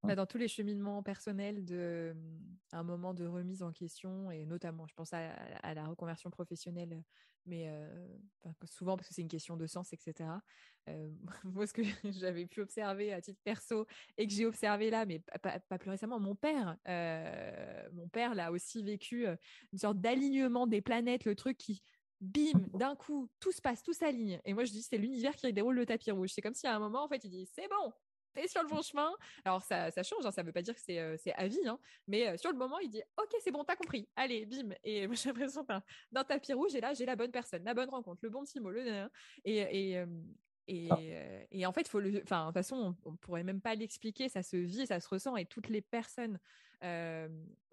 [0.04, 2.12] Bah, dans tous les cheminements personnels de
[2.72, 7.02] un moment de remise en question et notamment je pense à, la reconversion professionnelle
[7.46, 7.70] mais
[8.64, 10.28] souvent parce que c'est une question de sens etc
[11.44, 15.20] moi ce que j'avais pu observer à titre perso et que j'ai observé là mais
[15.40, 16.76] pas, plus récemment mon père
[17.92, 19.26] mon père l'a aussi vécu
[19.72, 21.80] une sorte d'alignement des planètes le truc qui
[22.22, 24.40] bim, d'un coup, tout se passe, tout s'aligne.
[24.44, 26.30] Et moi, je dis, c'est l'univers qui déroule le tapis rouge.
[26.32, 27.92] C'est comme si à un moment, en fait, il dit, c'est bon,
[28.34, 29.10] t'es sur le bon chemin.
[29.44, 31.78] Alors ça, ça change, hein, ça veut pas dire que c'est euh, à vie, hein,
[32.06, 34.74] mais euh, sur le moment, il dit ok, c'est bon, t'as compris, allez, bim.
[34.84, 35.66] Et j'ai l'impression
[36.10, 38.60] d'un tapis rouge, et là, j'ai la bonne personne, la bonne rencontre, le bon petit
[38.60, 39.08] mot, le
[39.44, 39.56] et,
[39.90, 40.06] et, euh,
[40.68, 40.98] et, ah.
[41.50, 44.42] et, en fait, faut le, enfin, de toute façon, on, pourrait même pas l'expliquer, ça
[44.42, 46.38] se vit, ça se ressent, et toutes les personnes,
[46.84, 47.28] euh,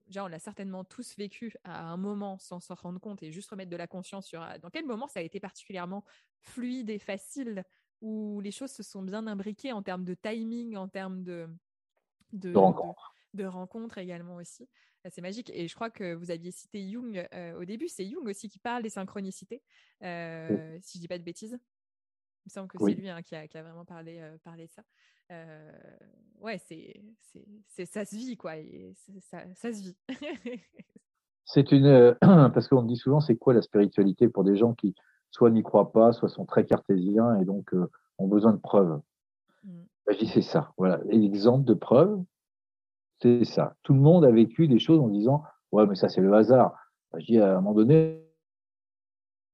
[0.10, 3.50] genre, on l'a certainement tous vécu à un moment sans s'en rendre compte et juste
[3.50, 6.04] remettre de la conscience sur dans quel moment ça a été particulièrement
[6.42, 7.64] fluide et facile
[8.02, 11.48] où les choses se sont bien imbriquées en termes de timing, en termes de,
[12.34, 13.16] de, de rencontres.
[13.34, 14.68] De, rencontres également aussi.
[15.10, 15.50] C'est magique.
[15.54, 17.28] Et je crois que vous aviez cité Jung
[17.58, 17.88] au début.
[17.88, 19.62] C'est Jung aussi qui parle des synchronicités,
[20.02, 21.58] si je dis pas de bêtises.
[22.46, 24.72] Il me semble que c'est lui hein, qui, a, qui, a, vraiment parlé, parlé de
[24.72, 24.84] ça.
[26.40, 27.02] ouais, c'est,
[27.68, 28.58] c'est, ça se vit, quoi.
[28.58, 29.98] Et ça, ça se vit.
[31.46, 32.16] c'est une.
[32.54, 34.96] parce qu'on dit souvent, c'est quoi la spiritualité pour des gens qui
[35.32, 37.74] soit n'y croient pas, soit sont très cartésiens et donc
[38.18, 39.00] ont besoin de preuves.
[39.64, 39.70] Mm.
[40.06, 40.72] Ben, je dis c'est ça.
[40.78, 41.00] Voilà.
[41.06, 42.22] l'exemple de preuve,
[43.22, 43.76] c'est ça.
[43.84, 46.74] Tout le monde a vécu des choses en disant ouais, mais ça c'est le hasard.
[47.12, 48.24] Ben, je dis à un moment donné,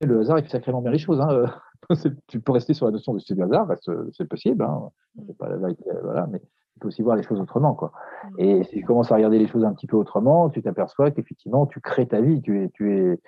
[0.02, 1.20] le hasard il fait sacrément bien les choses.
[1.20, 1.54] Hein.
[2.28, 3.68] tu peux rester sur la notion de c'est le hasard,
[4.14, 4.64] c'est possible.
[4.64, 4.90] Hein.
[5.16, 5.34] Mm.
[5.34, 5.70] Pas la
[6.02, 6.42] voilà, mais
[6.76, 7.74] tu peux aussi voir les choses autrement.
[7.74, 7.94] Quoi.
[8.24, 8.40] Mm.
[8.40, 11.66] Et si tu commences à regarder les choses un petit peu autrement, tu t'aperçois qu'effectivement,
[11.66, 12.42] tu crées ta vie.
[12.42, 13.20] Tu es, tu es,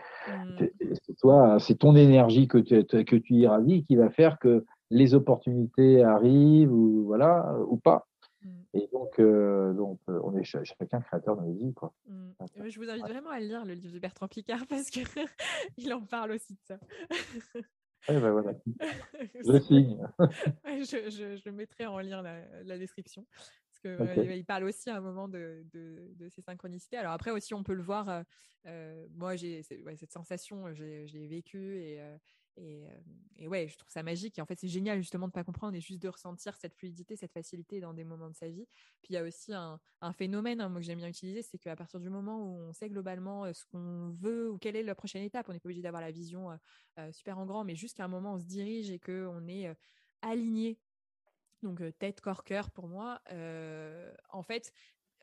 [1.06, 5.15] c'est toi, c'est ton énergie que tu, que tu irradies qui va faire que les
[5.15, 8.07] opportunités arrivent ou voilà ou pas.
[8.44, 8.49] Mm.
[8.74, 11.74] Et donc, euh, donc euh, on est chacun créateur de nos vies.
[11.74, 11.94] Quoi.
[12.07, 12.32] Mm.
[12.68, 15.06] Je vous invite vraiment à lire le livre de Bertrand Picard parce qu'il
[15.94, 16.78] en parle aussi de ça.
[18.08, 18.54] ben voilà.
[19.46, 19.98] je signe.
[20.66, 23.26] je, je, je, mettrai en lien la, la description.
[23.70, 26.98] Parce qu'il euh, il parle aussi à un moment de, de, de, ces synchronicités.
[26.98, 28.24] Alors après aussi, on peut le voir.
[29.16, 32.02] moi, j'ai ouais, cette sensation, je l'ai vécue et,
[32.58, 32.88] et,
[33.38, 34.38] et, ouais, je trouve ça magique.
[34.38, 37.16] Et en fait, c'est génial justement de pas comprendre et juste de ressentir cette fluidité,
[37.16, 38.68] cette facilité dans des moments de sa vie.
[39.02, 39.80] Puis il y a aussi un,
[40.14, 42.90] phénomène, hein, moi que j'aime bien utiliser, c'est qu'à partir du moment où on sait
[42.90, 46.02] globalement ce qu'on veut ou quelle est la prochaine étape, on n'est pas obligé d'avoir
[46.02, 46.50] la vision
[46.98, 49.72] euh, super en grand, mais juste qu'à un moment on se dirige et qu'on est
[50.22, 50.80] aligné.
[51.64, 53.22] Donc tête, corps, cœur pour moi.
[54.30, 54.72] en fait,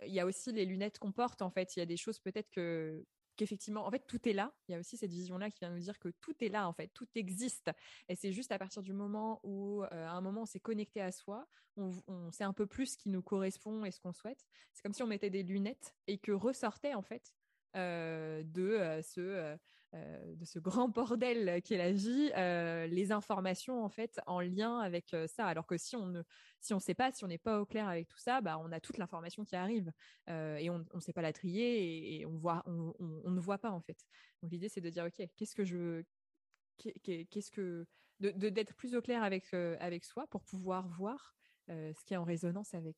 [0.02, 1.42] il y a aussi les lunettes qu'on porte.
[1.42, 3.04] En fait, il y a des choses peut-être que
[3.36, 4.52] qu'effectivement, en fait, tout est là.
[4.68, 6.72] Il y a aussi cette vision-là qui vient nous dire que tout est là, en
[6.72, 7.70] fait, tout existe.
[8.08, 11.00] Et c'est juste à partir du moment où, euh, à un moment, on s'est connecté
[11.00, 11.46] à soi,
[11.76, 14.46] on, sait un peu plus ce qui nous correspond et ce qu'on souhaite.
[14.72, 17.34] C'est comme si on mettait des lunettes et que ressortait, en fait,
[17.76, 19.56] euh, de euh, ce
[19.94, 24.40] euh, de ce grand bordel qui est la vie, euh, les informations en fait en
[24.40, 25.46] lien avec euh, ça.
[25.46, 26.22] Alors que si on ne
[26.60, 28.72] si on sait pas, si on n'est pas au clair avec tout ça, bah on
[28.72, 29.92] a toute l'information qui arrive
[30.26, 33.70] et on ne sait pas la trier et, on voit on, on, ne voit pas
[33.70, 33.98] en fait.
[34.42, 36.02] Donc l'idée c'est de dire ok qu'est-ce que je
[36.78, 37.86] qu'est-ce que
[38.20, 41.34] de d'être plus au clair avec avec soi pour pouvoir voir
[41.68, 42.96] ce qui est en résonance avec.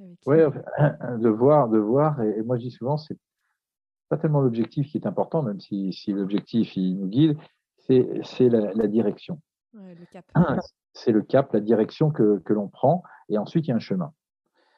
[0.00, 0.38] avec oui,
[1.18, 2.20] de voir, de voir.
[2.22, 3.18] Et, moi, je dis souvent, c'est
[4.12, 7.34] pas tellement l'objectif qui est important, même si, si l'objectif il nous guide,
[7.78, 8.04] c'est
[8.40, 9.40] la, la, direction.
[10.92, 13.78] c'est le cap, la direction que, que l'on prend, et ensuite il y a un
[13.78, 14.12] chemin.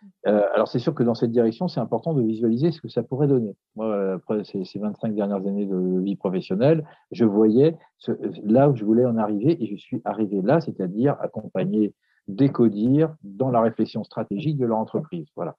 [0.03, 0.07] Mm.
[0.29, 3.03] Euh, alors c'est sûr que dans cette direction, c'est important de visualiser ce que ça
[3.03, 3.57] pourrait donner.
[3.75, 8.13] Moi, après ces, ces 25 dernières années de vie professionnelle, je voyais ce,
[8.45, 11.93] là où je voulais en arriver, et je suis arrivé là, c'est-à-dire accompagner,
[12.29, 15.27] décodir dans la réflexion stratégique de leur entreprise.
[15.35, 15.57] Voilà.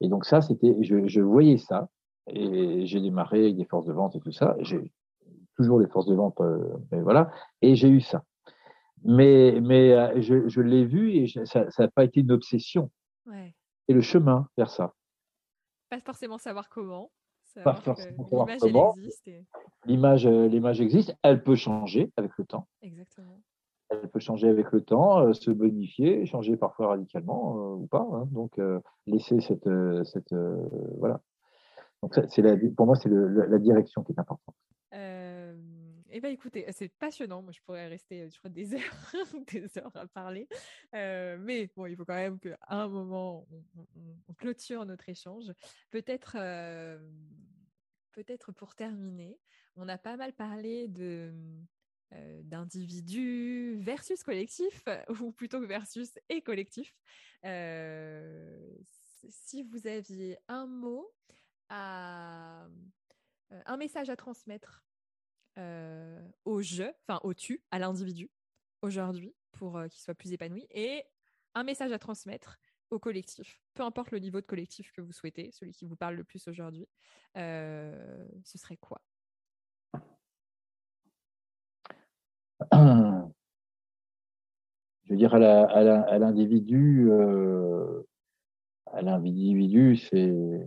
[0.00, 1.90] Et donc ça, c'était, je, je voyais ça,
[2.30, 4.56] et j'ai démarré avec des forces de vente et tout ça.
[4.60, 4.92] J'ai
[5.56, 7.30] toujours les forces de vente, euh, mais voilà.
[7.62, 8.22] Et j'ai eu ça.
[9.04, 12.90] Mais, mais euh, je, je l'ai vu et ça n'a pas été une obsession.
[13.26, 13.54] Ouais.
[13.88, 14.94] Et le chemin vers ça.
[15.90, 17.10] Pas forcément savoir comment.
[17.64, 18.94] Pas forcément savoir comment.
[19.86, 21.16] L'image, euh, l'image existe.
[21.22, 22.68] Elle peut changer avec le temps.
[22.82, 23.40] Exactement.
[23.90, 28.06] Elle peut changer avec le temps, se bonifier, changer parfois radicalement ou pas.
[28.12, 28.28] Hein.
[28.32, 28.60] Donc,
[29.06, 29.68] laisser cette,
[30.04, 30.34] cette
[30.98, 31.22] voilà,
[32.02, 34.54] donc, pour moi, c'est la direction qui est importante.
[34.94, 35.54] Euh,
[36.10, 37.42] eh ben, écoutez, c'est passionnant.
[37.42, 39.12] Moi, je pourrais rester, crois, des heures,
[39.52, 40.48] des heures à parler.
[40.94, 43.46] Euh, mais bon, il faut quand même qu'à un moment,
[44.28, 45.52] on, clôture notre échange.
[45.90, 46.98] Peut-être, euh,
[48.12, 49.38] peut-être pour terminer,
[49.76, 51.32] on a pas mal parlé de
[52.14, 54.84] euh, d'individu versus collectif,
[55.20, 56.94] ou plutôt versus et collectif.
[59.28, 61.12] si vous aviez un mot
[61.70, 62.68] euh,
[63.66, 64.82] un message à transmettre
[65.58, 68.30] euh, au je, enfin au tu, à l'individu
[68.82, 71.02] aujourd'hui pour euh, qu'il soit plus épanoui et
[71.54, 72.58] un message à transmettre
[72.90, 76.14] au collectif, peu importe le niveau de collectif que vous souhaitez, celui qui vous parle
[76.14, 76.88] le plus aujourd'hui,
[77.34, 79.02] ce serait quoi?
[85.08, 87.10] Je veux dire, à l'individu,
[88.86, 90.66] à l'individu, c'est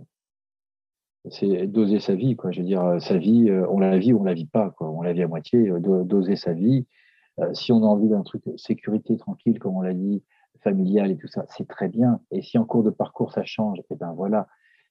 [1.29, 2.51] c'est doser sa vie, quoi.
[2.51, 4.89] Je veux dire, sa vie, euh, on la vit ou on la vit pas, quoi.
[4.89, 6.87] On la vit à moitié, euh, doser sa vie.
[7.39, 10.23] Euh, si on a envie d'un truc sécurité tranquille, comme on l'a dit,
[10.63, 12.19] familial et tout ça, c'est très bien.
[12.31, 14.47] Et si en cours de parcours ça change, et eh ben voilà.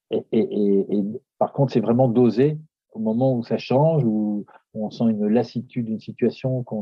[0.09, 1.03] Et, et, et,
[1.37, 2.57] par contre, c'est vraiment doser
[2.91, 6.81] au moment où ça change, où on sent une lassitude d'une situation qu'on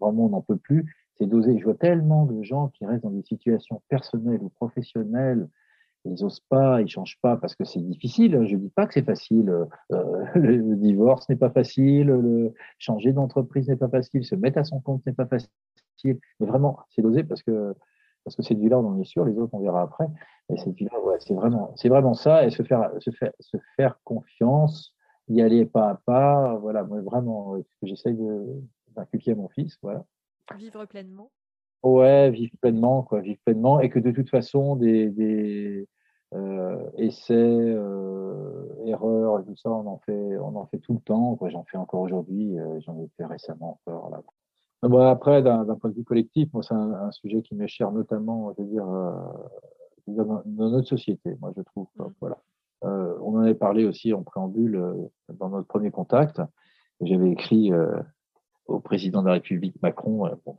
[0.00, 0.96] vraiment on n'en peut plus.
[1.14, 1.58] C'est doser.
[1.58, 5.48] Je vois tellement de gens qui restent dans des situations personnelles ou professionnelles
[6.06, 8.46] ils osent pas, ils changent pas parce que c'est difficile.
[8.46, 9.50] Je dis pas que c'est facile.
[9.92, 14.64] Euh, le divorce n'est pas facile, le changer d'entreprise n'est pas facile, se mettre à
[14.64, 15.50] son compte n'est pas facile.
[16.04, 17.74] Mais vraiment, c'est d'oser parce que
[18.24, 19.24] parce que cette vie-là, on en est sûr.
[19.24, 20.06] Les autres, on verra après.
[20.50, 22.44] Mais cette vie-là, ouais, c'est vraiment, c'est vraiment ça.
[22.44, 24.96] Et se faire, se faire, se faire confiance,
[25.28, 26.56] y aller pas à pas.
[26.56, 28.18] Voilà, moi, vraiment, ce que j'essaye
[28.96, 29.78] d'inculquer à mon fils.
[29.80, 30.04] Voilà.
[30.58, 31.30] Vivre pleinement.
[31.84, 35.86] Ouais, vivre pleinement, quoi, vivre pleinement, et que de toute façon, des, des euh,
[36.96, 38.36] essais, euh,
[38.86, 41.38] erreurs et tout ça, on en fait, on en fait tout le temps.
[41.48, 44.10] J'en fais encore aujourd'hui, euh, j'en ai fait récemment encore.
[44.10, 44.22] Là.
[44.82, 48.52] Bon, après, d'un point de vue collectif, moi, c'est un, sujet qui m'est cher, notamment,
[48.56, 49.12] je veux dire, euh,
[50.06, 51.36] dans, notre société.
[51.40, 52.04] Moi, je trouve, mmh.
[52.20, 52.38] voilà.
[52.84, 54.80] Euh, on en avait parlé aussi en préambule
[55.32, 56.40] dans notre premier contact.
[57.00, 57.72] J'avais écrit
[58.66, 60.30] au président de la République Macron.
[60.44, 60.56] Bon,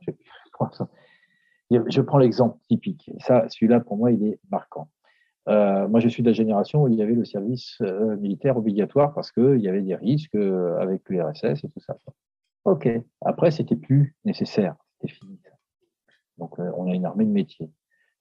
[1.70, 3.10] je prends l'exemple typique.
[3.20, 4.88] Ça, celui-là, pour moi, il est marquant.
[5.48, 8.56] Euh, moi, je suis de la génération où il y avait le service euh, militaire
[8.56, 11.96] obligatoire parce qu'il y avait des risques euh, avec l'URSS et tout ça.
[12.64, 12.88] OK.
[13.22, 14.76] Après, c'était plus nécessaire.
[15.00, 15.38] C'était fini.
[16.36, 17.68] Donc, on a une armée de métier.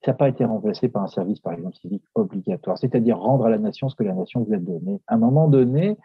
[0.04, 3.50] Ça n'a pas été remplacé par un service, par exemple, civique obligatoire, c'est-à-dire rendre à
[3.50, 5.02] la nation ce que la nation vous a donné.
[5.06, 5.98] À un moment donné,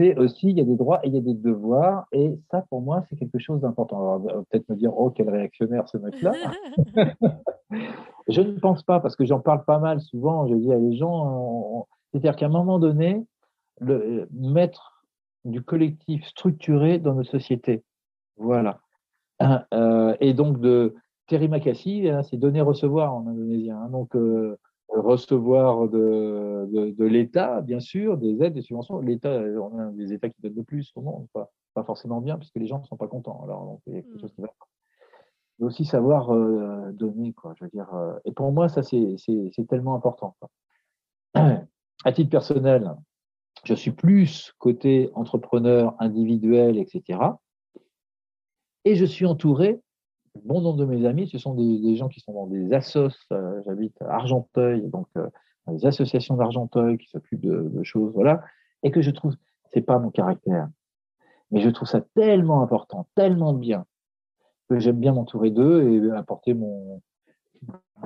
[0.00, 2.64] c'est aussi, il y a des droits et il y a des devoirs, et ça,
[2.70, 3.98] pour moi, c'est quelque chose d'important.
[3.98, 6.32] Alors, peut-être me dire, oh, quel réactionnaire ce mec-là.
[8.28, 10.96] je ne pense pas, parce que j'en parle pas mal souvent, je dis à les
[10.96, 13.22] gens, c'est-à-dire qu'à un moment donné,
[13.78, 15.04] le, mettre
[15.44, 17.82] du collectif structuré dans nos sociétés.
[18.38, 18.80] Voilà.
[19.74, 20.94] Euh, et donc, de
[21.26, 23.76] Terry Makassi, hein, c'est donner-recevoir en indonésien.
[23.76, 23.90] Hein.
[23.90, 24.56] donc, euh,
[24.94, 29.00] recevoir de, de, l'État, bien sûr, des aides, des subventions.
[29.00, 32.36] L'État, on a des États qui donnent de plus au monde, pas, pas forcément bien,
[32.36, 33.40] puisque les gens ne sont pas contents.
[33.44, 34.48] Alors, il y a quelque chose qui va.
[35.58, 37.54] Mais aussi savoir euh, donner, quoi.
[37.56, 40.36] Je veux dire, euh, et pour moi, ça, c'est tellement important.
[42.02, 42.90] À titre personnel,
[43.64, 47.18] je suis plus côté entrepreneur individuel, etc.
[48.86, 49.78] Et je suis entouré
[50.36, 53.10] bon nombre de mes amis, ce sont des, gens qui sont dans des assos.
[53.32, 55.28] Euh, j'habite à Argenteuil, donc euh,
[55.66, 58.42] dans des associations d'Argenteuil qui s'occupent de, choses, voilà,
[58.82, 59.34] et que je trouve,
[59.72, 60.68] c'est pas mon caractère,
[61.50, 63.86] mais je trouve ça tellement important, tellement bien,
[64.68, 67.02] que j'aime bien m'entourer d'eux et apporter mon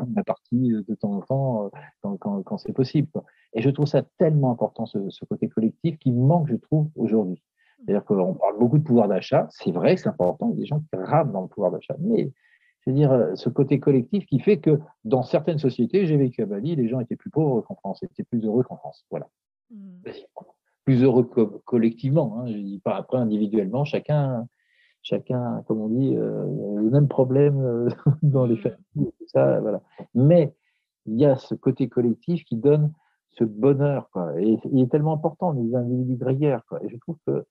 [0.08, 1.70] ma partie de temps en temps
[2.04, 3.08] euh, quand, c'est possible.
[3.52, 7.40] Et je trouve ça tellement important, ce, ce côté collectif, qui manque, je trouve, aujourd'hui.
[7.84, 9.46] C'est-à-dire qu'on parle beaucoup de pouvoir d'achat.
[9.50, 10.50] C'est vrai c'est important.
[10.50, 11.94] Il y a des gens qui rament dans le pouvoir d'achat.
[12.00, 12.32] Mais
[12.80, 16.42] je veux dire, euh, ce côté collectif qui fait que dans certaines sociétés, j'ai vécu
[16.42, 19.06] à Bali, les gens étaient plus pauvres qu'en France, étaient plus heureux qu'en France.
[19.10, 19.28] Voilà.
[19.70, 20.02] Mmh.
[20.84, 21.24] Plus heureux
[21.64, 22.40] collectivement.
[22.40, 22.46] Hein.
[22.46, 24.46] Je dis pas après individuellement, chacun,
[25.02, 26.44] chacun, comme on dit, euh,
[26.76, 27.88] le même problème euh,
[28.22, 28.58] dans les mmh.
[28.58, 29.12] familles.
[29.28, 29.80] Ça, voilà.
[30.14, 30.54] Mais
[31.06, 32.92] il y a ce côté collectif qui donne
[33.30, 34.10] ce bonheur.
[34.10, 34.40] Quoi.
[34.40, 36.62] Et il est tellement important, les individus grégaires.
[36.68, 36.84] Quoi.
[36.84, 37.46] Et je trouve que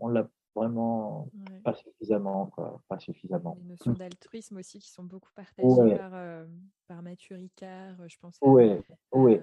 [0.00, 1.28] on l'a vraiment
[1.64, 3.56] pas suffisamment, quoi, pas suffisamment.
[3.62, 6.44] Les notions d'altruisme aussi qui sont beaucoup partagées par, euh,
[6.88, 8.36] par Mathieu Ricard, je pense.
[8.42, 8.72] Oui,
[9.12, 9.40] oui.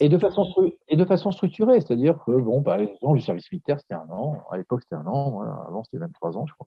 [0.00, 0.44] Et de, façon
[0.88, 4.42] et de façon structurée, c'est-à-dire que, bon, par exemple, le service militaire, c'était un an.
[4.50, 5.42] À l'époque, c'était un an.
[5.68, 6.66] Avant, c'était même trois ans, je crois.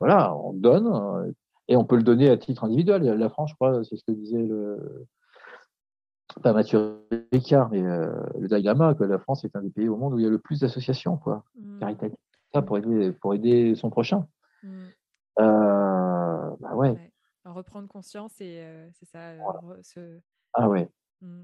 [0.00, 0.86] Voilà, on donne.
[0.86, 1.32] Euh,
[1.68, 3.04] et on peut le donner à titre individuel.
[3.04, 5.06] La France, je crois, c'est ce que disait le,
[6.42, 9.96] pas Mathieu Ricard, mais euh, le Dalai que la France est un des pays au
[9.96, 11.78] monde où il y a le plus d'associations, quoi, mmh.
[11.78, 12.18] caritatives,
[12.52, 14.26] ça pour aider, pour aider son prochain.
[14.62, 14.68] Mmh.
[15.40, 17.12] Euh, bah ouais.
[17.44, 19.32] reprendre conscience et euh, c'est ça.
[20.54, 20.88] Ah ouais.
[21.20, 21.42] Mmh.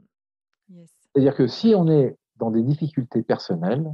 [1.14, 3.90] C'est-à-dire que si on est dans des difficultés personnelles,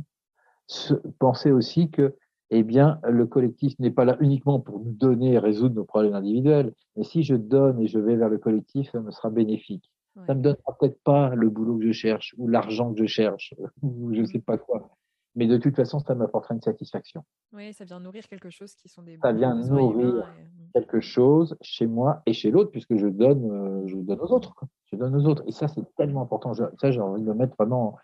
[1.18, 2.16] pensez aussi que
[2.50, 6.14] eh bien, le collectif n'est pas là uniquement pour nous donner et résoudre nos problèmes
[6.14, 9.90] individuels, mais si je donne et je vais vers le collectif, ça me sera bénéfique.
[10.26, 13.54] Ça me donnera peut-être pas le boulot que je cherche ou l'argent que je cherche
[13.82, 14.26] ou je mmh.
[14.26, 14.96] sais pas quoi.
[15.36, 17.24] Mais de toute façon, ça m'apportera une satisfaction.
[17.52, 19.18] Oui, ça vient nourrir quelque chose qui sont des.
[19.20, 20.70] Ça vient nourrir mmh.
[20.74, 24.54] quelque chose chez moi et chez l'autre, puisque je donne, euh, je donne aux autres.
[24.92, 25.42] Je donne aux autres.
[25.48, 26.54] Et ça, c'est tellement important.
[26.54, 27.96] ça, j'ai envie de le mettre vraiment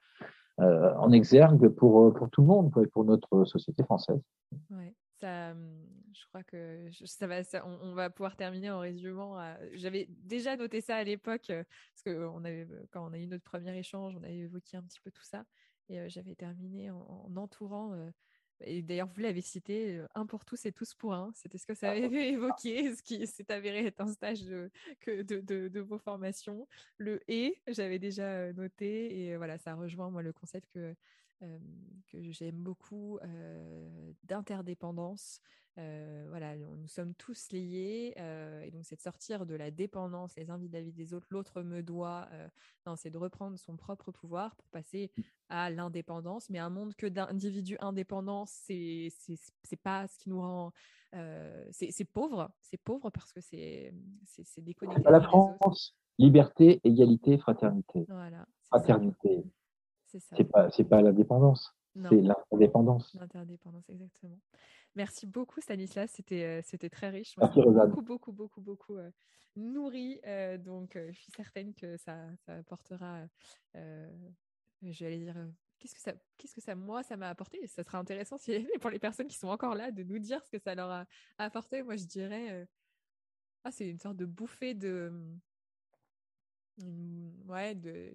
[0.61, 4.21] euh, en exergue pour, euh, pour tout le monde, quoi, et pour notre société française.
[4.71, 5.55] Ouais, ça,
[6.21, 9.39] je crois que ça va, on, va pouvoir terminer en résumant.
[9.73, 11.65] J'avais déjà noté ça à l'époque, euh,
[11.95, 14.77] parce que on avait, euh, quand on a eu notre premier échange, on avait évoqué
[14.77, 15.45] un petit peu tout ça.
[15.89, 17.97] Et euh, j'avais terminé en, entourant,
[18.63, 21.33] et d'ailleurs vous l'avez cité, un pour tous et tous pour un.
[21.35, 24.71] C'était ce que ça avait évoqué, ce qui s'est avéré être un stage de,
[25.01, 26.69] que de, de, vos formations.
[26.99, 30.95] Le et, j'avais déjà noté, et voilà, ça rejoint moi le concept que
[31.41, 33.19] que j'aime beaucoup
[34.25, 35.41] d'interdépendance,
[35.77, 38.15] voilà, nous sommes tous liés.
[38.17, 41.27] et donc, c'est de sortir de la dépendance les uns vis-à-vis des autres.
[41.31, 42.29] L'autre me doit.
[42.97, 45.23] c'est de reprendre son propre pouvoir pour passer mmh.
[45.49, 46.51] à l'indépendance.
[46.51, 49.09] Mais un monde que d'individus indépendants, c'est
[49.63, 50.73] c'est pas ce qui nous rend.
[51.71, 52.51] c'est pauvre.
[52.61, 53.93] C'est pauvre parce que c'est
[54.59, 55.03] déconnecté.
[55.11, 58.05] La France, liberté, égalité, fraternité.
[58.09, 58.47] Voilà.
[58.65, 59.45] Fraternité.
[60.19, 61.75] C'est pas, pas l'indépendance.
[61.95, 63.15] C'est l'interdépendance.
[63.15, 64.39] L'interdépendance, exactement.
[64.97, 66.11] Merci beaucoup, Stanislas.
[66.11, 67.37] C'était, euh, c'était très riche.
[67.37, 69.11] Merci, beaucoup, beaucoup, beaucoup, beaucoup euh,
[69.57, 70.21] nourri.
[70.27, 72.17] Euh, donc, je suis certaine que ça,
[72.47, 73.25] ça apportera.
[73.75, 74.11] je
[74.83, 75.37] vais aller dire.
[75.79, 78.91] Qu'est-ce que ça, qu'est-ce que ça, moi, ça m'a apporté Ça sera intéressant si, pour
[78.91, 81.07] les personnes qui sont encore là de nous dire ce que ça leur a
[81.39, 81.83] apporté.
[81.83, 82.69] Moi, je dirais,
[83.65, 85.13] ah, c'est une sorte de bouffée de,
[87.49, 88.13] ouais, de,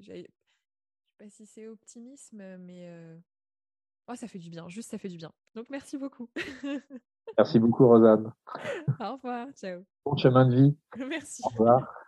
[1.17, 2.89] sais pas si c'est optimisme, mais
[4.07, 5.31] Oh, ça fait du bien, juste ça fait du bien.
[5.55, 6.29] Donc merci beaucoup.
[7.37, 8.31] merci beaucoup, Rosanne.
[8.99, 9.83] Au revoir, ciao.
[10.05, 10.77] Bon chemin de vie.
[11.09, 11.41] Merci.
[11.43, 12.04] Au revoir.